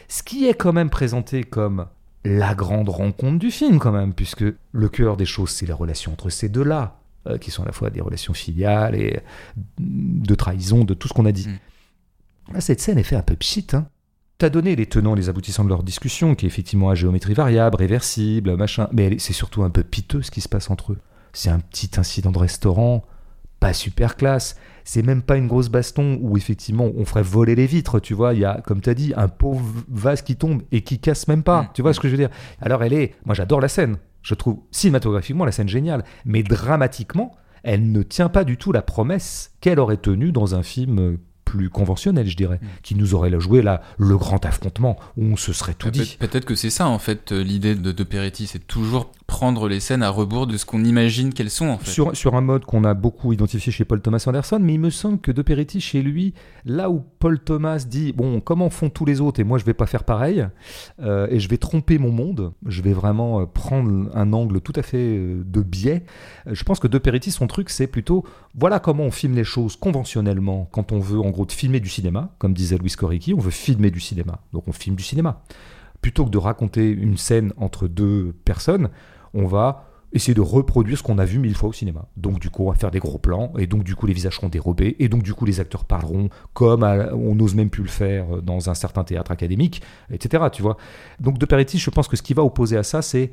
[0.09, 1.87] Ce qui est quand même présenté comme
[2.25, 6.13] la grande rencontre du film, quand même, puisque le cœur des choses, c'est les relations
[6.13, 9.21] entre ces deux-là, euh, qui sont à la fois des relations filiales et
[9.79, 11.49] de trahison, de tout ce qu'on a dit.
[11.49, 12.55] Mm.
[12.55, 13.87] Là, cette scène est faite un peu pchit, hein.
[14.39, 17.35] T'as donné les tenants et les aboutissants de leur discussion, qui est effectivement à géométrie
[17.35, 20.99] variable, réversible, machin, mais c'est surtout un peu piteux ce qui se passe entre eux.
[21.33, 23.05] C'est un petit incident de restaurant,
[23.59, 24.57] pas super classe.
[24.91, 28.33] C'est même pas une grosse baston où effectivement on ferait voler les vitres, tu vois.
[28.33, 31.29] Il y a, comme tu as dit, un pauvre vase qui tombe et qui casse
[31.29, 31.65] même pas.
[31.65, 31.69] Mm.
[31.75, 32.31] Tu vois ce que je veux dire?
[32.63, 33.99] Alors elle est, moi j'adore la scène.
[34.23, 38.81] Je trouve cinématographiquement la scène géniale, mais dramatiquement, elle ne tient pas du tout la
[38.81, 43.39] promesse qu'elle aurait tenue dans un film euh, plus conventionnel, je dirais, qui nous aurait
[43.39, 46.17] joué là le grand affrontement où on se serait tout Peut- dit.
[46.19, 49.79] Peut-être que c'est ça en fait euh, l'idée de, de Peretti, c'est toujours prendre les
[49.79, 51.91] scènes à rebours de ce qu'on imagine qu'elles sont en fait.
[52.15, 55.21] Sur, un mode qu'on a beaucoup identifié chez Paul Thomas Anderson, mais il me semble
[55.21, 56.33] que De Peretti, chez lui,
[56.65, 59.75] là où Paul Thomas dit Bon, comment font tous les autres et moi je vais
[59.75, 60.49] pas faire pareil,
[61.01, 64.73] euh, et je vais tromper mon monde, je vais vraiment euh, prendre un angle tout
[64.75, 66.05] à fait euh, de biais,
[66.47, 68.25] je pense que De Peretti, son truc, c'est plutôt
[68.59, 71.91] voilà comment on filme les choses conventionnellement quand on veut en gros de filmer du
[71.91, 75.43] cinéma, comme disait Louis Corricchi, on veut filmer du cinéma, donc on filme du cinéma.
[76.01, 78.89] Plutôt que de raconter une scène entre deux personnes,
[79.35, 82.07] on va essayer de reproduire ce qu'on a vu mille fois au cinéma.
[82.17, 84.37] Donc du coup, on va faire des gros plans, et donc du coup, les visages
[84.37, 87.83] seront dérobés, et donc du coup, les acteurs parleront comme à- on n'ose même plus
[87.83, 90.45] le faire dans un certain théâtre académique, etc.
[90.51, 90.79] Tu vois.
[91.21, 93.33] Donc de Peretti, je pense que ce qui va opposer à ça, c'est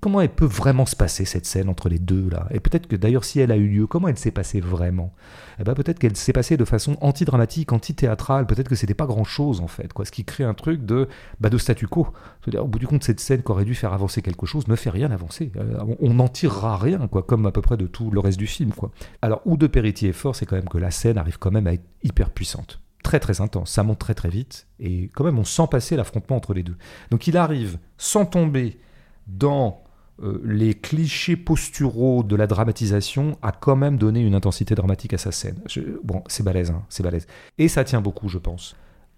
[0.00, 2.46] comment elle peut vraiment se passer cette scène entre les deux là?
[2.50, 5.12] Et peut-être que d'ailleurs, si elle a eu lieu, comment elle s'est passée vraiment?
[5.58, 8.46] Eh ben peut-être qu'elle s'est passée de façon anti-dramatique, anti-théâtrale.
[8.46, 10.04] Peut-être que c'était pas grand-chose en fait, quoi.
[10.04, 11.08] Ce qui crée un truc de
[11.40, 12.08] bah, de statu quo.
[12.42, 14.76] C'est-à-dire, au bout du compte, cette scène qui aurait dû faire avancer quelque chose ne
[14.76, 15.52] fait rien avancer.
[15.56, 18.46] Euh, on- n'en tirera rien, quoi, comme à peu près de tout le reste du
[18.46, 18.90] film, quoi.
[19.20, 21.66] Alors, où de Peretti est fort, c'est quand même que la scène arrive quand même
[21.66, 22.80] à être hyper puissante.
[23.02, 26.36] Très très intense, ça monte très très vite, et quand même on sent passer l'affrontement
[26.36, 26.76] entre les deux.
[27.10, 28.78] Donc il arrive, sans tomber
[29.26, 29.82] dans
[30.22, 35.18] euh, les clichés posturaux de la dramatisation, à quand même donner une intensité dramatique à
[35.18, 35.58] sa scène.
[35.68, 37.26] Je- bon, c'est balèze, hein, c'est balèze.
[37.58, 38.76] Et ça tient beaucoup, je pense,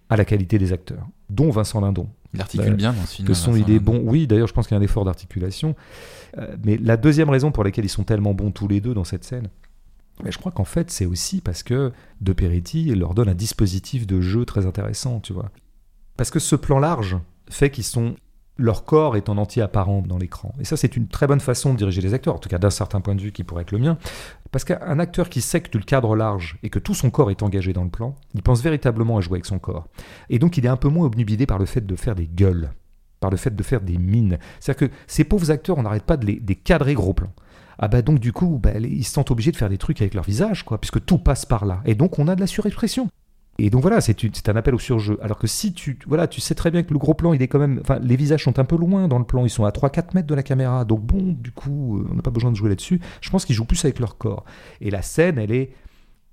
[0.08, 2.08] à la qualité des acteurs, dont Vincent Lindon.
[2.32, 3.28] Il articule Bah, bien dans ce film.
[3.28, 3.92] Que son Vincent est Lindon.
[3.98, 4.02] bon.
[4.10, 5.74] Oui, d'ailleurs, je pense qu'il y a un effort d'articulation.
[6.38, 9.04] Euh, mais la deuxième raison pour laquelle ils sont tellement bons tous les deux dans
[9.04, 9.48] cette scène,
[10.24, 11.92] mais je crois qu'en fait, c'est aussi parce que
[12.22, 15.50] De Peretti leur donne un dispositif de jeu très intéressant, tu vois.
[16.16, 17.18] Parce que ce plan large
[17.50, 18.14] fait qu'ils sont.
[18.58, 20.54] Leur corps est en entier apparent dans l'écran.
[20.58, 22.70] Et ça, c'est une très bonne façon de diriger les acteurs, en tout cas d'un
[22.70, 23.98] certain point de vue qui pourrait être le mien.
[24.50, 27.30] Parce qu'un acteur qui sait que tu le cadre large et que tout son corps
[27.30, 29.88] est engagé dans le plan, il pense véritablement à jouer avec son corps.
[30.30, 32.70] Et donc, il est un peu moins obnubilé par le fait de faire des gueules,
[33.20, 34.38] par le fait de faire des mines.
[34.58, 37.32] C'est-à-dire que ces pauvres acteurs, on n'arrête pas de les, cadrer gros plans.
[37.78, 40.14] Ah bah donc du coup, bah, ils se sentent obligés de faire des trucs avec
[40.14, 41.82] leur visage, quoi, puisque tout passe par là.
[41.84, 43.10] Et donc on a de la surexpression.
[43.58, 45.18] Et donc voilà, c'est un appel au surjeu.
[45.22, 47.48] Alors que si tu, voilà, tu sais très bien que le gros plan, il est
[47.48, 49.70] quand même, enfin, les visages sont un peu loin dans le plan, ils sont à
[49.70, 50.84] 3-4 mètres de la caméra.
[50.84, 53.00] Donc bon, du coup, euh, on n'a pas besoin de jouer là-dessus.
[53.20, 54.44] Je pense qu'ils jouent plus avec leur corps.
[54.80, 55.72] Et la scène, elle est,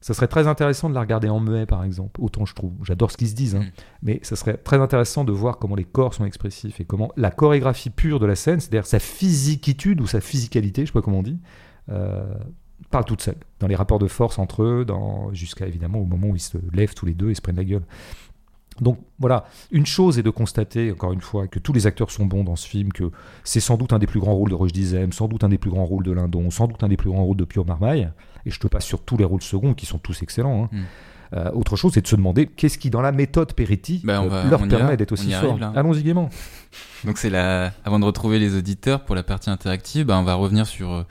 [0.01, 2.19] ça serait très intéressant de la regarder en muet, par exemple.
[2.21, 3.61] Autant je trouve, j'adore ce qu'ils se disent, hein.
[3.61, 3.71] Mm.
[4.01, 7.31] mais ça serait très intéressant de voir comment les corps sont expressifs et comment la
[7.31, 11.19] chorégraphie pure de la scène, c'est-à-dire sa physicitude ou sa physicalité, je sais pas comment
[11.19, 11.39] on dit,
[11.89, 12.33] euh,
[12.89, 14.85] parle toute seule dans les rapports de force entre eux,
[15.33, 17.63] jusqu'à évidemment au moment où ils se lèvent tous les deux et se prennent la
[17.63, 17.83] gueule.
[18.81, 22.25] Donc voilà, une chose est de constater, encore une fois, que tous les acteurs sont
[22.25, 23.11] bons dans ce film, que
[23.43, 25.59] c'est sans doute un des plus grands rôles de Roche Dizem, sans doute un des
[25.59, 28.09] plus grands rôles de Lindon, sans doute un des plus grands rôles de Pio Marmaille,
[28.47, 30.63] et je te passe sur tous les rôles seconds qui sont tous excellents.
[30.63, 30.69] hein.
[30.71, 30.81] Mm.
[31.35, 34.27] Euh, autre chose, c'est de se demander qu'est-ce qui, dans la méthode Peretti, Ben, euh,
[34.27, 35.57] va- leur permet d'être aussi forts.
[35.75, 36.29] Allons-y gaiement.
[37.05, 37.71] Donc c'est la.
[37.85, 41.03] Avant de retrouver les auditeurs pour la partie interactive, bah, on va revenir sur euh,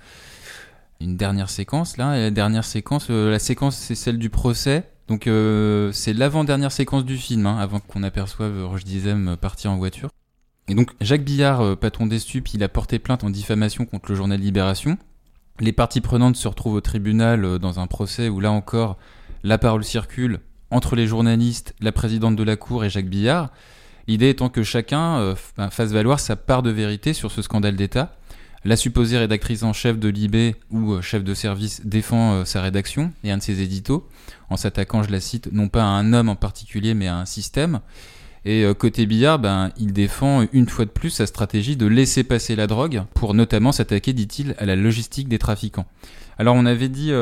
[1.04, 2.16] une dernière séquence là.
[2.16, 4.88] Et la dernière séquence, euh, la séquence c'est celle du procès.
[5.08, 9.70] Donc euh, c'est l'avant-dernière séquence du film, hein, avant qu'on aperçoive Roche Dizem euh, partir
[9.70, 10.10] en voiture.
[10.68, 14.10] Et donc Jacques Billard, euh, patron des stupes, il a porté plainte en diffamation contre
[14.10, 14.96] le journal Libération.
[15.60, 18.96] Les parties prenantes se retrouvent au tribunal euh, dans un procès où là encore
[19.42, 20.40] la parole circule
[20.70, 23.50] entre les journalistes, la présidente de la cour et Jacques Billard.
[24.08, 27.76] L'idée étant que chacun euh, ben, fasse valoir sa part de vérité sur ce scandale
[27.76, 28.16] d'État.
[28.64, 32.62] La supposée rédactrice en chef de Libé ou euh, chef de service défend euh, sa
[32.62, 34.08] rédaction et un de ses éditos,
[34.50, 37.26] en s'attaquant, je la cite, non pas à un homme en particulier, mais à un
[37.26, 37.80] système.
[38.44, 42.22] Et euh, côté Billard, ben, il défend une fois de plus sa stratégie de laisser
[42.22, 45.86] passer la drogue pour notamment s'attaquer, dit-il, à la logistique des trafiquants.
[46.38, 47.12] Alors on avait dit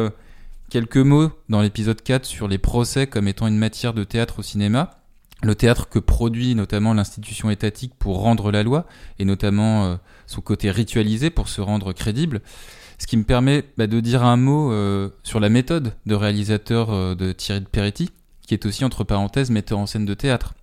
[0.70, 4.43] Quelques mots dans l'épisode 4 sur les procès comme étant une matière de théâtre au
[4.43, 5.00] cinéma.
[5.43, 8.86] Le théâtre que produit notamment l'institution étatique pour rendre la loi,
[9.18, 12.43] et notamment euh, son côté ritualisé pour se rendre crédible.
[12.99, 16.91] Ce qui me permet bah, de dire un mot euh, sur la méthode de réalisateur
[16.91, 18.11] euh, de Thierry de Peretti,
[18.43, 20.55] qui est aussi entre parenthèses metteur en scène de théâtre.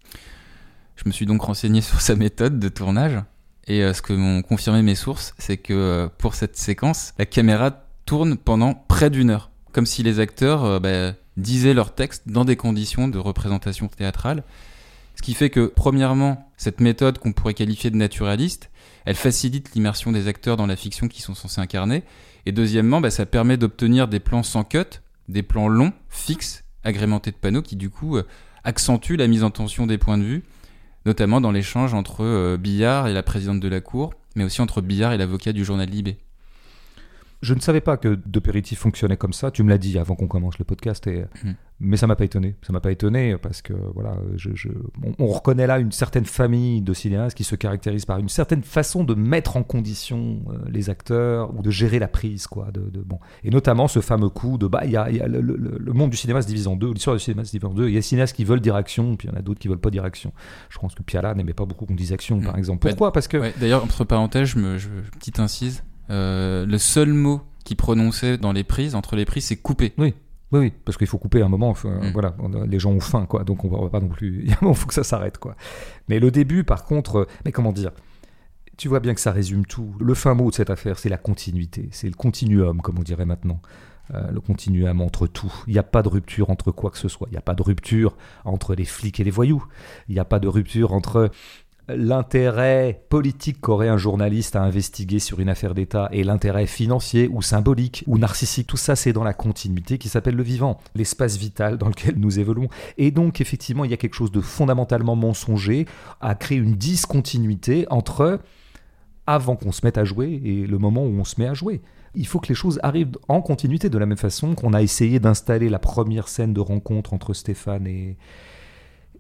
[0.96, 3.20] Je me suis donc renseigné sur sa méthode de tournage,
[3.68, 7.72] et ce que m'ont confirmé mes sources, c'est que pour cette séquence, la caméra
[8.06, 12.56] tourne pendant près d'une heure comme si les acteurs bah, disaient leur texte dans des
[12.56, 14.44] conditions de représentation théâtrale.
[15.18, 18.70] Ce qui fait que, premièrement, cette méthode qu'on pourrait qualifier de naturaliste,
[19.04, 22.04] elle facilite l'immersion des acteurs dans la fiction qui sont censés incarner.
[22.46, 27.32] Et deuxièmement, bah, ça permet d'obtenir des plans sans cut, des plans longs, fixes, agrémentés
[27.32, 28.28] de panneaux, qui du coup euh,
[28.64, 30.44] accentuent la mise en tension des points de vue,
[31.08, 34.82] notamment dans l'échange entre euh, Billard et la présidente de la Cour, mais aussi entre
[34.82, 36.20] Billard et l'avocat du journal Libé.
[37.42, 39.52] Je ne savais pas que De Peretti fonctionnait comme ça.
[39.52, 41.26] Tu me l'as dit avant qu'on commence le podcast, et...
[41.44, 41.52] Hmm.
[41.80, 42.56] mais ça m'a pas étonné.
[42.66, 44.70] Ça m'a pas étonné parce que voilà, je,
[45.20, 49.04] On, reconnaît là une certaine famille de cinéastes qui se caractérise par une certaine façon
[49.04, 52.72] de mettre en condition euh, les acteurs ou de gérer la prise, quoi.
[52.72, 56.18] De, bon, et notamment ce fameux coup de bah, il y a, le, monde du
[56.18, 57.88] cinéma se divise en deux, l'histoire du cinéma se divise en deux.
[57.88, 59.60] Il y a des cinéastes qui veulent dire action, puis il y en a d'autres
[59.60, 60.34] qui veulent pas dire action.
[60.70, 62.60] Je pense que Piala n'aimait pas beaucoup qu'on dise action, par hmm.
[62.60, 62.88] exemple.
[62.88, 63.12] Pourquoi?
[63.12, 67.76] Parce que d'ailleurs entre parenthèses, je me, je, petite incise euh, le seul mot qui
[67.76, 69.94] prononçait dans les prises, entre les prises, c'est couper.
[69.98, 70.14] Oui.
[70.54, 71.74] Oui, oui, parce qu'il faut couper un moment.
[71.84, 72.12] Mm.
[72.14, 72.34] Voilà,
[72.68, 73.44] les gens ont faim, quoi.
[73.44, 74.46] Donc on va, va pas non plus.
[74.62, 75.56] Il faut que ça s'arrête, quoi.
[76.08, 77.92] Mais le début, par contre, euh, mais comment dire
[78.78, 79.94] Tu vois bien que ça résume tout.
[80.00, 83.26] Le fin mot de cette affaire, c'est la continuité, c'est le continuum, comme on dirait
[83.26, 83.62] maintenant.
[84.14, 85.54] Euh, le continuum entre tout.
[85.68, 87.28] Il n'y a pas de rupture entre quoi que ce soit.
[87.30, 89.66] Il n'y a pas de rupture entre les flics et les voyous.
[90.08, 91.30] Il n'y a pas de rupture entre
[91.90, 97.42] l'intérêt politique qu'aurait un journaliste à investiguer sur une affaire d'État et l'intérêt financier ou
[97.42, 101.78] symbolique ou narcissique, tout ça c'est dans la continuité qui s'appelle le vivant, l'espace vital
[101.78, 102.70] dans lequel nous évoluons.
[102.98, 105.86] Et donc effectivement il y a quelque chose de fondamentalement mensonger
[106.20, 108.40] à créer une discontinuité entre
[109.26, 111.82] avant qu'on se mette à jouer et le moment où on se met à jouer.
[112.16, 115.20] Il faut que les choses arrivent en continuité de la même façon qu'on a essayé
[115.20, 118.18] d'installer la première scène de rencontre entre Stéphane et,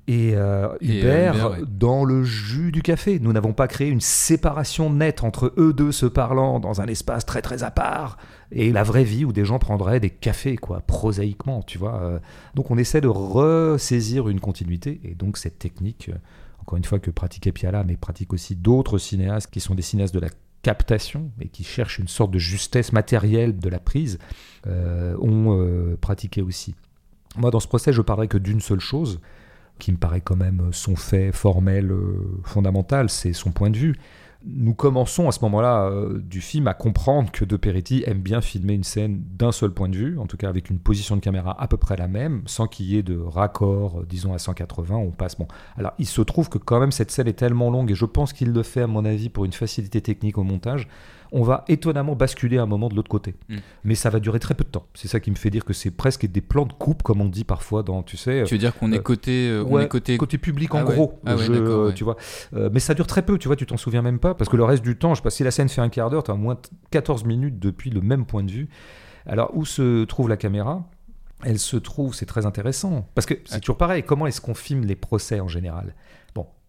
[0.07, 3.19] et euh, Hubert dans le jus du café.
[3.19, 7.25] Nous n'avons pas créé une séparation nette entre eux deux se parlant dans un espace
[7.25, 8.17] très très à part
[8.51, 12.01] et la vraie vie où des gens prendraient des cafés, quoi, prosaïquement, tu vois.
[12.01, 12.19] Euh.
[12.55, 16.17] Donc on essaie de ressaisir une continuité et donc cette technique, euh,
[16.61, 20.13] encore une fois que pratiquait Piala, mais pratique aussi d'autres cinéastes qui sont des cinéastes
[20.13, 20.29] de la
[20.61, 24.19] captation et qui cherchent une sorte de justesse matérielle de la prise,
[24.65, 26.75] ont pratiqué aussi.
[27.37, 29.21] Moi, dans ce procès, je parlerai que d'une seule chose,
[29.80, 33.95] qui me paraît quand même son fait formel euh, fondamental, c'est son point de vue.
[34.45, 38.39] Nous commençons à ce moment-là euh, du film à comprendre que De Peretti aime bien
[38.39, 41.21] filmer une scène d'un seul point de vue, en tout cas avec une position de
[41.21, 44.38] caméra à peu près la même, sans qu'il y ait de raccord, euh, disons à
[44.38, 45.38] 180, on passe.
[45.38, 45.47] Bon,
[45.78, 48.32] alors il se trouve que quand même cette scène est tellement longue, et je pense
[48.32, 50.88] qu'il le fait à mon avis pour une facilité technique au montage,
[51.32, 53.36] on va étonnamment basculer à un moment de l'autre côté.
[53.49, 53.57] Mm.
[53.84, 54.86] Mais ça va durer très peu de temps.
[54.93, 57.30] C'est ça qui me fait dire que c'est presque des plans de coupe, comme on
[57.30, 58.43] dit parfois dans, tu sais.
[58.45, 60.17] Tu veux dire qu'on est euh, côté, euh, on est côté...
[60.17, 61.19] côté public en ah gros.
[61.25, 61.36] Ah
[61.93, 62.17] tu vois.
[62.53, 63.55] Euh, mais ça dure très peu, tu vois.
[63.55, 65.43] Tu t'en souviens même pas parce que le reste du temps, je sais pas si
[65.43, 66.57] la scène fait un quart d'heure, tu as moins
[66.91, 68.69] 14 minutes depuis le même point de vue.
[69.25, 70.89] Alors où se trouve la caméra?
[71.43, 73.07] Elle se trouve, c'est très intéressant.
[73.13, 75.93] Parce que c'est toujours pareil, comment est-ce qu'on filme les procès en général?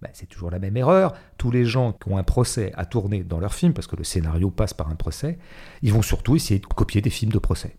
[0.00, 1.14] Ben, c'est toujours la même erreur.
[1.38, 4.04] Tous les gens qui ont un procès à tourner dans leur film, parce que le
[4.04, 5.38] scénario passe par un procès,
[5.82, 7.76] ils vont surtout essayer de copier des films de procès.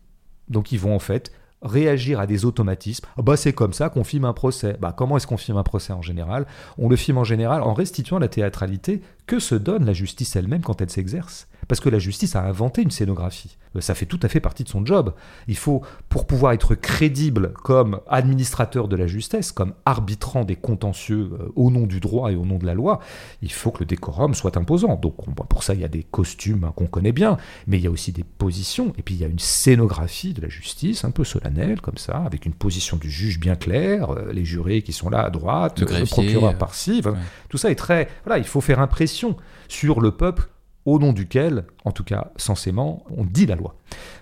[0.50, 3.06] Donc ils vont en fait réagir à des automatismes.
[3.18, 4.78] Ah bah c'est comme ça qu'on filme un procès.
[4.80, 6.46] Bah comment est-ce qu'on filme un procès en général?
[6.78, 10.62] On le filme en général en restituant la théâtralité que se donne la justice elle-même
[10.62, 11.49] quand elle s'exerce.
[11.70, 13.58] Parce que la justice a inventé une scénographie.
[13.76, 15.14] Euh, ça fait tout à fait partie de son job.
[15.48, 21.30] Il faut, pour pouvoir être crédible comme administrateur de la justesse, comme arbitrant des contentieux
[21.32, 23.00] euh, au nom du droit et au nom de la loi,
[23.44, 24.96] il faut que le décorum soit imposant.
[24.96, 25.16] Donc
[25.48, 27.92] pour ça, il y a des costumes hein, qu'on connaît bien, mais il y a
[27.92, 31.24] aussi des positions, et puis il y a une scénographie de la justice, un peu
[31.24, 35.12] solennelle, comme ça, avec une position du juge bien claire, euh, les jurés qui sont
[35.12, 37.04] là à droite, le, procureur par-ci.
[37.50, 38.08] Tout ça est très...
[38.26, 40.50] Voilà, il faut faire impression sur le peuple
[40.90, 43.76] au nom duquel, en tout cas censément, on dit la loi.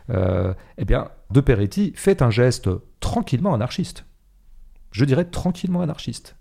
[0.10, 4.06] Euh, eh bien, De Peretti fait un geste tranquillement anarchiste.
[4.92, 6.36] Je dirais tranquillement anarchiste.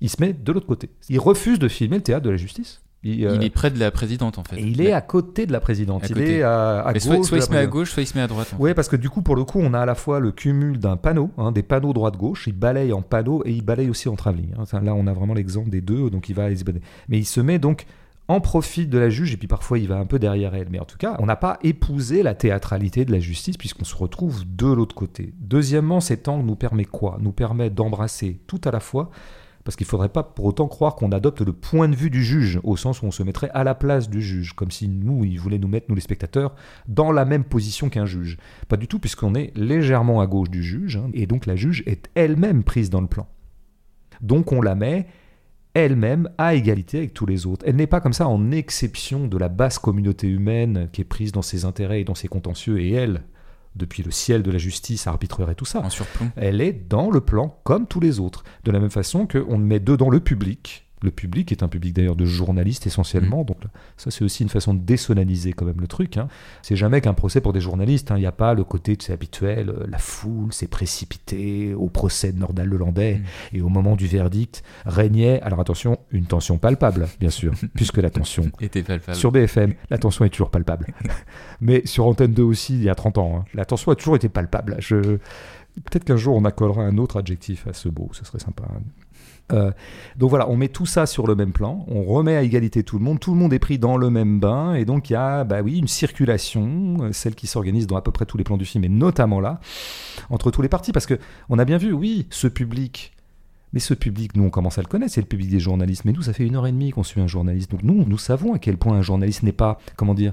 [0.00, 0.90] Il se met de l'autre côté.
[1.08, 2.82] Il refuse de filmer le théâtre de la justice.
[3.02, 4.58] Il, euh, est près de la présidente en fait.
[4.58, 6.06] Et il est à côté de la présidente.
[6.10, 7.22] il est à, gauche.
[7.22, 8.54] Soit, il se met à gauche, soit il se met à droite.
[8.58, 10.78] Oui, parce que du coup, pour le coup, on a à la fois le cumul
[10.78, 12.46] d'un panneau, hein, des panneaux droite-gauche.
[12.46, 14.52] Il balaye en panneau et il balaye aussi en travelling.
[14.58, 14.80] Hein.
[14.82, 16.48] Là, on a vraiment l'exemple des deux, donc il va.
[17.08, 17.86] Mais il se met donc
[18.30, 20.68] en profite de la juge et puis parfois il va un peu derrière elle.
[20.70, 23.96] Mais en tout cas, on n'a pas épousé la théâtralité de la justice puisqu'on se
[23.96, 25.34] retrouve de l'autre côté.
[25.40, 27.18] Deuxièmement, cet angle nous permet quoi?
[27.20, 29.10] Nous permet d'embrasser tout à la fois
[29.64, 32.22] parce qu'il ne faudrait pas pour autant croire qu'on adopte le point de vue du
[32.22, 35.24] juge, au sens où on se mettrait à la place du juge, comme si nous,
[35.24, 36.54] il voulait nous mettre, nous les spectateurs,
[36.86, 38.38] dans la même position qu'un juge.
[38.68, 41.82] Pas du tout, puisqu'on est légèrement à gauche du juge, hein, et donc la juge
[41.86, 43.26] est elle-même prise dans le plan.
[44.22, 45.08] Donc on la met
[45.74, 47.64] elle-même à égalité avec tous les autres.
[47.66, 51.32] Elle n'est pas comme ça en exception de la basse communauté humaine qui est prise
[51.32, 53.22] dans ses intérêts et dans ses contentieux, et elle,
[53.76, 55.80] depuis le ciel de la justice, arbitrerait tout ça.
[55.80, 56.30] En surplomb.
[56.36, 58.44] Elle est dans le plan comme tous les autres.
[58.64, 60.89] De la même façon qu'on met dedans le public.
[61.02, 63.58] Le public est un public d'ailleurs de journalistes essentiellement, donc
[63.96, 66.16] ça c'est aussi une façon de désonaliser quand même le truc.
[66.16, 66.28] Hein.
[66.62, 68.16] C'est jamais qu'un procès pour des journalistes, hein.
[68.16, 71.88] il n'y a pas le côté tu sais, habituel, euh, la foule s'est précipitée au
[71.88, 73.56] procès de Nordal Lelandais Mm.
[73.56, 78.10] et au moment du verdict régnait, alors attention, une tension palpable bien sûr, puisque la
[78.10, 79.16] tension Était palpable.
[79.16, 80.86] sur BFM, la tension est toujours palpable.
[81.60, 84.16] Mais sur Antenne 2 aussi, il y a 30 ans, hein, la tension a toujours
[84.16, 84.76] été palpable.
[84.78, 85.18] Je...
[85.84, 88.64] Peut-être qu'un jour on accolera un autre adjectif à ce beau, ce serait sympa.
[89.52, 89.72] Euh,
[90.16, 92.98] donc voilà, on met tout ça sur le même plan, on remet à égalité tout
[92.98, 95.16] le monde, tout le monde est pris dans le même bain, et donc il y
[95.16, 98.44] a bah oui, une circulation, euh, celle qui s'organise dans à peu près tous les
[98.44, 99.60] plans du film, et notamment là,
[100.28, 101.18] entre tous les partis, parce que
[101.48, 103.12] on a bien vu, oui, ce public,
[103.72, 106.12] mais ce public, nous on commence à le connaître, c'est le public des journalistes, mais
[106.12, 108.54] nous ça fait une heure et demie qu'on suit un journaliste, donc nous, nous savons
[108.54, 110.32] à quel point un journaliste n'est pas, comment dire,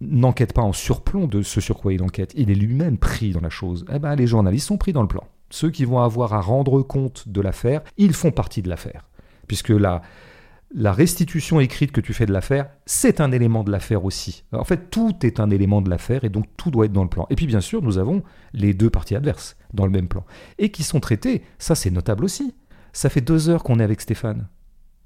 [0.00, 3.40] n'enquête pas en surplomb de ce sur quoi il enquête, il est lui-même pris dans
[3.40, 3.86] la chose.
[3.92, 5.24] Eh ben les journalistes sont pris dans le plan.
[5.50, 9.08] Ceux qui vont avoir à rendre compte de l'affaire, ils font partie de l'affaire.
[9.46, 10.02] Puisque la,
[10.74, 14.44] restitution écrite que tu fais de l'affaire, c'est un élément de l'affaire aussi.
[14.52, 17.08] En fait, tout est un élément de l'affaire et donc tout doit être dans le
[17.08, 17.26] plan.
[17.30, 20.24] Et puis bien sûr, nous avons les deux parties adverses dans le même plan.
[20.58, 22.54] Et qui sont traitées, ça c'est notable aussi.
[22.92, 24.48] Ça fait deux heures qu'on est avec Stéphane.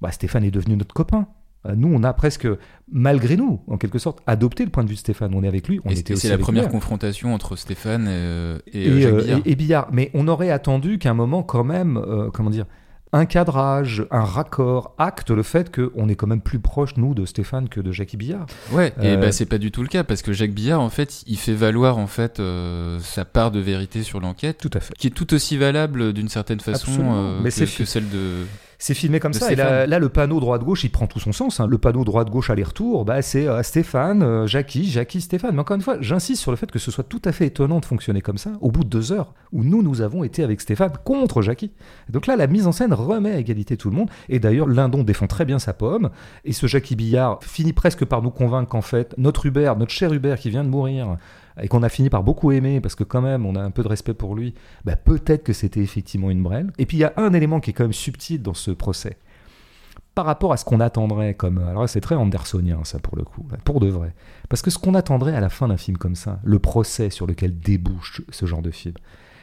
[0.01, 1.29] Bah, Stéphane est devenu notre copain.
[1.67, 2.49] Euh, Nous, on a presque,
[2.91, 5.33] malgré nous, en quelque sorte, adopté le point de vue de Stéphane.
[5.35, 8.87] On est avec lui, on Et était c'est la première confrontation entre Stéphane euh, et,
[8.87, 9.41] et, euh, Jacques Billard.
[9.45, 9.89] et- et Billard.
[9.93, 12.65] Mais on aurait attendu qu'à un moment, quand même, euh, comment dire,
[13.13, 17.27] un cadrage, un raccord acte le fait qu'on est quand même plus proche, nous, de
[17.27, 18.47] Stéphane que de Jackie Billard.
[18.73, 20.91] Ouais, et Euh, bah c'est pas du tout le cas parce que Jacques Billard en
[20.91, 24.79] fait, il fait valoir en fait euh, sa part de vérité sur l'enquête, Tout à
[24.81, 24.95] fait.
[24.97, 28.45] qui est tout aussi valable d'une certaine façon euh, Mais que, celle de.
[28.83, 29.53] C'est filmé comme ça.
[29.53, 31.61] Et là, le panneau droite-gauche, il prend tout son sens.
[31.61, 31.67] hein.
[31.67, 35.55] Le panneau droite-gauche aller-retour, bah, c'est euh, Stéphane, euh, Jackie, Jackie, Stéphane.
[35.55, 37.79] Mais encore une fois, j'insiste sur le fait que ce soit tout à fait étonnant
[37.79, 40.63] de fonctionner comme ça, au bout de deux heures, où nous, nous avons été avec
[40.63, 41.73] Stéphane contre Jackie.
[42.09, 44.09] Donc là, la mise en scène remet à égalité tout le monde.
[44.31, 46.09] Et d'ailleurs, Lindon défend très bien sa pomme.
[46.47, 50.11] Et ce Jackie Billard finit presque par nous convaincre qu'en fait, notre Hubert, notre cher
[50.13, 51.17] Hubert qui vient de mourir,
[51.61, 53.83] et qu'on a fini par beaucoup aimer, parce que quand même, on a un peu
[53.83, 54.55] de respect pour lui,
[54.85, 56.71] bah, peut-être que c'était effectivement une brêle.
[56.79, 59.17] Et puis, il y a un élément qui est quand même subtil dans ce procès.
[60.15, 63.47] Par rapport à ce qu'on attendrait comme alors c'est très andersonien ça pour le coup
[63.65, 64.13] pour de vrai.
[64.49, 67.29] Parce que ce qu'on attendrait à la fin d'un film comme ça le procès sur
[67.29, 68.97] lequel débouche ce genre de film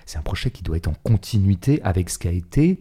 [0.05, 2.79] c'est un procès qui doit être en continuité avec ce qu'a été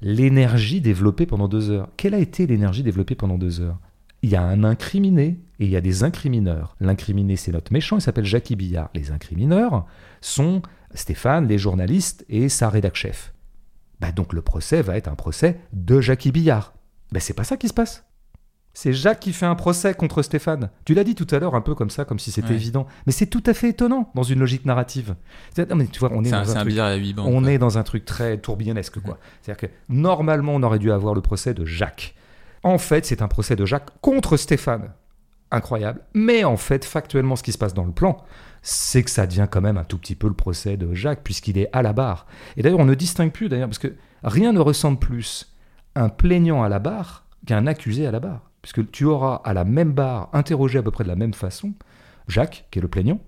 [0.00, 1.88] l'énergie développée pendant deux heures.
[1.96, 3.78] Quelle a été l'énergie développée pendant deux heures?
[4.22, 7.96] Il y a un incriminé et il y a des incrimineurs l'incriminé c'est notre méchant
[7.98, 9.86] il s'appelle Jackie Billard les incrimineurs
[10.20, 10.62] sont
[10.94, 13.32] Stéphane les journalistes et sa rédac chef
[14.00, 16.72] bah donc le procès va être un procès de Jackie Billard.
[17.10, 18.04] Ben c'est pas ça qui se passe.
[18.72, 20.70] C'est Jacques qui fait un procès contre Stéphane.
[20.84, 22.54] Tu l'as dit tout à l'heure un peu comme ça, comme si c'était Ouais.
[22.54, 22.86] évident.
[23.06, 25.16] Mais c'est tout à fait étonnant dans une logique narrative.
[25.56, 26.86] C'est- non, mais tu vois, on est C'est un, dans c'est un un truc, billard
[26.86, 27.26] à huit bandes.
[27.34, 27.50] on quoi.
[27.50, 29.18] est dans un truc très tourbillonnesque quoi.
[29.42, 32.14] C'est-à-dire que normalement on aurait dû avoir le procès de Jacques.
[32.62, 34.92] En fait, c'est un procès de Jacques contre Stéphane.
[35.50, 36.02] Incroyable.
[36.14, 38.18] Mais en fait, factuellement, ce qui se passe dans le plan,
[38.62, 41.58] c'est que ça devient quand même un tout petit peu le procès de Jacques, puisqu'il
[41.58, 42.26] est à la barre.
[42.56, 45.54] Et d'ailleurs, on ne distingue plus, d'ailleurs, parce que rien ne ressemble plus
[45.94, 48.50] un plaignant à la barre qu'un accusé à la barre.
[48.60, 51.72] Puisque tu auras à la même barre, interrogé à peu près de la même façon,
[52.26, 53.20] Jacques, qui est le plaignant,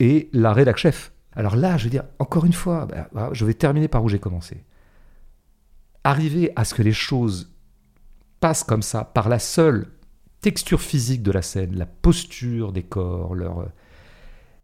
[0.00, 0.84] et la rédac.
[1.34, 4.08] Alors là, je veux dire, encore une fois, bah, bah, je vais terminer par où
[4.08, 4.64] j'ai commencé.
[6.02, 7.52] Arriver à ce que les choses
[8.40, 9.86] passent comme ça, par la seule
[10.46, 13.58] texture physique de la scène, la posture des corps, leur...
[13.58, 13.72] euh,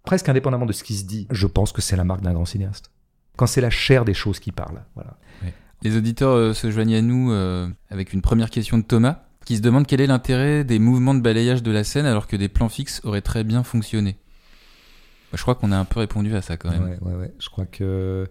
[0.05, 2.45] presque indépendamment de ce qui se dit, je pense que c'est la marque d'un grand
[2.45, 2.93] cinéaste.
[3.37, 4.85] Quand c'est la chair des choses qui parle.
[4.95, 5.19] Voilà.
[5.83, 9.57] Les auditeurs euh, se joignent à nous euh, avec une première question de Thomas, qui
[9.57, 12.49] se demande quel est l'intérêt des mouvements de balayage de la scène alors que des
[12.49, 14.19] plans fixes auraient très bien fonctionné.
[15.33, 16.85] Bah, Je crois qu'on a un peu répondu à ça quand même.
[16.85, 17.35] Ouais, ouais, ouais.
[17.41, 18.29] Je crois que.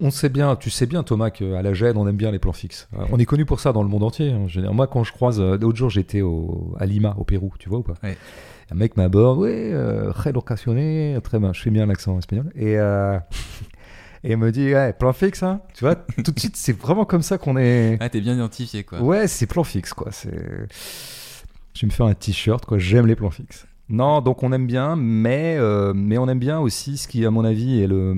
[0.00, 2.52] On sait bien, tu sais bien Thomas qu'à la gêne on aime bien les plans
[2.52, 2.88] fixes.
[3.12, 4.32] On est connu pour ça dans le monde entier.
[4.32, 4.46] hein.
[4.72, 7.78] Moi quand je croise, euh, l'autre jour j'étais au, à Lima, au Pérou, tu vois
[7.78, 7.94] ou pas?
[8.02, 12.50] Un mec m'aborde, ouais, euh, très locationné, très bien, je fais bien l'accent espagnol.
[12.56, 13.18] Et, euh,
[14.26, 15.60] Et me dit, ouais, plan fixe, hein.
[15.74, 17.98] Tu vois, tout de suite, c'est vraiment comme ça qu'on est.
[18.00, 19.02] Ah, t'es bien identifié, quoi.
[19.02, 20.10] Ouais, c'est plan fixe, quoi.
[20.24, 22.78] Je vais me faire un t-shirt, quoi.
[22.78, 23.66] J'aime les plans fixes.
[23.90, 27.30] Non, donc on aime bien, mais, euh, mais on aime bien aussi ce qui, à
[27.30, 28.14] mon avis, est le,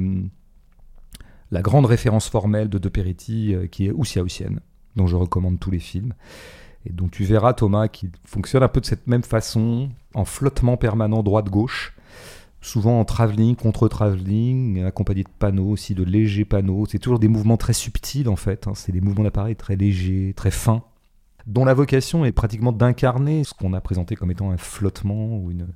[1.51, 4.61] la grande référence formelle de De Peretti, euh, qui est Oussia Ossienne,
[4.97, 6.15] dont je recommande tous les films.
[6.85, 10.77] Et donc tu verras, Thomas, qui fonctionne un peu de cette même façon, en flottement
[10.77, 11.97] permanent droite-gauche,
[12.61, 16.87] souvent en travelling, contre-travelling, accompagné de panneaux aussi, de légers panneaux.
[16.89, 18.67] C'est toujours des mouvements très subtils, en fait.
[18.67, 18.73] hein.
[18.75, 20.83] C'est des mouvements d'appareil très légers, très fins
[21.47, 25.51] dont la vocation est pratiquement d'incarner ce qu'on a présenté comme étant un flottement ou
[25.53, 25.69] une,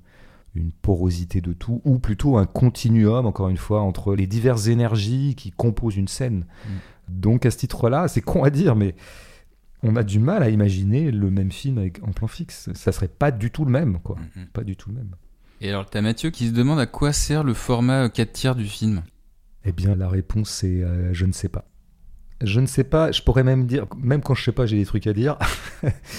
[0.54, 5.34] une porosité de tout, ou plutôt un continuum, encore une fois, entre les diverses énergies
[5.36, 6.46] qui composent une scène.
[7.08, 8.94] Donc à ce titre-là, c'est con à dire, mais
[9.82, 12.70] on a du mal à imaginer le même film avec, en plan fixe.
[12.74, 14.16] Ça serait pas du tout le même, quoi.
[14.36, 14.46] Mhm.
[14.46, 15.14] Pas du tout le même.
[15.60, 18.64] Et alors, t'as Mathieu qui se demande à quoi sert le format 4 tiers du
[18.64, 19.02] film?
[19.64, 21.66] Eh bien, la réponse c'est euh, je ne sais pas.
[22.40, 24.86] Je ne sais pas, je pourrais même dire, même quand je sais pas, j'ai des
[24.86, 25.36] trucs à dire.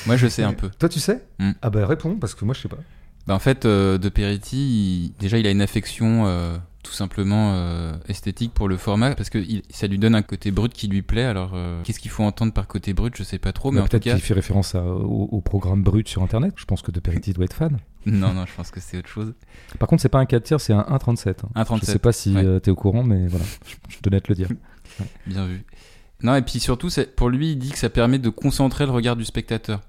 [0.05, 0.69] Moi, je sais un peu.
[0.69, 1.25] Toi, tu sais?
[1.39, 1.51] Mm.
[1.63, 2.77] Ah bah réponds, parce que moi, je sais pas.
[3.27, 7.53] Bah, en fait, euh, De Peretti, il- déjà, il a une affection euh, tout simplement
[7.53, 10.87] euh, esthétique pour le format parce que il- ça lui donne un côté brut qui
[10.87, 11.25] lui plaît.
[11.25, 11.53] Alors,
[11.83, 13.99] qu'est-ce qu'il faut entendre par côté brut Je sais pas trop, mais Bah, en tout
[13.99, 16.53] cas, fait référence à- au, au programme brut sur Internet.
[16.57, 17.77] Je pense que De Peretti doit être fan.
[18.07, 19.33] non, non, je pense que c'est autre chose.
[19.77, 21.43] Par contre, c'est pas un 4 tiers, c'est un 1,37.
[21.43, 21.49] hein.
[21.63, 22.59] 1,37, Je sais pas si ouais.
[22.61, 24.49] tu es au courant, mais voilà, je, je tenais à te le dire.
[25.27, 25.63] Bien vu.
[26.23, 29.15] Non, et puis surtout, pour lui, il dit que ça permet de concentrer le regard
[29.15, 29.81] du spectateur.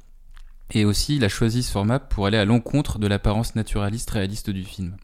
[0.73, 4.51] Et aussi, il a choisi ce format pour aller à l'encontre de l'apparence naturaliste réaliste
[4.51, 4.97] du film.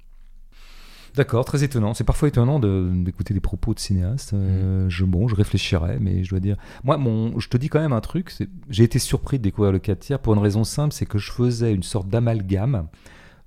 [1.15, 1.95] D'accord, très étonnant.
[1.95, 4.35] C'est parfois étonnant de- d'écouter des propos de cinéastes.
[4.35, 6.57] Euh, je, bon, je réfléchirais, mais je dois dire.
[6.85, 8.32] Moi, mon, je te dis quand même un truc.
[8.70, 11.32] J'ai été surpris de découvrir le 4 tiers pour une raison simple c'est que je
[11.32, 12.86] faisais une sorte d'amalgame,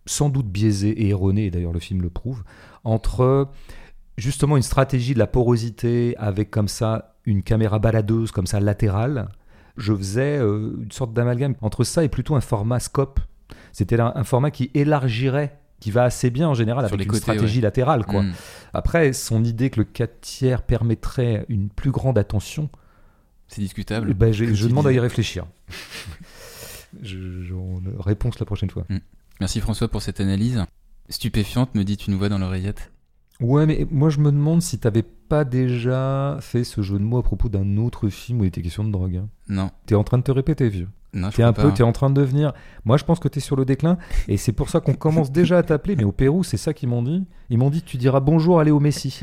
[0.05, 2.43] sans doute biaisé et erroné, et d'ailleurs le film le prouve,
[2.83, 3.47] entre
[4.17, 9.29] justement une stratégie de la porosité avec comme ça une caméra baladeuse, comme ça latérale.
[9.77, 13.19] Je faisais euh, une sorte d'amalgame entre ça et plutôt un format scope.
[13.71, 17.11] C'était un, format qui élargirait, qui va assez bien en général Sur avec les une
[17.11, 18.05] côtés, stratégie latérale.
[18.05, 18.23] Quoi.
[18.23, 18.33] Mm.
[18.73, 22.69] Après, son idée que le 4 tiers permettrait une plus grande attention,
[23.47, 24.07] C'est discutable.
[24.11, 25.45] eh ben, je, demande à y réfléchir.
[27.01, 28.85] je, je- on- réponse la prochaine fois.
[29.39, 30.63] Merci François pour cette analyse.
[31.09, 32.91] Stupéfiante, me dit une voix dans l'oreillette.
[33.41, 37.17] Ouais, mais moi je me demande si t'avais pas déjà fait ce jeu de mots
[37.17, 39.15] à propos d'un autre film où il était question de drogue.
[39.17, 39.27] hein.
[39.49, 40.87] Non, T'es en train de te répéter, vieux.
[41.13, 41.61] non, je T'es crois un pas.
[41.63, 42.53] peu, t'es en train de devenir.
[42.85, 43.97] Moi, je pense que t'es sur le déclin,
[44.27, 45.95] et c'est pour ça qu'on commence déjà à t'appeler.
[45.95, 47.25] Mais au Pérou, c'est ça qu'ils m'ont dit.
[47.49, 49.21] Ils m'ont dit, tu diras bonjour à Léo Messi.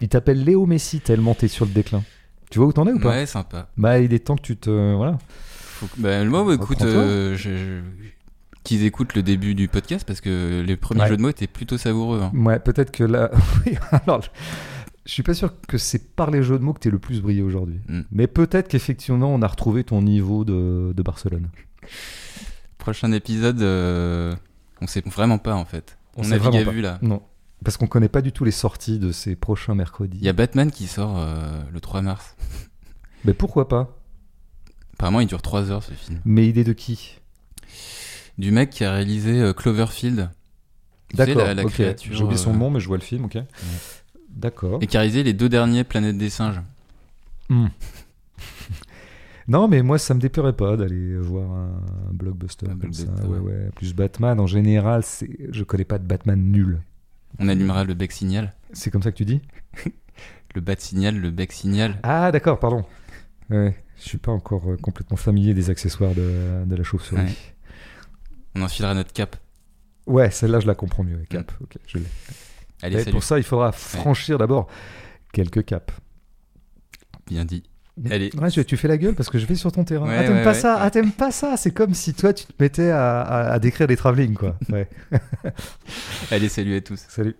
[0.00, 2.02] Ils t'appellent Léo Messi tellement t'es sur le déclin.
[2.50, 3.10] Tu vois où t'en es ou pas?
[3.10, 3.68] Ouais, sympa.
[3.76, 4.94] Bah, il est temps que tu te.
[4.94, 5.18] Voilà.
[5.40, 6.94] Faut que- Bah, moi, bah, écoute, Reprends-toi.
[7.02, 7.80] euh, je- je-
[8.66, 11.08] qu'ils écoutent le début du podcast parce que les premiers Ouais.
[11.08, 12.20] jeux de mots étaient plutôt savoureux.
[12.22, 12.32] hein.
[12.34, 13.30] Ouais, peut-être que là.
[14.06, 14.20] Alors,
[15.04, 17.20] je suis pas sûr que c'est par les jeux de mots que t'es le plus
[17.22, 17.80] brillé aujourd'hui.
[17.88, 18.00] Mm.
[18.10, 21.48] Mais peut-être qu'effectivement, on a retrouvé ton niveau de, de Barcelone.
[22.78, 24.34] Prochain épisode, euh,
[24.80, 25.96] on sait vraiment pas en fait.
[26.16, 26.98] On On, navigue vraiment à vue là.
[27.02, 27.22] Non.
[27.64, 30.18] Parce qu'on connaît pas du tout les sorties de ces prochains mercredis.
[30.20, 32.36] Il y a Batman qui sort euh, le 3 mars.
[33.24, 33.96] Mais pourquoi pas?
[34.94, 36.20] Apparemment, il dure 3 heures ce film.
[36.24, 37.18] Mais idée de qui?
[38.38, 40.30] Du mec qui a réalisé euh, Cloverfield.
[41.14, 41.70] D'accord, la, la ok.
[41.70, 42.14] créature.
[42.14, 43.38] J'ai oublié son euh, nom, mais je vois le film, ok.
[44.30, 44.78] D'accord.
[44.82, 46.60] Et qui a réalisé les deux derniers Planètes des singes.
[47.48, 47.68] Hmm.
[49.48, 51.80] non, mais moi, ça me déplairait pas d'aller voir un,
[52.10, 53.04] un blockbuster Un comme ça.
[53.22, 53.38] Ouais, ouais.
[53.38, 53.70] ouais.
[53.74, 55.02] Plus Batman, en général,
[55.50, 56.80] je connais pas de Batman nul.
[57.38, 58.54] On allumera le bec signal.
[58.72, 59.40] C'est comme ça que tu dis?
[60.54, 61.98] Le bat signal, le bec signal.
[62.02, 62.82] Ah, d'accord, pardon.
[63.50, 67.36] Ouais, je suis pas encore euh, complètement familier des accessoires de, de la chauve-souris.
[68.56, 69.36] On enfilera notre cap.
[70.06, 71.18] Ouais, celle-là, je la comprends mieux.
[71.28, 72.04] Cap, ok, je l'ai.
[72.82, 73.12] Allez, salut.
[73.12, 74.66] pour ça, il faudra franchir d'abord
[75.32, 75.92] quelques caps.
[77.26, 77.64] Bien dit.
[78.10, 78.30] Allez.
[78.36, 80.06] Ouais, tu, tu fais la gueule parce que je vais sur ton terrain.
[80.06, 82.52] Ouais, ah, t'aimes pas ça Ah, t'aimes pas ça C'est comme si toi, tu te
[82.62, 84.56] mettais à, à- à décrire des travelling, quoi.
[86.30, 87.00] Allez, salut à tous.
[87.08, 87.34] Salut.